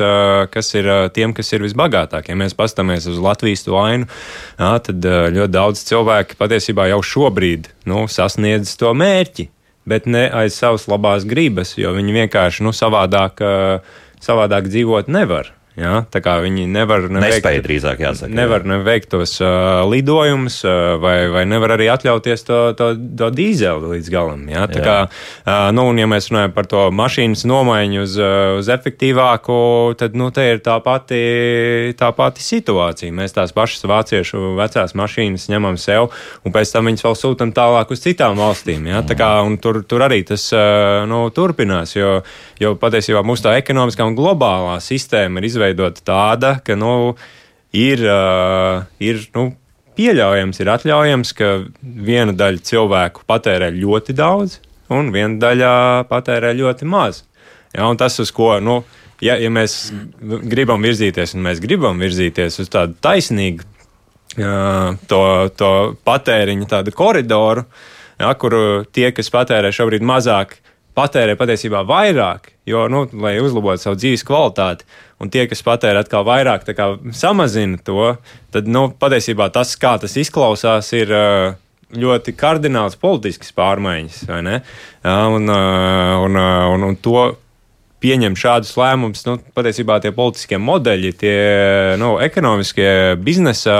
kas 0.54 0.74
ir 0.78 0.90
tiem, 1.16 1.34
kas 1.36 1.52
ir 1.56 1.64
visbagātākie. 1.64 2.34
Ja 2.34 2.40
mēs 2.44 2.56
pastāmies 2.58 3.08
uz 3.10 3.20
Latvijas 3.22 3.66
vainu, 3.68 4.08
ja, 4.58 4.76
tad 4.84 5.04
ļoti 5.04 5.54
daudz 5.54 5.84
cilvēki 5.88 6.38
patiesībā 6.40 6.88
jau 6.92 7.02
šobrīd 7.14 7.72
nu, 7.90 8.06
sasniedz 8.10 8.76
to 8.80 8.94
mērķi. 8.96 9.50
Bet 9.84 10.06
ne 10.08 10.30
aiz 10.32 10.54
savas 10.56 10.86
labās 10.88 11.26
gribas, 11.28 11.74
jo 11.76 11.90
viņi 11.92 12.14
vienkārši 12.22 12.64
nu, 12.64 12.72
savādāk, 12.72 13.42
savādāk 14.24 14.70
dzīvot 14.72 15.12
nevar. 15.12 15.52
Ja, 15.74 16.04
tā 16.06 16.20
kā 16.22 16.36
viņi 16.38 16.68
nevar 16.70 17.08
neveikt, 17.10 17.48
drīzāk 17.64 17.98
jāsaka. 17.98 18.30
Nevar 18.30 18.62
jā. 18.62 18.76
neveikt 18.76 19.08
tos 19.10 19.32
uh, 19.42 19.82
lidojumus, 19.90 20.60
uh, 20.62 20.94
vai, 21.02 21.26
vai 21.34 21.42
nevar 21.50 21.72
arī 21.74 21.88
atļauties 21.90 22.46
to, 22.46 22.58
to, 22.78 22.92
to 22.94 23.30
dīzeli 23.34 23.96
līdz 23.96 24.10
galam. 24.14 24.44
Ja? 24.52 24.68
Tā 24.70 24.78
jā. 24.78 24.84
kā, 24.86 24.94
uh, 25.10 25.72
nu, 25.74 25.88
un 25.90 25.98
ja 25.98 26.06
mēs 26.06 26.30
runājam 26.30 26.54
par 26.54 26.68
to 26.70 26.84
mašīnas 26.94 27.42
nomaiņu 27.50 28.04
uz, 28.04 28.14
uh, 28.22 28.34
uz 28.60 28.70
efektīvāku, 28.70 29.56
tad, 29.98 30.14
nu, 30.14 30.28
te 30.36 30.44
ir 30.52 30.62
tā 30.62 30.76
pati, 30.84 31.18
tā 31.98 32.12
pati 32.14 32.46
situācija. 32.46 33.10
Mēs 33.18 33.34
tās 33.34 33.50
pašas 33.56 33.82
vāciešu 33.90 34.54
vecās 34.60 34.94
mašīnas 34.94 35.48
ņemam 35.50 35.80
sev, 35.82 36.12
un 36.46 36.54
pēc 36.54 36.70
tam 36.76 36.86
viņas 36.86 37.06
vēl 37.08 37.18
sūtam 37.18 37.54
tālāk 37.56 37.90
uz 37.90 38.04
citām 38.06 38.38
valstīm. 38.38 38.86
Ja? 38.92 39.02
Tā 39.02 39.18
kā, 39.18 39.32
tur, 39.58 39.82
tur 39.82 40.06
arī 40.06 40.22
tas 40.30 40.46
uh, 40.54 41.02
nu, 41.10 41.24
turpinās, 41.34 41.98
jo, 41.98 42.20
jo 42.62 42.76
patiesībā 42.78 43.26
mūsu 43.26 43.48
tā 43.48 43.58
ekonomiskā 43.58 44.06
un 44.06 44.14
globālā 44.14 44.78
sistēma 44.78 45.42
ir 45.42 45.50
izveidota 45.50 45.63
izveidota 45.64 46.02
tāda, 46.04 46.58
ka 46.64 46.76
nu, 46.76 47.14
ir, 47.72 48.02
uh, 48.04 48.84
ir 49.00 49.22
nu, 49.34 49.52
pieļaujams, 49.96 50.60
ir 50.60 50.70
atļaujams, 50.74 51.32
ka 51.38 51.50
viena 51.82 52.34
daļa 52.34 52.64
cilvēku 52.64 53.24
patērē 53.26 53.70
ļoti 53.74 54.14
daudz, 54.14 54.58
un 54.90 55.12
viena 55.14 55.38
daļa 55.40 55.72
patērē 56.10 56.52
ļoti 56.54 56.84
maz. 56.84 57.24
Ja, 57.74 57.88
tas, 57.98 58.18
uz 58.20 58.30
ko 58.30 58.58
nu, 58.62 58.82
ja, 59.22 59.36
ja 59.38 59.50
mēs 59.50 59.92
gribam 60.20 60.82
virzīties, 60.84 61.34
un 61.34 61.46
mēs 61.46 61.62
gribam 61.62 61.98
virzīties 61.98 62.60
uz 62.62 62.70
tādu 62.70 62.94
taisnīgu 63.02 63.64
uh, 63.64 64.94
to, 65.08 65.24
to 65.56 65.72
patēriņa 66.06 66.84
koridoru, 66.94 67.64
ja, 68.20 68.34
kur 68.34 68.84
tie, 68.92 69.10
kas 69.14 69.30
patērē 69.30 69.72
šobrīd 69.74 70.06
mazāk, 70.06 70.58
patērē 70.94 71.34
patiesībā 71.38 71.82
vairāk, 71.88 72.52
jo, 72.70 72.86
nu, 72.92 73.04
lai 73.20 73.36
uzlabotu 73.42 73.82
savu 73.82 73.98
dzīves 73.98 74.24
kvalitāti, 74.26 74.86
un 75.22 75.30
tie, 75.32 75.46
kas 75.50 75.64
patērē 75.66 76.04
atkal 76.04 76.26
vairāk, 76.26 76.66
kā, 76.76 76.88
samazina 77.16 77.80
to, 77.84 78.14
tad, 78.54 78.70
nu, 78.70 78.86
patiesībā 79.00 79.50
tas, 79.54 79.74
kā 79.80 79.96
tas 80.02 80.16
izklausās, 80.20 80.92
ir 80.96 81.12
ļoti 81.94 82.34
kardināls 82.38 82.98
politisks 82.98 83.54
pārmaiņas, 83.54 84.24
vai 84.30 84.42
ne? 84.46 84.58
Un, 85.04 85.50
un, 85.50 86.38
un, 86.74 86.86
un 86.88 86.98
to 87.02 87.28
pieņem 88.04 88.34
šādus 88.36 88.74
lēmumus, 88.76 89.22
nu, 89.28 89.38
patiesībā 89.56 90.00
tie 90.02 90.12
politiskie 90.14 90.58
modeļi, 90.60 91.14
tie 91.20 91.38
nu, 92.00 92.16
ekonomiskie 92.22 92.90
biznesa 93.24 93.78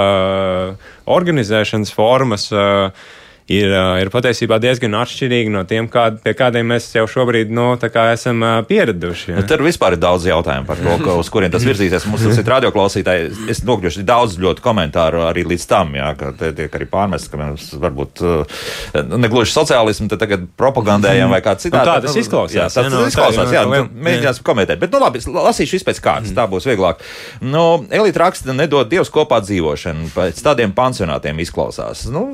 organizēšanas 1.17 1.93
formas. 1.93 2.49
Uh, 2.53 3.13
ir, 3.51 3.73
ir 4.01 4.09
patiesībā 4.13 4.57
diezgan 4.61 4.95
atšķirīgi 4.97 5.51
no 5.53 5.61
tiem, 5.69 5.87
kā, 5.91 6.07
pie 6.23 6.33
kādiem 6.37 6.71
mēs 6.73 6.87
jau 6.95 7.05
šobrīd 7.09 7.51
nu, 7.53 7.67
esam 8.05 8.41
pieraduši. 8.69 9.31
Ja. 9.31 9.39
Nu, 9.39 9.45
tur 9.49 9.61
vispār 9.65 9.95
ir 9.95 10.01
daudz 10.01 10.25
jautājumu 10.29 10.67
par 10.69 10.81
to, 10.81 11.17
uz 11.21 11.29
kuriem 11.33 11.53
tas 11.53 11.65
virzīsies. 11.67 12.07
Mums 12.09 12.25
tas 12.25 12.41
ir 12.41 12.49
radioklausītāji. 12.55 13.29
Es 13.53 13.61
nokļuvuši 13.67 14.05
daudz 14.07 14.37
ļoti 14.41 14.65
komentāru 14.65 15.25
arī 15.27 15.45
līdz 15.51 15.67
tam, 15.69 15.93
jā, 15.97 16.11
ka 16.17 16.31
tiek 16.41 16.79
arī 16.79 16.89
pārmests, 16.89 17.29
ka 17.31 17.41
mēs 17.41 17.67
varbūt 17.81 18.23
nu, 18.25 19.21
negluži 19.21 19.53
sociālismu 19.53 20.09
tagad 20.15 20.47
propagandējam 20.57 21.33
vai 21.33 21.41
kā 21.45 21.55
citādi. 21.59 21.85
Nu, 21.85 21.91
tā 21.91 22.07
tas 22.07 22.17
izklausās. 22.19 22.55
Jā, 22.55 22.67
tas, 22.71 22.89
tas 22.91 23.13
izklausās, 23.13 23.53
jā, 23.53 23.61
jā, 23.61 23.83
mēģināsim 23.93 24.47
komentēt. 24.47 24.81
Bet, 24.81 24.93
nu 24.95 25.03
labi, 25.03 25.21
lasīšu 25.21 25.79
vispēc 25.79 26.01
kārtas, 26.03 26.33
tā 26.35 26.47
būs 26.49 26.65
vieglāk. 26.69 27.03
Nu, 27.45 27.85
Elīte 27.93 28.21
raksta, 28.21 28.55
nedod 28.55 28.89
Dievs 28.89 29.11
kopā 29.13 29.41
dzīvošanu, 29.45 30.09
pēc 30.15 30.41
tādiem 30.45 30.73
pansionātiem 30.75 31.39
izklausās. 31.43 32.05
Nu, 32.11 32.25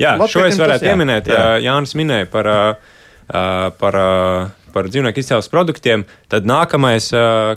jā, 0.00 0.16
šo 0.28 0.47
es 0.48 0.60
varētu 0.60 0.84
tas, 0.84 0.88
pieminēt. 0.88 1.30
Jā. 1.32 1.44
Jānis 1.62 1.94
minēja 1.98 2.28
par, 2.32 2.50
par, 3.80 3.98
par 4.74 4.90
dzīvnieku 4.90 5.22
izcelsmes 5.22 5.50
produktiem, 5.52 6.04
tad 6.32 6.48
nākamais, 6.48 7.08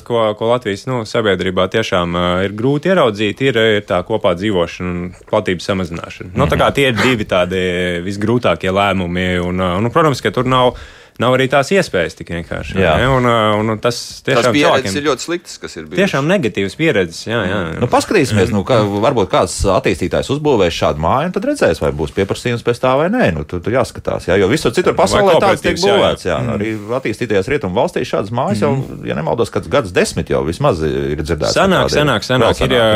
ko, 0.07 0.23
ko 0.37 0.51
Latvijas 0.51 0.85
nu, 0.89 1.01
sabiedrībā 1.07 1.67
tiešām 1.71 2.17
ir 2.45 2.55
grūti 2.57 2.91
ieraudzīt, 2.93 3.43
ir, 3.47 3.59
ir 3.79 3.85
tā 3.87 4.01
kopā 4.07 4.33
dzīvošana 4.39 4.95
un 4.95 5.11
platības 5.29 5.69
samazināšana. 5.71 6.33
Nu, 6.35 6.49
tā 6.51 6.71
tie 6.75 6.89
ir 6.91 6.97
divi 7.01 7.27
tādi 7.29 7.61
visgrūtākie 8.05 8.73
lēmumi. 8.73 9.29
Un, 9.43 9.61
un, 9.61 9.91
protams, 9.93 10.23
ka 10.23 10.33
tur 10.35 10.49
nav 10.49 10.75
nav 11.21 11.37
arī 11.37 11.47
tās 11.51 11.71
iespējas 11.75 12.17
tik 12.19 12.33
vienkārši. 12.33 12.77
Jā. 12.81 12.95
Ne? 13.01 13.09
Un, 13.13 13.29
un, 13.61 13.73
un 13.75 13.81
tas 13.81 13.97
tiešām 14.25 14.49
tas 14.49 14.55
pieredzes 14.55 14.97
ir 14.97 15.07
ļoti 15.07 15.27
sliktas, 15.27 15.57
kas 15.61 15.77
ir 15.77 15.85
bijušas. 15.85 16.01
Tiešām 16.01 16.29
negatīvas 16.31 16.77
pieredzes. 16.79 17.21
Jā, 17.29 17.41
jā. 17.47 17.61
Nu, 17.81 17.89
paskatīsimies, 17.91 18.53
nu, 18.55 18.63
ka 18.67 18.81
varbūt 19.05 19.31
kāds 19.31 19.59
attīstītājs 19.77 20.31
uzbūvēs 20.35 20.75
šādu 20.81 21.03
māju, 21.03 21.29
un 21.29 21.35
tad 21.37 21.47
redzēs, 21.51 21.81
vai 21.83 21.93
būs 21.95 22.15
pieprasījums 22.17 22.65
pēc 22.65 22.81
tā 22.83 22.95
vai 22.99 23.07
nē. 23.13 23.31
Nu, 23.37 23.45
tur, 23.47 23.61
tur 23.63 23.77
jāskatās, 23.77 24.27
jā, 24.29 24.39
jo 24.41 24.49
visur 24.51 24.73
citur 24.75 24.97
pasaulē 24.97 25.37
tāds 25.43 25.63
tiek 25.63 25.79
būvēts. 25.81 26.27
Jā. 26.27 26.31
Jā. 26.31 26.37
Mm. 26.41 26.51
Arī 26.55 26.69
attīstītajās 26.97 27.49
rietumu 27.51 27.77
valstīs 27.77 28.09
šādas 28.09 28.31
mājas 28.35 28.63
jau, 28.63 28.71
mm. 28.77 29.03
ja 29.07 29.17
nemaldos, 29.17 29.51
kāds 29.53 29.69
gads 29.71 29.93
desmit 29.95 30.31
jau 30.31 30.41
vismaz 30.47 30.81
ir 30.85 31.21
dzirdēts. 31.21 31.55
Sanāk, 31.57 31.91
sanāk, 31.93 32.25
sanāk. 32.25 32.55
sanāk 32.57 32.71
ir 32.71 32.75
jā, 32.77 32.87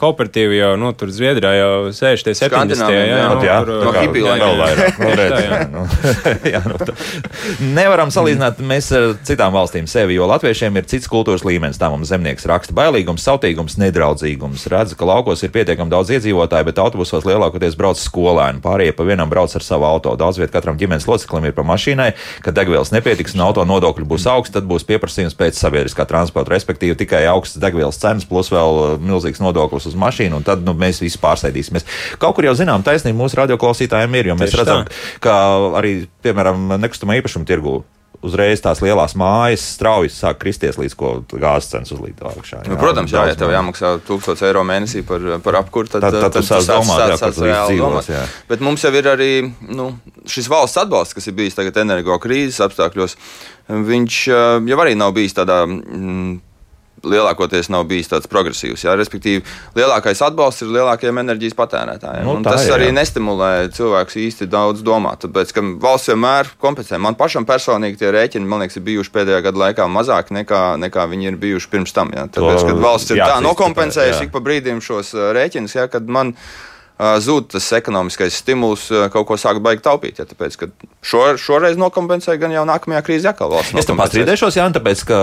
kooperatīvi 0.00 0.60
jau, 0.60 0.72
nu, 0.80 0.92
tur 0.98 1.08
Zviedrijā 1.14 1.52
jau 1.58 1.72
sēž 1.96 2.24
tie 2.26 2.34
70. 2.38 2.94
Jā, 2.94 3.00
jā, 3.00 3.06
jā, 3.20 3.30
jā, 3.48 3.58
tur, 3.66 3.84
no 3.86 3.92
hipija 3.96 4.36
vēl 4.40 4.54
vairāk. 4.60 4.92
Nevaram 7.58 8.12
salīdzināt 8.14 8.60
mēs 8.62 8.90
ar 8.94 9.08
citām 9.26 9.54
valstīm 9.56 9.88
sevi, 9.90 10.14
jo 10.18 10.28
latviešiem 10.30 10.78
ir 10.78 10.86
cits 10.90 11.10
kultūras 11.10 11.44
līmenis. 11.46 11.80
Tā 11.80 11.90
mums 11.92 12.12
zemnieks 12.12 12.46
raksta 12.48 12.76
bailīgums, 12.76 13.24
sautīgums, 13.26 13.78
nedraudzīgums. 13.80 14.68
Redz, 14.70 14.94
ka 14.98 15.08
laukos 15.08 15.42
ir 15.42 15.52
pietiekami 15.54 15.90
daudz 15.92 16.12
iedzīvotāju, 16.14 16.68
bet 16.70 16.80
autobusos 16.82 17.26
lielākoties 17.26 17.78
brauc 17.80 17.98
skolēni. 18.00 18.62
Pārējie 18.62 18.94
pa 18.96 19.08
vienam 19.08 19.30
brauc 19.32 19.54
ar 19.56 19.66
savu 19.66 19.88
auto. 19.88 20.14
Daudz 20.20 20.38
vietā 20.40 20.60
katram 20.60 20.78
ģimenes 20.80 21.08
loceklim 21.08 21.48
ir 21.48 21.54
pa 21.56 21.64
mašīnai, 21.66 22.10
kad 22.44 22.56
degvielas 22.56 22.92
nepietiks 22.92 23.34
un 23.38 23.44
auto 23.46 23.64
nodokļi 23.64 24.06
būs 24.10 24.26
augsts, 24.28 24.52
tad 24.52 24.68
būs 24.68 24.84
pieprasījums 24.88 25.36
pēc 25.38 25.56
sabiedriskā 25.56 26.04
transporta, 26.10 26.52
respektīvi 26.52 26.98
tikai 27.00 27.22
augsts 27.32 27.60
degvielas 27.62 28.00
cenas 28.00 28.26
plus 28.28 28.50
vēl 28.52 28.80
uh, 28.82 28.92
milzīgs 29.00 29.40
nodoklis 29.40 29.88
uz 29.88 29.96
mašīnu, 29.98 30.40
un 30.40 30.46
tad 30.46 30.64
nu, 30.66 30.74
mēs 30.76 31.00
visi 31.00 31.20
pārsēdīsimies. 31.22 31.86
Kaut 32.20 32.36
kur 32.36 32.44
jau 32.48 32.54
zinām, 32.58 32.84
taisnība 32.86 33.22
mūsu 33.22 33.40
radioklausītājiem 33.40 34.18
ir, 34.20 34.30
jo 34.32 34.36
mēs 34.36 34.52
Tieši 34.52 34.60
redzam, 34.60 34.84
tā. 34.84 35.00
ka 35.24 35.36
arī, 35.80 35.94
piemēram, 36.24 36.76
nekustamā 36.82 37.16
īpašuma 37.20 37.29
tirgū 37.48 37.80
uzreiz 38.26 38.60
tās 38.60 38.82
lielās 38.84 39.14
mājas 39.18 39.62
strauji 39.76 40.10
sāk 40.12 40.40
kristies 40.42 40.76
līdz 40.80 40.96
ko 40.98 41.12
gāzes 41.30 41.70
cenas 41.72 41.92
uzlīd 41.94 42.20
augšā. 42.20 42.64
Jā, 42.66 42.72
nu, 42.72 42.76
protams, 42.80 43.14
jā, 43.14 43.22
ja 43.30 43.38
tev 43.38 43.52
jāmaksā 43.54 43.94
1000 44.08 44.44
eiro 44.48 44.64
mēnesī 44.68 45.02
par, 45.08 45.24
par 45.44 45.60
apkuru, 45.62 45.88
tad, 45.88 46.04
tad, 46.04 46.18
tad, 46.18 46.26
tad 46.26 46.36
tu 46.36 46.44
sāc 46.44 46.68
domāt, 46.68 47.06
jā, 47.14 47.16
sāc 47.20 47.40
reāli 47.46 47.80
domāt. 47.80 48.10
Jā. 48.12 48.26
Bet 48.50 48.64
mums 48.64 48.84
jau 48.84 48.92
ir 48.92 49.08
arī 49.08 49.30
nu, 49.72 49.88
šis 50.28 50.50
valsts 50.52 50.82
atbalsts, 50.82 51.16
kas 51.16 51.30
ir 51.30 51.38
bijis 51.38 51.56
tagad 51.56 51.80
energo 51.80 52.18
krīzes 52.20 52.60
apstākļos. 52.66 53.16
Viņš 53.88 54.20
jau 54.68 54.80
arī 54.84 54.96
nav 54.98 55.16
bijis 55.16 55.36
tādā. 55.40 55.62
Mm, 55.64 56.40
lielākoties 57.06 57.70
nav 57.72 57.86
bijis 57.90 58.10
tāds 58.10 58.28
progresīvs. 58.30 58.84
Jā, 58.84 58.94
respektīvi, 58.98 59.42
lielākais 59.78 60.22
atbalsts 60.24 60.64
ir 60.64 60.72
lielākajiem 60.74 61.22
enerģijas 61.22 61.56
patērētājiem. 61.58 62.28
Nu, 62.28 62.36
tas 62.46 62.66
ir, 62.66 62.74
arī 62.76 62.90
jā. 62.90 62.96
nestimulē 63.00 63.50
cilvēkus 63.76 64.18
īsti 64.24 64.48
daudz 64.50 64.84
domāt. 64.86 65.24
Tāpēc, 65.24 65.54
ka 65.56 65.64
valsts 65.82 66.12
vienmēr 66.12 66.52
kompensē. 66.62 67.00
Man 67.02 67.18
pašam 67.20 67.48
personīgi 67.48 68.00
tie 68.02 68.12
rēķini, 68.14 68.48
man 68.48 68.64
liekas, 68.64 68.80
ir 68.80 68.86
bijuši 68.88 69.14
pēdējā 69.16 69.44
gada 69.48 69.64
laikā 69.66 69.90
mazāki 69.90 70.36
nekā, 70.40 70.64
nekā 70.86 71.06
viņi 71.12 71.32
ir 71.32 71.38
bijuši 71.40 71.70
pirms 71.72 71.96
tam. 71.96 72.12
Jā. 72.16 72.26
Tāpēc, 72.32 72.66
kad 72.70 72.82
valsts 72.82 73.14
ir 73.14 73.22
jā, 73.22 73.30
tā 73.34 73.38
nokompensējusi 73.44 74.28
ik 74.28 74.34
pa 74.34 74.44
brīdim 74.44 74.82
šos 74.84 75.14
rēķinus, 75.36 75.78
jā, 75.80 75.88
kad 75.92 76.08
man 76.08 76.34
ir 76.36 76.69
zūd 77.00 77.48
tas 77.54 77.66
ekonomiskais 77.78 78.34
stimuls 78.42 78.88
kaut 79.12 79.26
ko 79.28 79.36
sākt 79.40 79.62
baigt 79.64 79.84
taupīt. 79.86 80.20
Ja, 80.20 80.26
tāpēc, 80.28 80.56
šo, 81.00 81.22
šoreiz 81.40 81.78
nokompensēja 81.80 82.40
gan 82.42 82.52
jau 82.52 82.64
nākamajā 82.68 83.00
krīzē, 83.06 83.32
atkal 83.32 83.52
valsts. 83.54 83.76
Es 83.80 83.88
tam 83.88 84.00
pastrīdēšos, 84.00 84.58
Jā, 84.60 84.66
tāpēc, 84.74 85.04
ka 85.08 85.20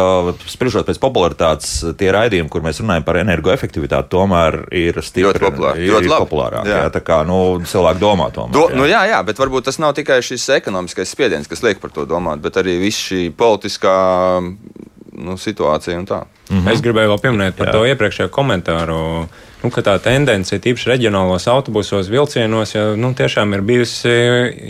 spriežot 0.49 0.87
pēc 0.89 0.99
popularitātes, 1.03 1.73
tie 1.99 2.09
raidījumi, 2.15 2.49
kur 2.53 2.65
mēs 2.65 2.81
runājam 2.81 3.05
par 3.05 3.19
energoefektivitāti, 3.21 4.09
tomēr 4.13 4.59
ir 4.73 4.97
stipri 5.05 5.27
ļoti 5.27 5.43
populāri. 5.43 5.85
Ir, 5.85 6.07
ir 6.07 6.13
populārāk. 6.15 6.65
Jā. 6.65 6.81
Jā, 6.87 6.93
tā 6.95 7.03
kā 7.05 7.21
nu, 7.27 7.41
cilvēki 7.67 8.01
domā 8.01 8.31
tomēr. 8.33 8.55
Do, 8.57 8.65
jā. 8.71 8.79
Nu, 8.79 8.87
jā, 8.89 9.03
jā, 9.11 9.21
bet 9.27 9.41
varbūt 9.41 9.69
tas 9.69 9.77
nav 9.83 9.93
tikai 9.97 10.21
šis 10.25 10.47
ekonomiskais 10.57 11.13
spiediens, 11.13 11.49
kas 11.49 11.61
liek 11.65 11.83
par 11.83 11.93
to 11.93 12.07
domāt, 12.09 12.41
bet 12.41 12.57
arī 12.57 12.79
viss 12.81 13.11
šī 13.11 13.27
politiskā 13.37 13.97
nu, 14.41 15.37
situācija 15.37 15.99
un 15.99 16.07
tā. 16.09 16.23
Mm 16.49 16.57
-hmm. 16.57 16.73
Es 16.73 16.81
gribēju 16.81 17.13
vēl 17.13 17.21
pieminēt 17.21 17.57
par 17.57 17.67
jā. 17.67 17.71
to 17.71 17.85
iepriekšējo 17.85 18.29
komentāru 18.29 19.27
nu, 19.63 19.71
tā 19.71 19.95
tendence, 20.03 20.59
tīpaši 20.61 20.91
reģionālos 20.91 21.47
autobusos, 21.51 22.11
vilcienos, 22.13 22.75
jau 22.75 22.87
nu, 22.99 23.13
tiešām 23.17 23.55
ir 23.57 23.63
bijusi 23.67 24.13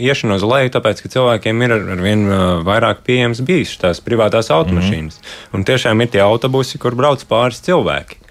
iešana 0.08 0.38
uz 0.38 0.46
leju, 0.48 0.72
tāpēc, 0.76 1.02
ka 1.04 1.12
cilvēkiem 1.16 1.66
ir 1.66 1.76
ar 1.76 2.04
vien 2.04 2.24
vairāk 2.66 3.04
pieejams 3.06 3.42
bijis 3.44 3.76
tās 3.80 4.00
privātās 4.04 4.52
automašīnas. 4.54 5.20
Mm 5.20 5.26
-hmm. 5.26 5.58
Un 5.58 5.64
tiešām 5.64 6.02
ir 6.02 6.08
tie 6.08 6.22
autobusi, 6.24 6.78
kur 6.78 6.94
brauc 6.94 7.24
pāris 7.28 7.60
cilvēki. 7.60 8.28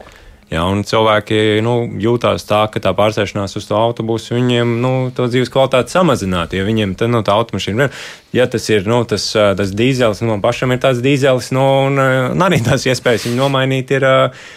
Ja, 0.48 0.64
cilvēki 0.64 1.60
nu, 1.60 1.74
jūtās 2.00 2.46
tā, 2.48 2.62
ka 2.72 2.80
tā 2.80 2.94
pārsēšanās 2.96 3.58
uz 3.60 3.66
to 3.68 3.76
autobusu 3.76 4.38
viņiem 4.38 4.78
nu, 4.80 4.92
to 5.16 5.26
dzīves 5.28 5.52
kvalitāti 5.52 5.92
samazinātu. 5.92 6.56
Ja 6.56 6.64
viņiem 6.64 6.94
tā, 6.96 7.10
nu, 7.12 7.20
tā 7.20 7.36
automašīna, 7.36 7.90
ja 8.36 8.48
tas 8.52 8.66
ir 8.74 8.88
nu, 8.90 9.04
tas, 9.08 9.30
tas 9.32 9.76
dīzelis, 9.76 10.24
nu, 10.24 10.34
man 10.34 10.44
pašam 10.44 10.74
ir 10.76 10.82
tāds 10.84 11.04
dīzelis, 11.06 11.52
nu, 11.56 11.68
un, 11.88 12.02
un 12.34 12.48
arī 12.48 12.60
tās 12.66 12.88
iespējas 12.90 13.30
viņu 13.30 13.40
nomainīt 13.40 13.94
ir, 13.98 14.08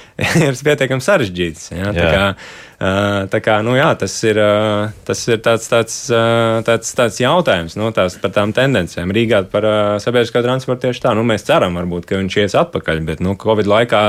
ir 0.47 0.65
pietiekami 0.67 1.07
sarežģītas. 1.07 1.71
Ja, 1.77 1.95
tā 1.97 2.11
kā, 2.11 2.27
Tā 2.81 3.43
kā, 3.45 3.59
nu, 3.61 3.75
jā, 3.77 3.91
tas 4.01 4.15
ir, 4.25 4.39
tas 5.05 5.21
ir 5.29 5.41
tāds, 5.45 5.67
tāds, 5.69 5.97
tāds, 6.65 6.93
tāds 6.97 7.19
jautājums 7.21 7.75
nu, 7.77 7.91
tās, 7.93 8.15
par 8.23 8.33
tām 8.33 8.55
tendencēm. 8.57 9.13
Rīgā 9.13 9.43
par 9.53 9.67
sabiedriskā 10.01 10.41
transporta 10.47 10.87
tieši 10.87 11.03
tā. 11.05 11.13
Nu, 11.19 11.21
mēs 11.29 11.45
ceram, 11.45 11.77
varbūt, 11.77 12.07
ka 12.09 12.17
viņš 12.17 12.39
ies 12.41 12.57
atpakaļ, 12.57 13.03
bet 13.05 13.21
nu, 13.21 13.35
Covid 13.41 13.69
laikā 13.69 14.01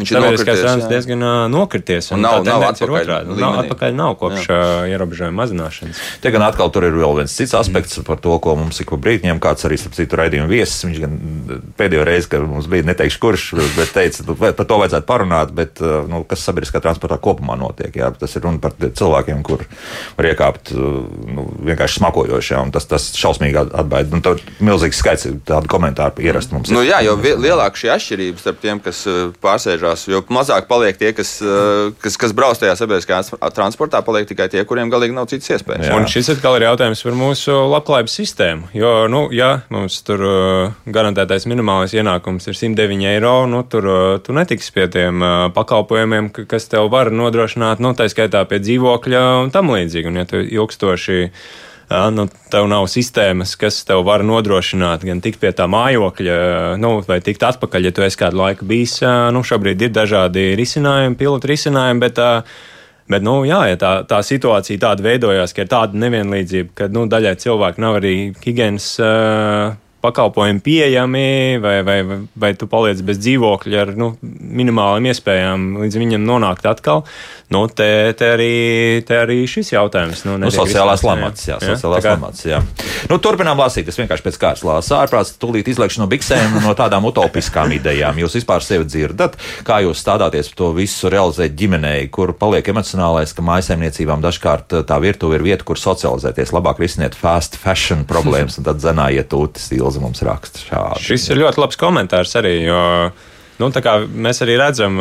viņš 0.00 0.14
ir 0.16 0.18
nokrities, 0.26 0.88
diezgan 0.90 1.22
nokrities. 1.54 2.10
Un 2.10 2.18
un 2.18 2.26
nav, 2.26 2.40
nav 2.48 2.66
atpakaļ, 2.72 2.96
otrādi. 3.04 3.38
Nav, 3.38 3.60
atpakaļ 3.62 3.94
nav 4.00 4.18
kopš 4.18 4.50
jā. 4.50 4.58
ierobežojuma 4.96 5.38
mazināšanas. 5.44 6.02
Te 6.26 6.34
gan 6.34 6.42
atkal 6.48 6.74
tur 6.74 6.88
ir 6.90 6.98
vēl 6.98 7.20
viens 7.22 7.38
cits 7.38 7.54
aspekts 7.54 8.02
par 8.08 8.18
to, 8.18 8.34
ko 8.42 8.56
mums 8.58 8.81
ik 8.82 8.92
pa 8.92 8.98
brīdim 9.00 9.40
kāds 9.42 9.66
arī 9.68 9.78
starp 9.80 9.96
citu 9.96 10.18
raidījumu 10.20 10.50
viesis. 10.50 10.84
Viņš 10.86 11.00
gan 11.02 11.16
pēdējo 11.78 12.06
reizi, 12.06 12.30
kad 12.32 12.44
mums 12.46 12.68
bija 12.70 12.86
neteikšu 12.90 13.20
kurš, 13.22 13.46
bet 13.76 13.94
teica, 13.96 14.26
nu, 14.28 14.36
par 14.42 14.68
to 14.68 14.78
vajadzētu 14.82 15.08
parunāt, 15.08 15.54
bet 15.56 15.82
nu, 15.82 16.22
kas 16.28 16.44
sabiedriskā 16.48 16.82
transportā 16.84 17.18
kopumā 17.22 17.56
notiek. 17.60 17.94
Jā. 17.96 18.12
Tas 18.18 18.36
ir 18.36 18.44
runa 18.46 18.60
par 18.62 18.76
cilvēkiem, 18.82 19.42
kur 19.46 19.64
var 20.18 20.30
iekāpt 20.32 20.74
nu, 20.76 21.46
vienkārši 21.70 22.00
smakojoši. 22.00 22.54
Jā, 22.54 22.62
tas, 22.74 22.88
tas 22.90 23.08
šausmīgi 23.18 23.60
atbaida. 23.64 24.12
Nu, 24.12 24.22
tur 24.24 24.42
milzīgs 24.62 25.00
skaits 25.02 25.28
tādu 25.48 25.70
komentāru 25.72 26.24
ierast 26.24 26.52
mums. 26.54 26.72
Nu, 26.72 26.84
jā, 26.86 27.00
jo 27.06 27.16
lielāka 27.22 27.78
šī 27.78 27.92
atšķirība 27.96 28.42
starp 28.42 28.60
tiem, 28.62 28.82
kas 28.82 29.04
pārsēžās, 29.42 30.06
jo 30.10 30.22
mazāk 30.32 30.68
paliek 30.70 30.98
tie, 30.98 31.12
kas, 31.16 31.36
kas, 32.02 32.18
kas 32.20 32.34
brauc 32.36 32.60
tajā 32.60 32.74
sabiedriskajā 32.78 33.38
transportā, 33.54 34.02
paliek 34.04 34.28
tikai 34.28 34.48
tie, 34.52 34.62
kuriem 34.68 34.92
galīgi 34.92 35.16
nav 35.16 35.28
citas 35.30 35.50
iespējas. 35.56 35.88
Jā. 35.88 35.96
Un 35.96 36.08
šis 36.10 36.32
atkal 36.34 36.58
ir 36.58 36.66
jautājums 36.68 37.02
par 37.06 37.18
mūsu 37.18 37.56
labklājības 37.72 38.18
sistēmu. 38.20 38.71
Jo, 38.72 39.08
nu, 39.08 39.26
ja 39.36 39.50
mums 39.68 39.98
tur 40.06 40.22
uh, 40.24 40.76
garantētais 40.88 41.44
minimālais 41.50 41.92
ienākums 41.92 42.48
ir 42.48 42.56
109 42.56 43.04
eiro, 43.10 43.34
nu, 43.44 43.60
tur 43.68 43.88
tu 44.24 44.32
netiksi 44.32 44.72
pie 44.72 44.86
tiem 44.92 45.24
pakalpojumiem, 45.52 46.30
kas 46.48 46.70
tev 46.72 46.88
var 46.92 47.12
nodrošināt 47.12 47.82
nu, 47.84 47.92
tā 47.98 48.08
skaitā 48.08 48.46
pie 48.48 48.62
dzīvokļa 48.64 49.26
un 49.42 49.52
tam 49.52 49.74
līdzīgi. 49.74 50.08
Un, 50.08 50.22
ja 50.22 50.28
tu 50.30 50.40
ilgstoši 50.40 51.20
Ja, 51.92 52.06
nu, 52.14 52.24
tev 52.48 52.64
nav 52.70 52.86
sistēmas, 52.88 53.52
kas 53.60 53.82
tev 53.84 54.00
var 54.06 54.22
nodrošināt 54.24 55.02
gan 55.04 55.20
tikt 55.20 55.42
pie 55.42 55.50
tā 55.52 55.66
mājokļa, 55.68 56.36
nu, 56.80 56.92
vai 57.04 57.18
tikt 57.24 57.42
atpakaļ, 57.44 57.88
ja 57.88 57.92
tu 57.92 58.04
esi 58.06 58.20
kādu 58.20 58.38
laiku 58.40 58.68
bijis. 58.68 59.00
Nu, 59.34 59.42
šobrīd 59.44 59.82
ir 59.84 59.92
dažādi 59.92 60.52
risinājumi, 60.56 61.18
pilotu 61.20 61.50
risinājumi, 61.50 62.00
bet, 62.00 62.22
bet 63.10 63.24
nu, 63.24 63.40
jā, 63.48 63.62
ja 63.72 63.78
tā, 63.80 63.92
tā 64.08 64.20
situācija 64.26 64.82
tāda 64.82 65.04
veidojās, 65.06 65.54
ka 65.54 65.64
ir 65.64 65.70
tāda 65.72 65.98
nevienlīdzība, 66.04 66.74
ka 66.78 66.90
nu, 66.92 67.06
daļai 67.10 67.34
cilvēku 67.42 67.82
nav 67.82 67.98
arī 68.00 68.16
higienas 68.44 68.92
pakalpojumi 70.02 70.62
pieejami, 70.64 71.26
vai, 71.62 71.76
vai, 71.86 71.98
vai, 72.06 72.18
vai 72.34 72.52
tu 72.58 72.68
paliec 72.70 73.00
bez 73.06 73.20
dzīvokļa 73.22 73.84
ar 73.84 73.94
nu, 73.98 74.12
minimālām 74.22 75.06
iespējām 75.12 75.68
līdz 75.84 76.00
viņam 76.02 76.26
nonākt 76.26 76.66
atkal. 76.68 77.04
Nu, 77.52 77.66
te, 77.68 78.14
te, 78.16 78.30
arī, 78.32 78.52
te 79.04 79.18
arī 79.20 79.42
šis 79.50 79.74
jautājums. 79.74 80.22
Nu, 80.24 80.38
nu, 80.40 80.48
sociālās 80.52 81.02
lamats, 81.04 81.44
jā, 81.50 81.58
jā, 81.60 81.74
sociālās 81.74 82.04
kā... 82.04 82.14
lamats, 82.16 82.46
jā. 82.48 82.62
Nu, 83.10 83.18
turpinām 83.20 83.60
lasīt, 83.60 83.90
es 83.92 83.98
vienkārši 84.00 84.24
pēc 84.24 84.38
kārtas 84.40 84.64
lasu 84.64 84.96
ārprāts, 84.96 85.34
tūlīt 85.42 85.68
izlēkšu 85.68 86.00
no 86.00 86.08
biksēm 86.10 86.56
no 86.64 86.72
tādām 86.78 87.04
utopiskām 87.10 87.74
idejām. 87.78 88.20
Jūs 88.22 88.38
vispār 88.40 88.64
sevi 88.64 88.88
dzirdat, 88.88 89.36
kā 89.68 89.82
jūs 89.84 90.00
stādāties 90.00 90.48
to 90.56 90.70
visu 90.76 91.12
realizēt 91.12 91.56
ģimenei, 91.58 92.08
kur 92.14 92.32
paliek 92.38 92.72
emocionālais, 92.72 93.34
ka 93.36 93.44
mājsaimniecībām 93.44 94.24
dažkārt 94.24 94.78
tā 94.88 95.00
virtuve 95.04 95.36
ir 95.36 95.46
vieta, 95.50 95.68
kur 95.68 95.80
socializēties, 95.80 96.54
labāk 96.56 96.80
risiniet 96.80 97.18
fast 97.18 97.60
fashion 97.60 98.06
problēmas, 98.08 98.56
un 98.58 98.70
tad 98.70 98.80
zenājiet 98.80 99.36
ūtis, 99.36 99.68
Ilza 99.92 100.00
mums 100.00 100.24
raksta 100.24 100.64
šādi. 100.64 101.04
Šis 101.04 101.28
ir 101.28 101.42
ļoti 101.44 101.60
labs 101.60 101.76
komentārs 101.80 102.32
arī, 102.40 102.56
jo 102.64 102.82
nu, 103.60 103.72
mēs 104.24 104.40
arī 104.44 104.56
redzam, 104.56 104.96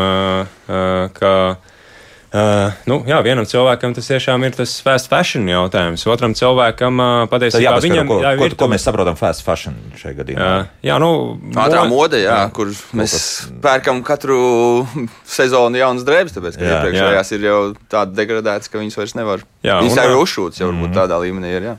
ka 1.15 1.35
Uh, 2.31 2.71
nu, 2.87 3.01
jā, 3.03 3.17
vienam 3.25 3.43
cilvēkam 3.43 3.91
tas 3.91 4.05
tiešām 4.07 4.45
ir 4.47 4.53
tas 4.55 4.77
fast 4.79 5.09
fashion 5.11 5.49
jautājums. 5.51 6.05
Otram 6.07 6.31
cilvēkam 6.31 7.01
uh, 7.03 7.23
patiesībā 7.27 7.59
jā, 7.65 7.73
viņam, 7.83 8.07
ko, 8.07 8.19
jā, 8.23 8.31
ko, 8.39 8.47
ko 8.55 8.69
mēs 8.71 8.85
saprotam 8.87 9.17
fast 9.19 9.43
fashion 9.43 9.75
šajā 9.99 10.15
gadījumā. 10.21 10.47
Uh, 10.47 10.69
jā, 10.87 10.95
nu, 11.03 11.09
ātrā 11.59 11.83
mode, 11.91 12.21
jā, 12.23 12.37
jā, 12.39 12.47
kur 12.55 12.71
mēs 12.95 13.17
pērkam 13.59 13.99
katru 14.07 14.39
sezonu 15.27 15.83
jaunas 15.83 16.07
drēbes, 16.07 16.37
tāpēc, 16.37 16.55
ka 16.55 16.69
iepriekšējās 16.69 17.35
ir 17.35 17.47
jau 17.49 17.59
tādas 17.91 18.15
degradētas, 18.21 18.71
ka 18.71 18.79
viņas 18.79 18.99
vairs 19.01 19.17
nevar. 19.19 19.43
Jā, 19.67 19.81
viņas 19.83 19.99
jau 19.99 20.09
ir 20.13 20.19
uzšūtas, 20.23 20.63
jau 20.63 20.71
varbūt 20.71 20.87
mm 20.87 20.93
-hmm. 20.93 20.99
tādā 21.03 21.19
līmenī 21.27 21.55
ir. 21.59 21.67
Jā. 21.73 21.77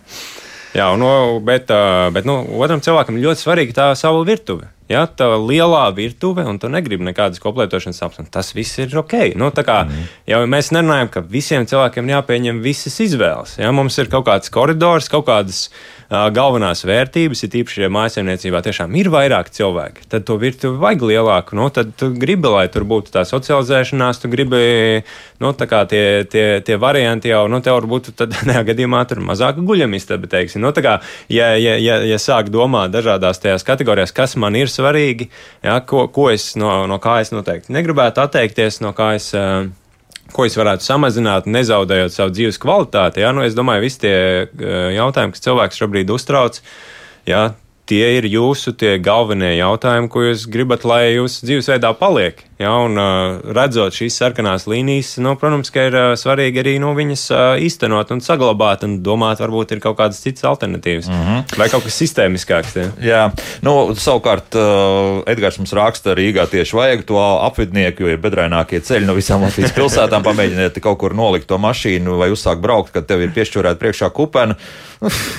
Jā, 0.72 0.86
nu, 0.96 1.08
bet, 1.44 1.68
bet 2.14 2.28
nu, 2.28 2.38
otram 2.64 2.80
cilvēkam 2.84 3.18
ļoti 3.20 3.44
svarīga 3.44 3.76
tā 3.76 3.88
sava 3.98 4.22
virtuve. 4.24 4.70
Ja 4.90 5.04
tā 5.06 5.28
lielā 5.38 5.84
virtuve, 5.94 6.44
un 6.48 6.58
tu 6.60 6.68
negribi 6.72 7.06
nekādas 7.06 7.40
koplētošanas 7.42 8.02
apstākļus, 8.02 8.32
tas 8.34 8.52
viss 8.56 8.80
ir 8.82 8.96
ok. 8.98 9.14
Nu, 9.38 9.52
kā, 9.54 9.82
mm. 9.86 10.10
jau 10.28 10.42
mēs 10.50 10.72
nerunājam, 10.74 11.10
ka 11.12 11.22
visiem 11.22 11.66
cilvēkiem 11.70 12.10
jāpieņem 12.12 12.62
visas 12.64 12.98
izvēles. 13.04 13.56
Ja? 13.62 13.72
Mums 13.72 13.98
ir 14.02 14.10
kaut 14.12 14.26
kāds 14.28 14.52
koridors, 14.52 15.10
kaut 15.12 15.28
kādas 15.30 15.68
galvenās 16.12 16.84
vērtības, 16.84 17.42
ir 17.46 17.54
īpaši, 17.62 17.82
ja 17.86 17.88
mājsaimniecībā 17.92 18.60
tiešām 18.64 18.92
ir 19.00 19.08
vairāk 19.12 19.48
cilvēki, 19.54 20.06
tad 20.12 20.26
to 20.28 20.36
virtuvi 20.40 20.76
vajag 20.80 21.04
lielāku. 21.08 21.56
Nu, 21.56 21.68
tad 21.72 21.94
tu 21.96 22.10
gribi, 22.12 22.50
lai 22.52 22.66
tur 22.72 22.84
būtu 22.88 23.14
tā 23.14 23.22
socializēšanās, 23.28 24.20
tu 24.20 24.28
gribi, 24.32 25.02
nu, 25.40 25.52
tā 25.56 25.68
tie, 25.88 26.04
tie, 26.28 26.44
tie 26.64 26.76
varianti 26.80 27.32
jau, 27.32 27.46
nu, 27.48 27.62
tev 27.64 27.78
varbūt 27.78 28.12
tādā 28.18 28.60
gadījumā 28.68 29.04
tur 29.08 29.22
mazāka 29.24 29.64
guļamistaba. 29.64 30.28
Nu, 30.60 30.74
kā, 30.84 30.98
ja, 31.32 31.52
ja, 31.56 31.78
ja, 31.80 32.00
ja 32.04 32.20
sāk 32.20 32.52
domāt 32.52 32.92
dažādās 32.92 33.40
tajās 33.40 33.64
kategorijās, 33.66 34.12
kas 34.12 34.36
man 34.36 34.58
ir 34.58 34.71
svarīgi, 34.72 35.28
ja, 35.64 35.78
ko, 35.86 36.06
ko 36.12 36.30
es 36.32 36.52
no, 36.60 36.82
no 36.90 36.98
kā 37.02 37.20
es 37.22 37.32
noteikti 37.34 37.74
negribētu 37.74 38.24
atteikties, 38.24 38.82
no 38.84 38.96
kā 38.96 39.14
es. 39.20 39.32
Uh, 39.36 39.70
ko 40.32 40.46
es 40.48 40.54
varētu 40.56 40.86
samazināt, 40.86 41.48
nezaudējot 41.50 42.14
savu 42.14 42.32
dzīves 42.32 42.58
kvalitāti. 42.62 43.20
Ja? 43.20 43.34
Nu, 43.36 43.42
es 43.44 43.56
domāju, 43.56 43.84
visi 43.84 44.00
tie 44.06 44.14
eh, 44.16 44.46
jautājumi, 44.96 45.34
kas 45.34 45.44
cilvēks 45.44 45.80
šobrīd 45.82 46.12
uztrauc, 46.14 46.60
ja? 47.28 47.50
tie 47.90 48.06
ir 48.16 48.28
jūsu 48.30 48.72
galvenie 49.04 49.56
jautājumi, 49.58 50.08
ko 50.12 50.24
jūs 50.24 50.46
gribat, 50.48 50.86
lai 50.88 51.16
jūsu 51.18 51.48
dzīvesveidā 51.48 51.92
paliek. 51.98 52.40
Ja, 52.62 52.72
un, 52.84 52.94
uh, 53.00 53.40
redzot 53.56 53.96
šīs 53.96 54.14
sarkanās 54.20 54.68
līnijas, 54.70 55.16
nu, 55.22 55.34
protams, 55.40 55.72
ka 55.74 55.86
ir 55.88 55.96
uh, 55.98 56.12
svarīgi 56.18 56.60
arī 56.62 56.74
nu, 56.82 56.92
viņas 56.94 57.24
uh, 57.32 57.40
īstenot 57.62 58.12
un 58.14 58.22
saglabāt, 58.22 58.84
un 58.86 59.00
domāt, 59.02 59.42
varbūt 59.42 59.74
ir 59.74 59.82
kaut 59.82 59.98
kādas 59.98 60.20
citas 60.22 60.46
alternatīvas 60.46 61.08
mm 61.10 61.22
-hmm. 61.26 61.56
vai 61.58 61.68
kaut 61.72 61.84
kas 61.88 61.98
sistēmiskāks. 62.02 62.76
Ja. 62.78 62.86
Jā, 63.02 63.22
nu, 63.66 63.94
savukārt 63.98 64.54
Edgars 65.26 65.58
mums 65.58 65.72
raksta, 65.72 66.14
Rīgā 66.14 66.46
tieši 66.50 66.76
vajag 66.76 67.04
to 67.08 67.18
apvidnieku, 67.18 68.02
jo 68.02 68.14
ir 68.14 68.22
bedrainākie 68.22 68.80
ceļi 68.80 69.06
no 69.06 69.14
visām 69.18 69.42
Latvijas 69.42 69.74
pilsētām. 69.78 70.22
Pamēģiniet 70.22 70.80
kaut 70.82 70.98
kur 70.98 71.14
nolikt 71.14 71.46
to 71.50 71.58
mašīnu 71.58 72.18
vai 72.18 72.30
uzsākt 72.30 72.62
braukt, 72.62 72.92
kad 72.94 73.06
tev 73.06 73.22
ir 73.22 73.34
piešķurēta 73.34 73.80
priekšā 73.82 74.10
kupena. 74.14 74.56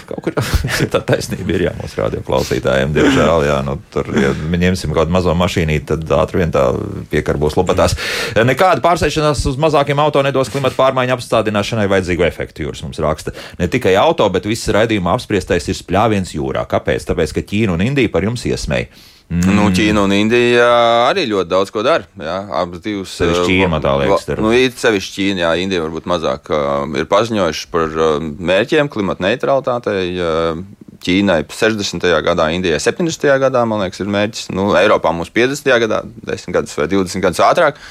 Kaut 0.10 0.22
kur 0.26 0.36
tā 0.94 1.00
taisnība 1.00 1.56
ir 1.56 1.66
jā, 1.70 1.74
mūsu 1.80 2.02
radioklausītājiem. 2.02 2.94
Diemžēl, 2.96 3.48
jā, 3.48 3.60
nu, 3.64 3.78
tur, 3.94 4.12
ja 4.20 4.34
ņemsim 4.34 4.94
kādu 4.96 5.14
mazo 5.16 5.36
mašīnīti, 5.40 5.86
tad 5.94 6.16
ātri 6.20 6.44
vien 6.44 6.52
tā 6.52 6.66
piekarbos 7.14 7.58
lopatās. 7.60 7.96
Nekāda 8.36 8.84
pārsēšanās 8.84 9.46
uz 9.52 9.60
mazākiem 9.62 10.02
auto 10.04 10.24
nedos 10.26 10.52
klimata 10.54 10.78
pārmaiņu 10.80 11.18
apstādināšanai 11.18 11.88
vajadzīgu 11.92 12.28
efektu. 12.28 12.68
Jūras 12.68 12.84
mums 12.86 13.02
raksta 13.04 13.36
ne 13.62 13.70
tikai 13.72 13.96
auto, 14.02 14.28
bet 14.34 14.50
viss 14.50 14.72
raidījuma 14.74 15.16
apspriestais 15.18 15.70
ir 15.70 15.80
spļāviens 15.80 16.36
jūrā. 16.36 16.68
Kāpēc? 16.70 17.08
Tāpēc, 17.10 17.38
ka 17.38 17.48
Ķīna 17.54 17.78
un 17.78 17.86
Indija 17.86 18.12
par 18.14 18.26
jums 18.26 18.46
iesmēja. 18.50 18.92
Mm. 19.34 19.56
Nu, 19.56 19.70
Ķīna 19.74 20.04
un 20.04 20.14
Indija 20.14 20.66
arī 21.08 21.24
ļoti 21.32 21.50
daudz 21.50 21.72
ko 21.74 21.82
dara. 21.86 22.06
Jā, 22.20 22.36
abas 22.60 22.84
divas 22.84 23.14
ir 23.24 23.34
Ķīna. 23.48 23.80
Tā 23.82 23.96
liekas, 24.02 24.28
nu, 24.38 24.52
ir 24.54 24.76
sevišķi 24.78 25.16
Ķīna, 25.16 25.46
jā, 25.46 25.54
Indija 25.64 25.86
varbūt 25.86 26.10
mazāk 26.12 26.52
uh, 26.54 26.84
ir 27.00 27.08
paziņojuši 27.10 27.70
par 27.74 27.98
uh, 27.98 28.18
mērķiem 28.22 28.92
klimata 28.94 29.26
neutralitātei. 29.26 30.04
Uh, 30.20 30.83
Ķīnai 31.04 31.42
60. 31.50 32.08
gadā, 32.26 32.48
Indijai 32.56 32.80
70. 32.80 33.28
gadā, 33.44 33.64
man 33.68 33.84
liekas, 33.84 34.02
ir 34.04 34.12
mērķis. 34.14 34.50
Nu, 34.56 34.70
Eiropā 34.80 35.12
mums 35.16 35.32
50. 35.34 35.72
gadā, 35.84 36.04
10 36.30 36.56
gadus 36.56 36.78
vai 36.80 36.88
20 36.92 37.24
gadus 37.24 37.44
ātrāk. 37.44 37.82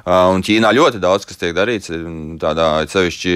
Uh, 0.00 0.30
un 0.32 0.40
Ķīnā 0.40 0.70
ļoti 0.72 1.00
daudz 1.02 1.26
kas 1.28 1.36
tiek 1.40 1.52
darīts. 1.56 1.90
Tādā 2.40 2.70
sevišķi 2.88 3.34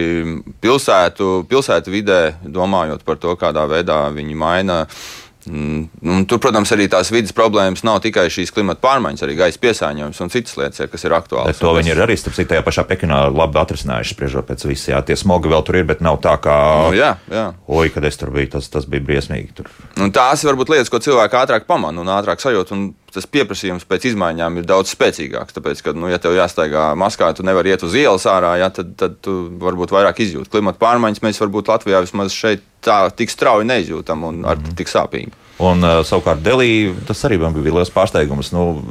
pilsētu, 0.65 1.35
pilsētu 1.51 1.93
vidē, 1.93 2.23
domājot 2.47 3.05
par 3.05 3.21
to, 3.21 3.35
kādā 3.41 3.67
veidā 3.69 3.99
viņi 4.15 4.39
maina 4.39 4.79
uh, 4.87 5.03
un 5.51 6.25
tur, 6.29 6.41
protams, 6.43 6.73
arī 6.75 6.87
tās 6.93 7.11
vidas 7.15 7.35
problēmas 7.37 7.85
nav 7.87 8.01
tikai 8.05 8.27
šīs 8.33 8.53
klimata 8.55 8.83
pārmaiņas, 8.85 9.25
arī 9.27 9.37
gaisa 9.39 9.61
piesārņojums 9.63 10.23
un 10.25 10.33
citas 10.33 10.57
lietas, 10.61 10.85
kas 10.93 11.07
ir 11.07 11.17
aktuālas. 11.17 11.61
To 11.61 11.75
viņi 11.77 11.95
ir 11.95 12.03
arī, 12.07 12.17
starp 12.21 12.39
citu, 12.39 12.53
tajā 12.55 12.65
pašā 12.67 12.87
Pekinā 12.89 13.21
labi 13.33 13.61
atrisinājuši, 13.63 14.17
spriežot 14.17 14.49
pēc 14.49 14.67
visiem. 14.69 14.95
Jā, 14.95 15.03
tie 15.07 15.17
smogi 15.19 15.51
vēl 15.51 15.65
tur 15.67 15.81
ir, 15.81 15.87
bet 15.89 16.03
nav 16.05 16.21
tā 16.25 16.35
kā. 16.43 16.57
Nu, 16.89 16.97
jā, 16.97 17.15
jā. 17.33 17.47
Oi, 17.67 17.89
kad 17.95 18.05
es 18.07 18.21
tur 18.21 18.33
biju, 18.35 18.53
tas, 18.57 18.69
tas 18.73 18.89
bija 18.91 19.05
briesmīgi. 19.05 19.55
Tur. 19.59 19.71
Un 20.01 20.13
tās 20.15 20.45
ir 20.45 20.53
varbūt 20.53 20.75
lietas, 20.75 20.93
ko 20.93 21.01
cilvēki 21.03 21.41
ātrāk 21.41 21.67
pamana 21.71 22.05
un 22.05 22.13
ātrāk 22.15 22.43
sajūt. 22.45 22.75
Un 22.77 22.93
tas 23.15 23.29
pieprasījums 23.31 23.87
pēc 23.89 24.09
izmaiņām 24.11 24.59
ir 24.61 24.67
daudz 24.69 24.93
spēcīgāks. 24.95 25.55
Tāpēc, 25.57 25.83
ka, 25.87 25.95
nu, 25.97 26.11
ja 26.13 26.19
tev 26.23 26.37
jāstaigā 26.37 26.91
maskā, 26.99 27.31
tu 27.37 27.47
nevari 27.47 27.75
iet 27.75 27.87
uz 27.87 27.95
ielas 27.99 28.27
ārā, 28.31 28.57
ja, 28.61 28.71
tad, 28.75 28.95
tad 29.01 29.17
tu 29.25 29.37
varbūt 29.63 29.95
vairāk 29.95 30.21
izjūti 30.25 30.53
klimata 30.53 30.81
pārmaiņas. 30.83 31.23
Mēs 31.25 31.41
varbūt 31.43 31.71
Latvijā 31.73 32.03
vismaz 32.05 32.35
šeit 32.35 32.67
tā 32.85 33.07
tik 33.17 33.33
strauji 33.33 33.71
neizjūtam 33.71 34.29
un 34.29 34.45
ar 34.45 34.59
mm 34.59 34.65
-hmm. 34.65 34.77
tik 34.77 34.93
sāpīgi. 34.93 35.33
Un, 35.63 35.85
uh, 35.87 36.01
savukārt, 36.03 36.43
Delī 36.43 36.91
tas 37.07 37.21
arī 37.27 37.39
bija 37.39 37.75
liels 37.77 37.93
pārsteigums. 37.95 38.51
Nu, 38.53 38.83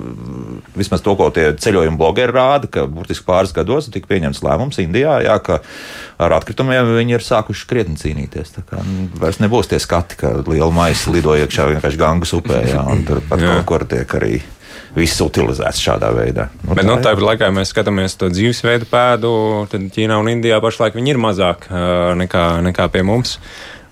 vismaz 0.78 1.04
to, 1.06 1.16
ko 1.20 1.30
tie 1.34 1.50
ceļojuma 1.60 2.00
blogeri 2.00 2.36
rāda, 2.36 2.70
ka 2.72 2.86
burtiski 2.90 3.28
pāris 3.28 3.54
gados 3.56 3.90
tika 3.94 4.10
pieņemts 4.10 4.44
lēmums 4.46 4.82
Indijā, 4.84 5.20
jā, 5.26 5.38
ka 5.44 5.60
ar 6.22 6.38
atkritumiem 6.40 6.96
viņi 6.98 7.18
ir 7.18 7.26
sākuši 7.26 7.70
krietni 7.70 8.00
cīnīties. 8.00 8.56
Tā 8.58 8.66
kā 8.70 8.82
nu, 8.88 9.08
vairs 9.22 9.42
nebūs 9.44 9.72
tie 9.72 9.82
skati, 9.82 10.20
ka 10.20 10.36
liela 10.42 10.72
maisa 10.74 11.14
lido 11.14 11.38
iekšā 11.38 11.70
vienkārši 11.74 12.02
gangas 12.02 12.36
upē, 12.38 12.66
jā, 12.74 12.84
un 12.84 13.06
tur 13.08 13.24
pat 13.30 13.44
kaut 13.44 13.66
kur 13.70 13.88
tiek 13.90 14.20
arī 14.20 14.36
viss 14.94 15.22
utilizēts 15.24 15.82
šādā 15.82 16.12
veidā. 16.14 16.48
Nu, 16.62 16.76
Bet, 16.76 16.84
tā 16.84 16.88
nu, 16.88 16.98
tāpat 17.02 17.26
laikā 17.26 17.50
mēs 17.54 17.72
skatāmies 17.74 18.16
to 18.20 18.30
dzīvesveidu 18.34 18.88
pēdu, 18.92 19.32
tad 19.72 19.88
Ķīnā 19.94 20.20
un 20.22 20.30
Indijā 20.36 20.60
pašlaik 20.64 20.98
viņi 20.98 21.16
ir 21.16 21.22
mazāk 21.22 21.66
uh, 21.70 22.14
nekā, 22.20 22.46
nekā 22.70 22.88
pie 22.94 23.02
mums. 23.08 23.40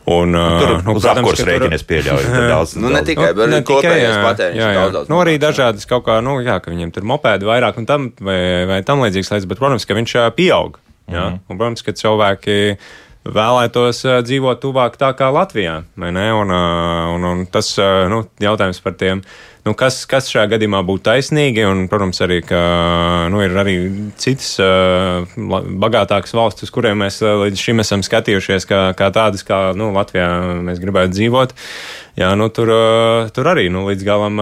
Un, 0.10 0.32
nu, 0.34 0.46
tur 0.58 0.72
nu, 0.86 0.96
uz 0.98 1.06
apkurses 1.06 1.46
rēķina 1.46 1.78
es 1.78 1.84
pieļauju. 1.86 2.30
Daudz, 2.52 2.74
nu, 2.82 2.90
ne 2.90 3.04
tikai, 3.06 3.30
bet 3.38 3.46
arī 3.46 3.60
kopējais 3.68 4.18
patēriņš. 4.26 4.58
Jā, 4.58 4.70
jā. 4.74 4.80
Daudz, 4.80 4.96
daudz 4.96 5.12
nu, 5.14 5.20
arī 5.22 5.36
dažādas 5.42 5.86
kaut 5.90 6.08
kā, 6.08 6.18
nu, 6.26 6.40
jā, 6.42 6.58
ka 6.64 6.74
viņiem 6.74 6.94
tur 6.96 7.06
mopēdi 7.12 7.46
vairāk 7.46 7.78
un 7.78 7.86
tam, 7.90 8.10
vai, 8.18 8.40
vai 8.70 8.80
tam 8.88 9.04
līdzīgas 9.06 9.30
lietas, 9.36 9.48
bet, 9.52 9.62
protams, 9.62 9.86
ka 9.86 9.98
viņš 9.98 10.18
pieaug. 10.38 10.82
Jā, 11.12 11.28
mm 11.28 11.36
-hmm. 11.36 11.40
un, 11.50 11.58
protams, 11.62 11.86
ka 11.86 11.94
cilvēki 12.02 12.58
vēlētos 13.30 14.02
dzīvot 14.26 14.62
tuvāk 14.64 14.98
tā 14.98 15.14
kā 15.14 15.30
Latvijā. 15.30 15.84
Un, 16.02 16.18
un, 16.18 17.24
un 17.34 17.46
tas 17.46 17.76
nu, 18.10 18.24
jautājums 18.42 18.82
par 18.82 18.98
tiem 18.98 19.22
nu, 19.68 19.74
kas, 19.78 20.02
kas 20.10 20.30
šajā 20.32 20.48
gadījumā 20.56 20.82
būtu 20.88 21.06
taisnīgi. 21.10 21.66
Un, 21.70 21.86
protams, 21.92 22.22
arī 22.26 22.42
ka, 22.46 22.62
nu, 23.34 23.42
ir 23.46 23.56
arī 23.62 23.78
citas 24.22 24.56
bagātākas 25.38 26.36
valstis, 26.38 26.74
kuriem 26.74 27.04
mēs 27.04 27.22
līdz 27.22 27.66
šim 27.66 27.84
esam 27.84 28.06
skatījušies, 28.06 28.68
kā, 28.70 28.84
kā 28.98 29.12
tādas, 29.14 29.46
kā 29.48 29.70
nu, 29.78 29.92
Latvijā 29.96 30.30
mēs 30.66 30.82
gribētu 30.84 31.18
dzīvot. 31.18 31.56
Jā, 32.20 32.34
nu, 32.36 32.50
tur, 32.52 32.68
tur 33.32 33.48
arī 33.48 33.70
nu, 33.72 33.86
līdz 33.88 34.04
galam 34.04 34.40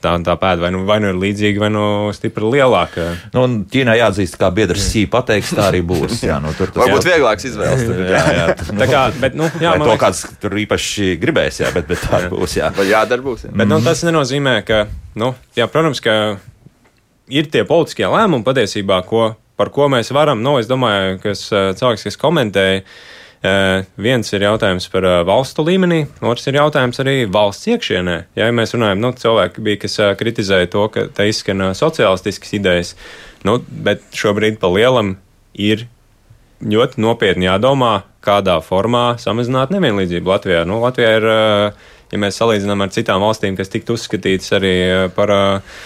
tā, 0.00 0.14
tā 0.24 0.36
pēda 0.40 0.64
vai 0.64 0.70
nu, 0.72 0.80
vai 0.88 0.96
nu 1.02 1.10
ir 1.12 1.18
līdzīga, 1.20 1.60
vai 1.60 1.68
nu 1.74 1.84
stipri 2.16 2.48
lielāka. 2.54 3.04
Nu, 3.34 3.44
Ķīnā 3.72 3.98
jāatzīst, 3.98 4.38
kā 4.40 4.48
biedrs 4.54 4.86
sī 4.94 5.04
pateiks, 5.12 5.52
tā 5.52 5.66
arī 5.68 5.82
būs. 5.84 6.22
Jā, 6.24 6.38
nu, 6.42 6.54
tur 6.56 6.72
tas 6.72 6.80
varbūt 6.80 7.04
jā. 7.04 7.12
vieglāks 7.12 7.48
izvēles. 7.50 7.84
Tur, 7.84 8.00
jā, 8.08 8.24
jā. 8.38 8.46
tā 8.80 8.88
kā, 8.88 9.04
bet, 9.20 9.36
nu, 9.36 9.50
jā, 9.60 9.76
to 9.76 9.90
liekas... 9.90 10.02
kāds 10.06 10.40
tur 10.40 10.56
īpaši 10.64 11.12
gribēs, 11.20 11.60
jā, 11.60 11.70
bet, 11.76 11.90
bet 11.92 12.00
tā 12.08 12.24
būs. 12.32 12.56
Jā, 12.62 12.72
vai 12.80 12.88
jādara 12.88 13.28
būs. 13.28 13.46
Jā. 13.46 13.54
Bet, 13.60 13.68
nu, 13.68 13.82
tas 13.84 14.04
nenozīmē, 14.08 14.58
ka, 14.68 14.84
nu, 15.20 15.34
jā, 15.58 15.68
protams, 15.68 16.00
ka 16.04 16.18
ir 17.28 17.52
tie 17.52 17.66
politiskie 17.68 18.08
lēmumi 18.08 18.48
patiesībā, 18.48 19.02
ko, 19.04 19.34
par 19.60 19.68
ko 19.74 19.92
mēs 19.92 20.14
varam, 20.16 20.40
nu, 20.40 20.56
es 20.62 20.70
domāju, 20.70 21.20
ka 21.26 21.36
cilvēks, 21.36 22.08
kas 22.08 22.24
komentēja, 22.24 22.86
Uh, 22.86 23.12
viens 23.42 24.28
ir 24.30 24.44
jautājums 24.46 24.86
par 24.92 25.06
uh, 25.06 25.16
valstu 25.26 25.64
līmenī, 25.66 26.04
otrs 26.22 26.46
ir 26.46 26.60
jautājums 26.60 27.00
arī 27.02 27.14
valsts 27.26 27.66
iekšienē. 27.72 28.16
Ja, 28.38 28.50
mēs 28.54 28.76
runājam, 28.76 29.00
nu, 29.02 29.10
cilvēki 29.18 29.64
bija, 29.66 29.80
kas 29.82 29.98
uh, 29.98 30.12
kritizēja 30.18 30.70
to, 30.70 30.84
ka 30.94 31.08
te 31.16 31.26
izskan 31.30 31.72
sociālistiskas 31.74 32.54
idejas, 32.58 32.92
nu, 33.46 33.58
bet 33.66 34.04
šobrīd 34.14 34.60
pa 34.62 34.70
lielam 34.70 35.16
ir 35.58 35.88
ļoti 36.62 37.02
nopietni 37.02 37.48
jādomā, 37.48 38.04
kādā 38.22 38.60
formā 38.62 39.16
samazināt 39.18 39.74
nevienlīdzību 39.74 40.30
Latvijā. 40.30 40.62
Nu, 40.68 40.78
Latvijā 40.84 41.16
ir, 41.18 41.26
ja 42.12 42.20
mēs 42.22 42.38
salīdzinām 42.38 42.84
ar 42.84 42.92
citām 42.94 43.24
valstīm, 43.24 43.58
kas 43.58 43.72
tiktu 43.72 43.96
uzskatītas 43.98 44.54
arī 44.60 44.76
par 45.16 45.34
uh, 45.34 45.80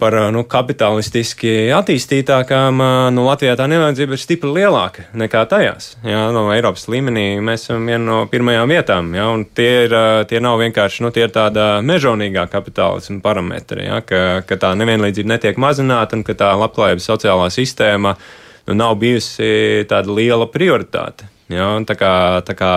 par 0.00 0.16
nu, 0.34 0.42
kapitalistiski 0.50 1.70
attīstītākām, 1.76 2.80
nu, 3.14 3.24
Latvijā 3.28 3.54
tā 3.58 3.66
nevajadzība 3.70 4.16
ir 4.16 4.22
stipri 4.22 4.50
lielāka 4.56 5.06
nekā 5.14 5.44
tajās. 5.50 5.92
Jā, 6.06 6.24
no 6.34 6.46
Eiropas 6.54 6.88
līmenī 6.90 7.38
mēs 7.44 7.66
esam 7.68 7.86
viena 7.86 8.02
no 8.04 8.18
pirmajām 8.30 8.72
vietām, 8.74 9.12
jā, 9.14 9.26
un 9.30 9.44
tie, 9.46 9.70
ir, 9.86 9.96
tie 10.30 10.40
nav 10.44 10.58
vienkārši 10.62 11.04
nu, 11.06 11.12
tie 11.14 11.28
tāda 11.32 11.68
mežonīgā 11.86 12.46
kapitālisma 12.52 13.20
parametri, 13.24 13.86
jā, 13.86 14.00
ka, 14.06 14.22
ka 14.48 14.58
tā 14.66 14.72
nevienlīdzība 14.80 15.34
netiek 15.36 15.60
mazināta 15.62 16.18
un 16.18 16.26
ka 16.26 16.36
tā 16.38 16.50
labklājības 16.58 17.08
sociālā 17.12 17.46
sistēma 17.54 18.16
nu, 18.66 18.76
nav 18.76 18.98
bijusi 19.02 19.86
tāda 19.90 20.18
liela 20.18 20.50
prioritāte. 20.50 21.30
Jā, 21.52 21.68
tā 21.84 21.94
kā, 22.00 22.14
tā 22.46 22.54
kā 22.56 22.74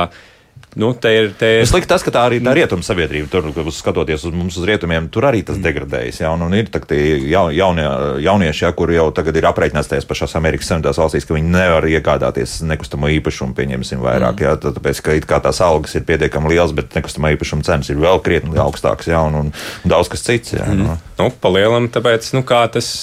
Nu, 0.78 0.92
te 0.94 1.10
ir, 1.10 1.32
te 1.34 1.48
ir... 1.58 1.64
Slikti 1.66 1.90
tas, 1.90 2.04
ka 2.06 2.12
tā 2.14 2.22
arī 2.28 2.38
tā 2.44 2.52
rietumu 2.54 2.86
sabiedrība, 2.86 3.30
tur, 3.34 3.48
skatoties 3.74 4.28
uz 4.30 4.36
mums, 4.36 4.60
uz 4.60 4.66
rietumiem, 4.68 5.08
tur 5.14 5.26
arī 5.26 5.42
tas 5.48 5.58
degradējas. 5.62 6.20
Ja, 6.22 6.34
un, 6.38 6.44
un 6.46 6.54
ir 6.54 6.70
tie 6.70 7.00
jaunie, 7.32 7.88
jaunieši, 8.22 8.66
ja, 8.68 8.72
kuri 8.78 9.00
jau 9.00 9.08
tagad 9.16 9.40
ir 9.40 9.48
aprēķināts 9.50 9.90
tajās 9.90 10.06
pašās 10.06 10.38
Amerikas 10.38 10.70
Savienotās 10.70 11.02
valstīs, 11.02 11.26
ka 11.26 11.34
viņi 11.34 11.50
nevar 11.56 11.90
iegādāties 11.90 12.60
nekustamo 12.70 13.10
īpašumu, 13.18 13.58
pieņemsim, 13.58 14.06
vairāk. 14.06 14.38
Mm. 14.38 14.46
Ja, 14.46 14.78
tāpēc, 14.78 15.02
ka 15.02 15.18
it 15.18 15.26
kā 15.30 15.42
tās 15.42 15.64
algas 15.66 15.98
ir 15.98 16.06
pietiekami 16.06 16.54
liels, 16.54 16.78
bet 16.78 16.94
nekustamo 17.00 17.34
īpašumu 17.34 17.66
cenas 17.66 17.90
ir 17.90 17.98
vēl 18.04 18.22
krietni 18.26 18.62
augstākas, 18.62 19.10
ja, 19.10 19.26
un, 19.26 19.42
un, 19.42 19.54
un 19.56 19.96
daudz 19.98 20.14
kas 20.14 20.30
cits. 20.30 20.54
Ja, 20.60 20.70
mm. 20.70 20.86
nu. 20.86 20.98
Nu, 21.18 21.32
palielam, 21.42 21.90
tāpēc, 21.90 22.30
nu, 22.38 22.46
kā 22.46 22.68
tas 22.70 22.94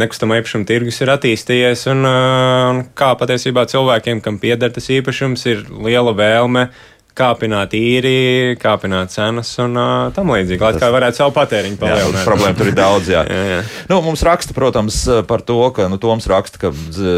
nekustamā 0.00 0.40
īpašuma 0.40 0.66
tirgus 0.68 0.98
ir 1.00 1.10
attīstījies, 1.14 1.86
un, 1.92 2.04
un 2.04 2.82
kā 2.98 3.14
patiesībā 3.18 3.64
cilvēkiem, 3.70 4.20
kam 4.24 4.40
pieder 4.42 4.72
tas 4.74 4.90
īpašums, 4.92 5.46
ir 5.48 5.64
liela 5.86 6.12
vēlme 6.16 6.66
kāpināt 7.16 7.74
īri, 7.76 8.56
kāpināt 8.60 9.12
cenas 9.14 9.50
un 9.62 9.76
uh, 9.78 10.08
tam 10.16 10.30
līdzīgi. 10.34 10.60
Lai 10.62 10.80
kā 10.80 10.90
varētu 10.92 11.20
savu 11.20 11.32
patēriņu 11.36 11.78
palielināt. 11.80 12.20
Jā, 12.20 12.26
problēma 12.28 12.58
tur 12.58 12.70
ir 12.70 12.76
daudz. 12.76 13.10
Jā. 13.12 13.22
jā, 13.32 13.44
jā. 13.54 13.60
Nu, 13.90 14.00
mums 14.04 14.24
raksta, 14.26 14.54
protams, 14.56 14.98
par 15.28 15.44
to, 15.46 15.58
ka 15.76 15.88
nu, 15.92 15.98
Toms 16.02 16.28
raksta, 16.30 16.60
ka 16.60 16.72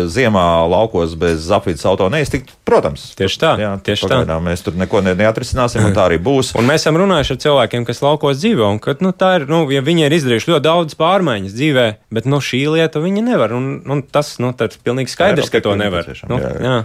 ziemā 0.08 0.44
laukos 0.70 1.16
bez 1.18 1.48
apvidus 1.54 1.86
auto 1.88 2.08
neiztikt. 2.12 2.54
Protams, 2.68 3.10
tieši 3.18 3.40
tā. 3.42 3.52
Jā, 3.60 3.72
tieši 3.84 4.10
tā. 4.12 4.20
Mēs 4.44 4.62
tur 4.66 4.78
neko 4.78 5.02
neatrisināsim, 5.08 5.88
un 5.88 5.96
tā 5.96 6.06
arī 6.08 6.20
būs. 6.22 6.54
Un 6.58 6.68
mēs 6.68 6.84
esam 6.84 6.98
runājuši 7.00 7.34
ar 7.34 7.42
cilvēkiem, 7.46 7.86
kas 7.88 8.02
laukos 8.04 8.38
dzīvo, 8.40 8.70
un 8.76 8.80
ka 8.82 8.94
nu, 9.04 9.12
tā 9.16 9.34
ir, 9.40 9.48
nu, 9.50 9.64
ja 9.72 9.82
viņi 9.84 10.06
ir 10.06 10.18
izdarījuši 10.18 10.52
ļoti 10.54 10.66
daudz 10.68 10.98
pārmaiņas 11.00 11.56
dzīvē, 11.58 11.86
bet 12.14 12.28
nu, 12.30 12.40
šī 12.44 12.62
lieta 12.76 13.02
viņi 13.02 13.24
nevar. 13.26 13.56
Un, 13.56 13.70
un 13.88 14.04
tas, 14.06 14.36
nu, 14.42 14.52
tas 14.56 14.76
ir 14.76 14.84
pilnīgi 14.86 15.12
skaidrs, 15.12 15.48
jā, 15.48 15.56
ka 15.56 15.64
to 15.66 15.76
nevar. 15.80 16.08
Nu, 16.30 16.40
jā, 16.42 16.54
jā. 16.62 16.78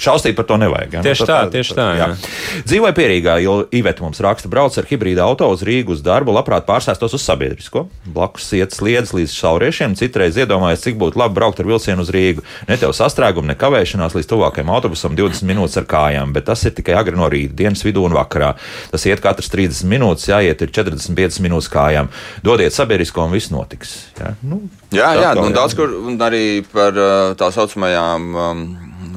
Šaustīt 0.00 0.34
par 0.38 0.48
to 0.48 0.58
nevajag. 0.58 0.98
Ja? 0.98 1.04
Tieši 1.06 1.24
nu, 1.24 1.28
tā, 1.30 1.38
tieši 1.52 1.76
tā. 1.78 1.88
Jā. 1.98 2.08
Jā. 2.08 2.47
Dzīvoja 2.68 2.94
pierīgā, 2.96 3.36
jo 3.42 3.54
Iveta 3.74 4.02
mums 4.04 4.20
raksta, 4.24 4.48
brauc 4.50 4.76
ar 4.78 4.86
hibrīda 4.88 5.24
auto 5.26 5.48
uz 5.52 5.62
Rīgu 5.66 5.94
uz 5.94 6.02
darbu, 6.04 6.32
labprāt 6.36 6.66
pārsēstos 6.68 7.14
uz 7.16 7.24
sabiedrisko. 7.24 7.86
Blakus 8.14 8.48
iet 8.56 8.76
sliedz 8.76 9.12
līdz 9.16 9.34
sauriešiem, 9.34 9.96
citreiz 9.98 10.38
iedomājas, 10.40 10.82
cik 10.86 10.98
būtu 11.00 11.20
labi 11.20 11.38
braukt 11.38 11.62
ar 11.62 11.68
vilcienu 11.68 12.04
uz 12.04 12.12
Rīgu. 12.14 12.44
Ne 12.68 12.78
tev 12.80 12.94
sastrēgumu, 12.96 13.50
ne 13.50 13.56
kavēšanās 13.58 14.16
līdz 14.18 14.30
tuvākajam 14.32 14.72
autobusam 14.74 15.16
20 15.18 15.48
minūtes 15.48 15.78
ar 15.80 15.88
kājām, 15.90 16.34
bet 16.36 16.48
tas 16.50 16.64
ir 16.68 16.74
tikai 16.76 16.96
agri 16.98 17.18
no 17.18 17.28
rīta, 17.32 17.56
dienas 17.58 17.84
vidū 17.86 18.06
un 18.08 18.16
vakarā. 18.16 18.54
Tas 18.92 19.06
iet 19.08 19.22
katrs 19.24 19.52
30 19.54 19.88
minūtes, 19.90 20.28
jāiet 20.32 20.64
ir 20.64 20.74
45 20.74 21.40
minūtes 21.44 21.70
kājām. 21.72 22.12
Dodiet 22.46 22.76
sabiedrisko 22.76 23.28
un 23.28 23.36
viss 23.36 23.52
notiks. 23.54 23.96
Ja? 24.18 24.34
Nu, 24.42 24.62
jā, 24.94 25.12
jā, 25.20 25.32
nu, 25.38 25.50
daudz 25.54 25.76
kur 25.78 25.92
arī 26.28 26.62
par 26.72 26.96
tā 27.38 27.52
saucamajām. 27.54 28.30
Um, 28.38 28.68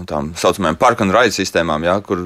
nu, 0.02 0.08
tām 0.10 0.34
saucamajām 0.38 0.80
parka 0.82 1.06
un 1.06 1.14
raida 1.14 1.36
sistēmām, 1.36 1.86
ja, 1.86 2.00
kur 2.06 2.24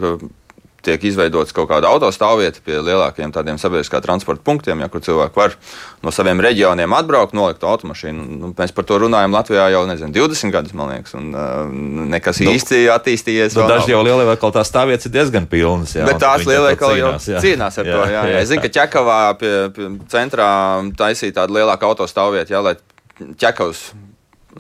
tiek 0.86 1.04
izveidots 1.10 1.54
kaut 1.56 1.70
kāda 1.72 1.90
autostāvvieta 1.94 2.62
pie 2.66 2.78
lielākiem 2.80 3.34
tādiem 3.36 3.60
sabiedriskā 3.62 4.02
transporta 4.04 4.44
punktiem, 4.46 4.84
ja, 4.84 4.90
kur 4.92 5.04
cilvēki 5.06 5.40
var 5.40 5.56
no 6.06 6.14
saviem 6.16 6.42
reģioniem 6.44 6.96
atbraukt, 6.98 7.36
nolikt 7.38 7.66
automašīnu. 7.66 8.26
Nu, 8.42 8.52
mēs 8.58 8.74
par 8.76 8.88
to 8.88 9.00
runājam 9.06 9.36
Latvijā 9.36 9.68
jau 9.74 9.84
nezinu, 9.90 10.14
20 10.16 10.56
gadus, 10.56 10.76
man 10.78 10.94
liekas, 10.94 11.16
un 11.18 11.30
uh, 11.34 12.08
nekas 12.16 12.42
nu, 12.46 12.56
īsti 12.56 12.86
attīstījies. 12.96 13.58
Nu, 13.58 13.68
daži 13.72 13.96
jau 13.96 14.02
lielie 14.06 14.28
veikali 14.32 14.58
tās 14.58 14.72
stāvvietas 14.72 15.10
ir 15.10 15.16
diezgan 15.18 15.50
pilnas. 15.52 15.96
Jā, 15.98 16.08
Bet 16.10 16.22
tās 16.24 16.48
lielie 16.48 16.72
veikali 16.72 17.02
jau 17.02 17.14
jā. 17.20 17.44
cīnās 17.44 17.82
ar 17.82 17.90
jā, 17.90 18.00
to. 18.00 18.10
Jā, 18.14 18.26
jā. 18.32 18.42
Es 18.42 18.52
zinu, 18.54 18.66
ka 18.66 18.74
Čekavā 18.80 19.22
pie, 19.42 19.54
pie 19.76 19.94
centrā 20.12 20.50
taisīja 20.98 21.42
tādu 21.42 21.60
lielāku 21.60 21.90
autostāvvietu, 21.90 22.60
lai 22.66 22.78
ķekavs 23.42 23.88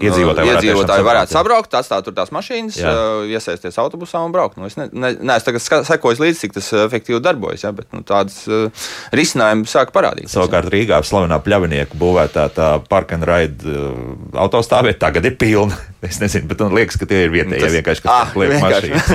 iedzīvotāji, 0.01 0.49
nu, 0.49 0.55
iedzīvotāji 0.55 1.05
varētu 1.07 1.35
sabraukt, 1.35 1.75
atstāt 1.77 2.05
tur 2.07 2.15
tās 2.17 2.31
mašīnas, 2.35 2.79
jā. 2.81 2.93
iesaisties 3.31 3.79
autobusā 3.81 4.19
un 4.25 4.33
braukt. 4.35 4.59
Nu, 4.59 4.67
es 4.67 4.75
ne, 4.79 4.89
ne, 4.91 5.13
ne, 5.15 5.37
es 5.37 5.47
tagad 5.47 5.63
sekoju 5.87 6.19
līdzi, 6.23 6.41
cik 6.43 6.57
tas 6.57 6.71
efektīvi 6.85 7.21
darbojas, 7.23 7.63
ja, 7.63 7.71
bet 7.75 7.87
nu, 7.95 8.03
tādas 8.07 8.41
uh, 8.49 8.87
risinājumi 9.15 9.69
sāk 9.71 9.93
parādīties. 9.95 10.35
Savukārt 10.35 10.71
Rīgā 10.73 10.99
slavenā 11.05 11.39
pļavinieku 11.45 11.99
būvētā 12.01 12.47
tā 12.55 12.69
park 12.91 13.15
and 13.15 13.27
ride 13.29 13.71
uh, 13.71 13.91
autostāvvieta 14.45 15.07
tagad 15.07 15.31
ir 15.31 15.39
pilna. 15.39 15.79
Es 16.05 16.19
nezinu, 16.21 16.47
bet 16.49 16.61
man 16.63 16.75
liekas, 16.75 16.97
ka 17.01 17.07
tie 17.09 17.25
ir 17.25 17.33
vietējie 17.33 17.63
tas... 17.63 17.75
vienkārši, 17.75 18.03
kas 18.05 18.13
ah, 18.13 18.33
liek 18.39 18.53
mašīnas. 18.61 19.09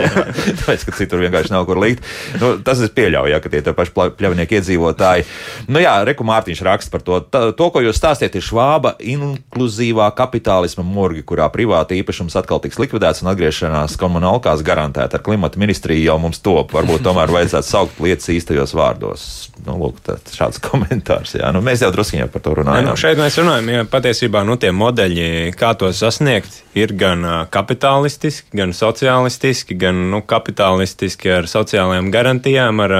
Tāpēc, 0.61 0.84
ka 0.86 0.95
citur 0.99 1.22
vienkārši 1.22 1.55
nav 1.55 1.66
kur 1.68 1.80
likt. 1.80 2.07
Nu, 2.41 2.53
tas 2.66 2.82
es 2.82 2.93
pieļauju, 2.97 3.32
ja, 3.32 3.41
ka 3.43 3.53
tie 3.53 3.62
ir 3.62 3.76
paši 3.76 3.95
pļavinieki 4.18 4.59
iedzīvotāji. 4.59 5.26
Nu 5.70 5.82
jā, 5.82 5.95
Reku 6.09 6.26
Mārtiņš 6.26 6.62
raksta 6.66 6.95
par 6.95 7.05
to. 7.07 7.20
Tā, 7.30 7.43
to, 7.57 7.70
ko 7.72 7.82
jūs 7.84 8.01
stāstiet, 8.01 8.36
ir 8.36 8.45
švāba 8.45 8.95
inkluzīvā 8.99 10.11
kapitālisma 10.18 10.84
morgi, 10.86 11.24
kurā 11.26 11.49
privāta 11.53 11.97
īpašums 11.99 12.36
atkal 12.41 12.62
tiks 12.64 12.80
likvidēts 12.82 13.24
un 13.24 13.32
atgriešanās 13.32 13.97
komunālās 14.01 14.64
garantēta 14.66 15.18
ar 15.18 15.24
klimata 15.26 15.61
ministriju 15.61 16.07
jau 16.11 16.18
mums 16.22 16.43
top. 16.45 16.74
Varbūt 16.76 17.05
tomēr 17.07 17.32
vajadzētu 17.34 17.66
saukt 17.68 18.01
lietas 18.05 18.30
īstajos 18.32 18.74
vārdos. 18.76 19.26
Nu, 19.66 19.76
lūk, 19.80 20.01
šāds 20.34 20.61
komentārs. 20.68 21.36
Jā. 21.38 21.53
Nu, 21.55 21.62
mēs 21.64 21.84
jau 21.84 21.93
druskuļi 21.95 22.30
par 22.32 22.45
to 22.45 22.57
runājam. 22.61 22.91
Nu, 22.91 22.97
šeit 23.01 23.20
mēs 23.20 23.38
runājam, 23.41 23.70
ja 23.74 23.86
patiesībā 23.91 24.45
nu, 24.47 24.57
tie 24.61 24.72
modeļi, 24.74 25.28
kā 25.59 25.72
to 25.78 25.91
sasniegt, 25.97 26.62
ir 26.81 26.97
gan 26.99 27.22
kapitalistiski, 27.53 28.51
gan 28.62 28.74
sociālistiski, 28.76 29.76
gan 29.78 30.09
nu, 30.11 30.24
kapitalistiski 30.26 31.39
ar 31.41 31.49
sociālajām 31.51 32.11
garantijām. 32.14 32.85
Ar, 32.87 32.97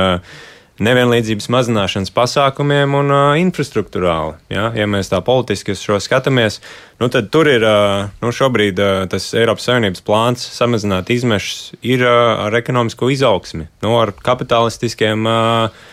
nevienlīdzības 0.81 1.49
mazināšanas 1.53 2.13
pasākumiem 2.17 2.95
un 2.97 3.13
uh, 3.13 3.35
infrastruktūrāli. 3.41 4.39
Ja? 4.53 4.71
ja 4.77 4.89
mēs 4.91 5.13
tā 5.13 5.21
politiski 5.25 5.75
uz 5.77 5.83
šo 5.85 6.01
skatāmies, 6.01 6.61
nu, 7.03 7.11
tad 7.13 7.29
tur 7.35 7.51
ir 7.53 7.65
uh, 7.67 8.09
nu, 8.25 8.33
šobrīd 8.35 8.81
uh, 8.81 9.05
tas 9.13 9.31
Eiropas 9.37 9.69
Savienības 9.69 10.05
plāns 10.07 10.47
samazināt 10.57 11.13
izmešus 11.13 11.77
ir 11.85 12.05
uh, 12.07 12.47
ar 12.47 12.57
ekonomisko 12.57 13.11
izaugsmi, 13.13 13.69
nu, 13.85 13.97
ar 14.01 14.15
kapitalistiskiem. 14.25 15.29
Uh, 15.29 15.89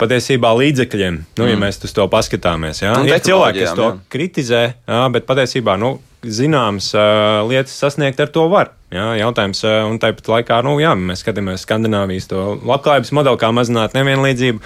patiesībā 0.00 0.48
līdzekļiem, 0.56 1.16
nu, 1.36 1.42
mm. 1.44 1.48
ja 1.50 1.56
mēs 1.60 1.76
uz 1.84 1.92
to 1.92 2.06
paskatāmies. 2.08 2.78
Ja? 2.80 2.94
Ir 3.04 3.20
cilvēki, 3.20 3.66
kas 3.66 3.74
to 3.76 3.88
jā. 3.90 3.96
kritizē, 4.08 4.62
jā, 4.88 5.00
bet 5.12 5.26
patiesībā 5.28 5.74
nu, 5.76 5.98
zināmas 6.26 6.90
uh, 6.96 7.40
lietas 7.48 7.76
sasniegt 7.80 8.20
ar 8.20 8.30
to 8.32 8.46
var. 8.52 8.74
Jā, 8.90 9.06
jautājums, 9.20 9.62
uh, 9.64 9.84
un 9.88 10.00
tāpat 10.02 10.28
laikā, 10.28 10.58
nu, 10.66 10.74
jā, 10.82 10.92
mēs 10.98 11.22
skatāmies 11.24 11.64
Skandināvijas 11.64 12.28
to 12.30 12.42
labklājības 12.66 13.12
modeli, 13.16 13.40
kā 13.40 13.52
mazināt 13.54 13.94
nevienlīdzību. 13.96 14.62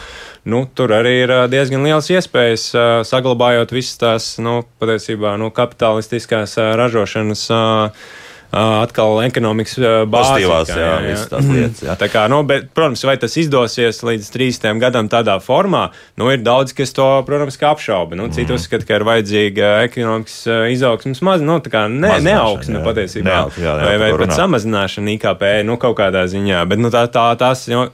Nu, 0.51 0.65
tur 0.75 0.95
arī 0.97 1.15
ir 1.23 1.35
uh, 1.35 1.45
diezgan 1.53 1.85
liels 1.87 2.11
iespējas 2.11 2.67
uh, 2.75 2.91
saglabājot 3.07 3.75
visas 3.77 4.01
tās, 4.01 4.29
nu, 4.43 4.63
patiesībā, 4.83 5.37
nu, 5.41 5.53
kapitalistiskās 5.55 6.59
uh, 6.59 6.73
ražošanas. 6.81 7.49
Uh, 7.53 8.13
atkal 8.55 9.19
ekonomikas 9.25 9.77
bāzi. 10.11 10.45
Jā, 10.45 10.61
jā, 10.71 10.93
jā. 11.09 11.19
tās 11.31 11.49
lietas. 11.49 11.83
Jā. 11.85 11.97
Tā 12.01 12.09
kā, 12.13 12.25
nu, 12.31 12.41
bet, 12.49 12.71
protams, 12.77 13.03
vai 13.07 13.17
tas 13.21 13.35
izdosies 13.41 14.01
līdz 14.07 14.31
30 14.35 14.81
gadam 14.83 15.11
tādā 15.13 15.37
formā, 15.43 15.89
nu, 16.21 16.31
ir 16.33 16.45
daudz, 16.47 16.75
kas 16.77 16.95
to, 16.97 17.09
protams, 17.27 17.59
apšauba. 17.59 18.19
Nu, 18.19 18.31
Citi 18.33 18.51
mm. 18.51 18.59
uzskata, 18.59 18.89
ka 18.89 18.99
ir 19.01 19.07
vajadzīga 19.09 19.75
ekonomikas 19.89 20.39
izaugsmas 20.73 21.23
maz, 21.27 21.45
nu, 21.45 21.59
tā 21.65 21.73
kā 21.73 21.85
ne, 21.91 22.17
neaugsme 22.25 22.79
nu, 22.79 22.87
patiesībā. 22.87 23.29
Neaug, 23.29 23.61
jā, 23.61 23.77
jā, 23.81 23.87
vai 23.89 23.95
vai 24.03 24.11
pat 24.25 24.35
samazināšana 24.39 25.15
IKP, 25.19 25.47
nu, 25.69 25.79
kaut 25.81 25.99
kādā 26.01 26.27
ziņā. 26.31 26.65
Bet, 26.71 26.83
nu, 26.83 26.93
tā, 26.95 27.07
tā, 27.13 27.31
tās, 27.41 27.67
nu, 27.73 27.89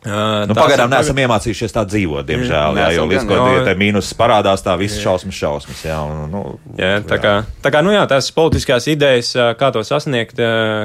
Uh, 0.00 0.46
nu, 0.48 0.54
pagaidām 0.56 0.88
neesam 0.88 1.12
tagad... 1.12 1.26
iemācījušies 1.26 1.74
tā 1.76 1.82
dzīvot, 1.84 2.24
diemžēl. 2.24 2.78
Jā, 2.80 2.86
jo 2.96 3.02
līdz 3.10 3.26
ko 3.28 3.36
no... 3.36 3.74
mīnus 3.76 4.12
parādās, 4.16 4.62
tā 4.64 4.72
viss 4.80 4.96
šausmas, 5.02 5.36
šausmas. 5.36 5.82
Jā, 5.84 5.98
un, 6.08 6.22
nu, 6.32 6.40
jā, 6.78 7.02
tā, 7.04 7.18
kā, 7.20 7.34
tā 7.60 7.72
kā, 7.74 7.82
nu 7.84 7.92
jā, 7.92 8.06
tās 8.08 8.30
politiskās 8.32 8.88
idejas, 8.88 9.34
kā 9.60 9.68
to 9.74 9.82
sasniegt, 9.84 10.40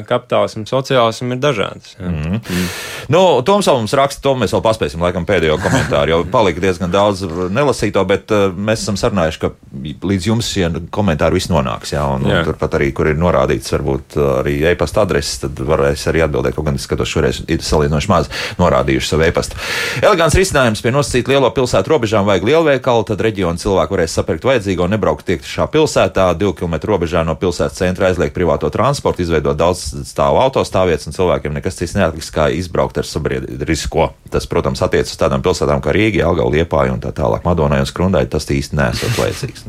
kapitālisms, 0.09 0.67
sociālisms 0.67 1.37
ir 1.37 1.39
dažādas. 1.43 1.95
Jā. 1.95 2.09
Mm 2.11 2.41
mm. 2.41 2.67
Nu, 3.07 3.21
Toms 3.45 3.67
mums 3.69 3.93
raksta, 3.93 4.21
to 4.25 4.33
mēs 4.39 4.53
vēl 4.55 4.63
paspēsim, 4.65 5.01
laikam, 5.03 5.27
pēdējo 5.29 5.59
komentāru, 5.61 6.11
jo 6.11 6.19
palika 6.33 6.63
diezgan 6.63 6.91
daudz 6.91 7.23
nelasīto, 7.53 8.01
bet 8.09 8.31
uh, 8.33 8.47
mēs 8.51 8.83
esam 8.83 8.97
sarunājuši, 8.99 9.41
ka 9.43 9.51
līdz 10.09 10.29
jums 10.31 10.49
šie 10.49 10.69
komentāri 10.93 11.37
viss 11.37 11.51
nonāks. 11.51 11.93
Jā, 11.95 12.03
un, 12.15 12.25
jā. 12.25 12.41
un 12.41 12.49
turpat 12.49 12.79
arī, 12.79 12.91
kur 12.97 13.09
ir 13.11 13.19
norādīts, 13.21 13.71
varbūt 13.75 14.17
arī 14.41 14.57
e-pasta 14.71 15.05
adreses, 15.05 15.43
tad 15.45 15.61
varēs 15.69 16.07
arī 16.11 16.25
atbildēt, 16.25 16.57
kaut 16.57 16.67
gan 16.67 16.79
es 16.79 16.87
skatos 16.87 17.11
šoreiz 17.11 17.43
ir 17.45 17.63
salīdzinoši 17.65 18.11
maz 18.11 18.31
norādījuši 18.59 19.04
savu 19.09 19.25
e-pastu. 19.27 19.57
Elegants 20.01 20.37
risinājums 20.37 20.83
pie 20.83 20.93
nosacīt 20.95 21.29
lielo 21.31 21.49
pilsētu 21.55 21.93
robežām 21.93 22.27
vajag 22.27 22.47
lielveikalu, 22.49 23.05
tad 23.09 23.23
reģiona 23.25 23.61
cilvēki 23.61 23.95
varēs 23.95 24.17
sapirkt 24.17 24.47
vajadzīgo 24.47 24.85
un 24.87 24.95
nebraukt 24.95 25.27
tiekšā 25.29 25.67
pilsētā. 25.73 26.27
Divu 26.39 26.53
kilometru 26.57 26.95
robežā 26.95 27.25
no 27.27 27.37
pilsētas 27.39 27.79
centra 27.81 28.09
aizliegt 28.09 28.35
privāto 28.35 28.69
transportu, 28.73 29.25
izveidot 29.25 29.57
daudz 29.59 29.87
stāvu 30.09 30.41
autostāvvietas 30.43 31.09
un 31.09 31.17
cilvēkiem 31.17 31.57
nekas 31.57 31.79
cits 31.81 31.97
neatliks 31.97 32.31
kā 32.35 32.49
izbraukt 32.53 33.01
ar 33.01 33.09
sabiedrisko. 33.09 34.11
Tas, 34.33 34.47
protams, 34.49 34.83
attiecas 34.85 35.15
uz 35.15 35.21
tādām 35.21 35.45
pilsētām 35.45 35.83
kā 35.83 35.95
Rīga, 35.95 36.25
Algau, 36.29 36.51
Liepāja 36.53 36.95
un 36.95 37.03
tā 37.03 37.13
tālāk. 37.15 37.45
Madonai 37.47 37.81
un 37.83 37.89
Skrundai 37.89 38.25
tas 38.29 38.49
īsti 38.51 38.79
nesot 38.79 39.19
vajadzīgs. 39.19 39.67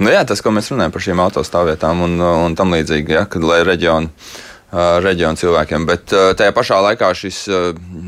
Nu, 0.00 0.08
jā, 0.08 0.22
tas, 0.24 0.40
ko 0.40 0.52
mēs 0.56 0.70
runājam 0.72 0.94
par 0.94 1.02
šīm 1.04 1.20
autostāvvietām 1.26 1.98
un, 2.06 2.14
un 2.46 2.54
tam 2.56 2.72
līdzīgi, 2.72 3.12
ja, 3.18 3.26
kad 3.28 3.44
lai 3.44 3.60
reģioni 3.68 4.08
reģionu 4.72 5.38
cilvēkiem. 5.40 5.86
Bet 5.88 6.12
tajā 6.38 6.52
pašā 6.54 6.78
laikā 6.84 7.10
šis 7.16 7.42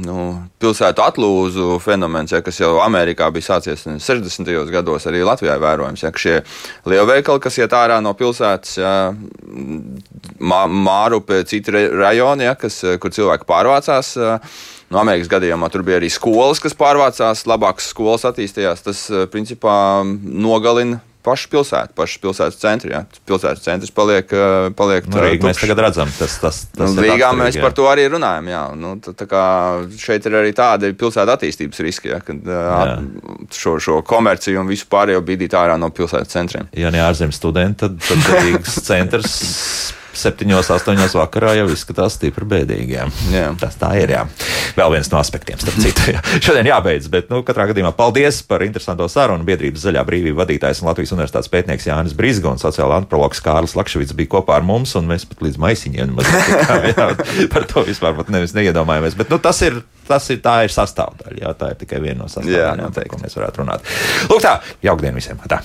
nu, 0.06 0.26
pilsētu 0.62 1.02
atlūzu 1.04 1.78
fenomens, 1.82 2.34
ja, 2.34 2.42
kas 2.44 2.60
jau 2.62 2.76
Amerikā 2.84 3.30
bija 3.34 3.50
sācies 3.52 3.84
60. 3.86 4.52
gados, 4.70 5.06
arī 5.10 5.24
Latvijā 5.26 5.58
vērojams. 5.62 6.04
Ja, 6.04 6.12
šie 6.14 6.38
lielveikali, 6.88 7.42
kas 7.42 7.58
iet 7.58 7.74
ārā 7.76 7.98
no 8.04 8.14
pilsētas, 8.18 8.76
ja, 8.78 8.94
Mārupe, 10.42 11.42
citi 11.48 11.74
rajoni, 11.74 12.46
ja, 12.46 12.54
kas, 12.58 12.82
kur 13.02 13.14
cilvēki 13.14 13.48
pārvācās. 13.48 14.14
No 14.92 15.00
Amerikas 15.00 15.30
gadījumā 15.32 15.70
tur 15.72 15.84
bija 15.86 15.96
arī 15.98 16.10
skolas, 16.12 16.60
kas 16.60 16.76
pārvācās, 16.76 17.46
labākas 17.48 17.88
skolas 17.94 18.26
attīstījās. 18.28 18.84
Tas 18.84 19.06
principā 19.32 19.74
nogalina 20.04 21.00
pašu 21.22 21.50
pilsētu, 21.52 21.94
pašu 21.98 22.20
pilsētas 22.22 22.58
centru. 22.60 22.92
Jā. 22.92 23.02
Pilsētas 23.28 23.64
centrs 23.64 23.92
paliek, 23.94 24.34
paliek 24.78 25.06
nu, 25.10 25.20
Rīgā. 25.22 25.46
Mēs 25.48 25.62
tagad 25.62 25.82
redzam, 25.86 26.10
tas, 26.18 26.36
tas, 26.42 26.60
tas 26.74 26.96
nu, 26.96 27.04
Rīgā 27.06 27.30
mēs 27.38 27.58
jā. 27.58 27.64
par 27.64 27.76
to 27.78 27.86
arī 27.90 28.08
runājam. 28.12 28.50
Jā. 28.52 28.62
Nu, 28.78 28.94
tā, 29.02 29.14
tā 29.18 29.28
kā 29.30 29.44
šeit 30.02 30.28
ir 30.28 30.38
arī 30.42 30.52
tādi 30.56 30.92
pilsētas 30.98 31.38
attīstības 31.38 31.82
riski, 31.86 32.12
jā, 32.12 32.20
kad 32.26 32.52
jā. 32.52 32.98
šo, 33.54 33.78
šo 33.82 34.02
komerciju 34.06 34.62
un 34.62 34.70
visu 34.70 34.90
pārējo 34.92 35.22
bīdīt 35.26 35.56
ārā 35.58 35.78
no 35.80 35.92
pilsētas 35.94 36.34
centriem. 36.34 36.70
Ja 36.76 36.92
ne 36.94 37.02
ārzemju 37.06 37.38
studenti, 37.38 37.84
tad, 37.86 37.98
tad 38.02 38.30
Rīgas 38.42 38.78
centrs 38.90 39.40
septiņos, 40.18 40.70
astoņos 40.76 41.14
vakarā 41.18 41.54
jau 41.58 41.68
izskatās 41.72 42.16
stipri 42.18 42.48
bēdīgi. 42.48 42.96
Jā. 42.96 43.06
Jā. 43.32 43.46
Tas 43.60 43.78
tā 43.80 43.92
ir. 44.00 44.12
Jā. 44.14 44.24
Vēl 44.76 44.94
viens 44.96 45.10
no 45.12 45.20
aspektiem, 45.20 45.60
starp 45.62 45.78
citu. 45.82 46.08
Jā. 46.14 46.22
Šodien 46.44 46.68
jābeidz, 46.68 47.08
bet 47.12 47.32
nu, 47.32 47.42
katrā 47.46 47.68
gadījumā 47.70 47.94
paldies 47.96 48.42
par 48.48 48.64
interesanto 48.66 49.08
sarunu. 49.12 49.46
Biedrības 49.48 49.86
zaļā 49.86 50.04
brīvība 50.08 50.42
vadītājs 50.42 50.82
un 50.82 50.90
Latvijas 50.90 51.14
universitātes 51.16 51.52
pētnieks 51.52 51.88
Jānis 51.88 52.16
Brīsga 52.18 52.52
un 52.52 52.62
sociāla 52.62 53.00
antropologs 53.00 53.42
Kārlis 53.44 53.76
Lakševits 53.78 54.16
bija 54.18 54.34
kopā 54.36 54.58
ar 54.60 54.66
mums, 54.66 54.94
un 54.98 55.08
mēs 55.10 55.26
pat 55.28 55.44
līdz 55.44 55.60
maisiņiem 55.62 56.16
par 57.52 57.68
to 57.70 57.84
vispār 57.88 58.22
nevis 58.32 58.56
neiedomājamies. 58.56 59.18
Bet 59.18 59.32
nu, 59.32 59.40
tas 59.42 59.60
ir 59.66 59.82
tas 60.08 60.26
ir, 60.32 60.40
tā 60.44 60.62
ir 60.66 60.72
sastāvdaļa. 60.74 61.38
Jā, 61.44 61.52
tā 61.58 61.72
ir 61.72 61.78
tikai 61.84 62.02
viena 62.02 62.24
no 62.24 62.32
sastāvdaļām, 62.32 62.98
ko 63.12 63.22
mēs 63.22 63.38
varētu 63.38 63.64
runāt. 63.64 63.94
Lūk, 64.30 64.42
tā, 64.44 64.58
jaukdien 64.84 65.16
visiem! 65.18 65.40
Tā. 65.48 65.62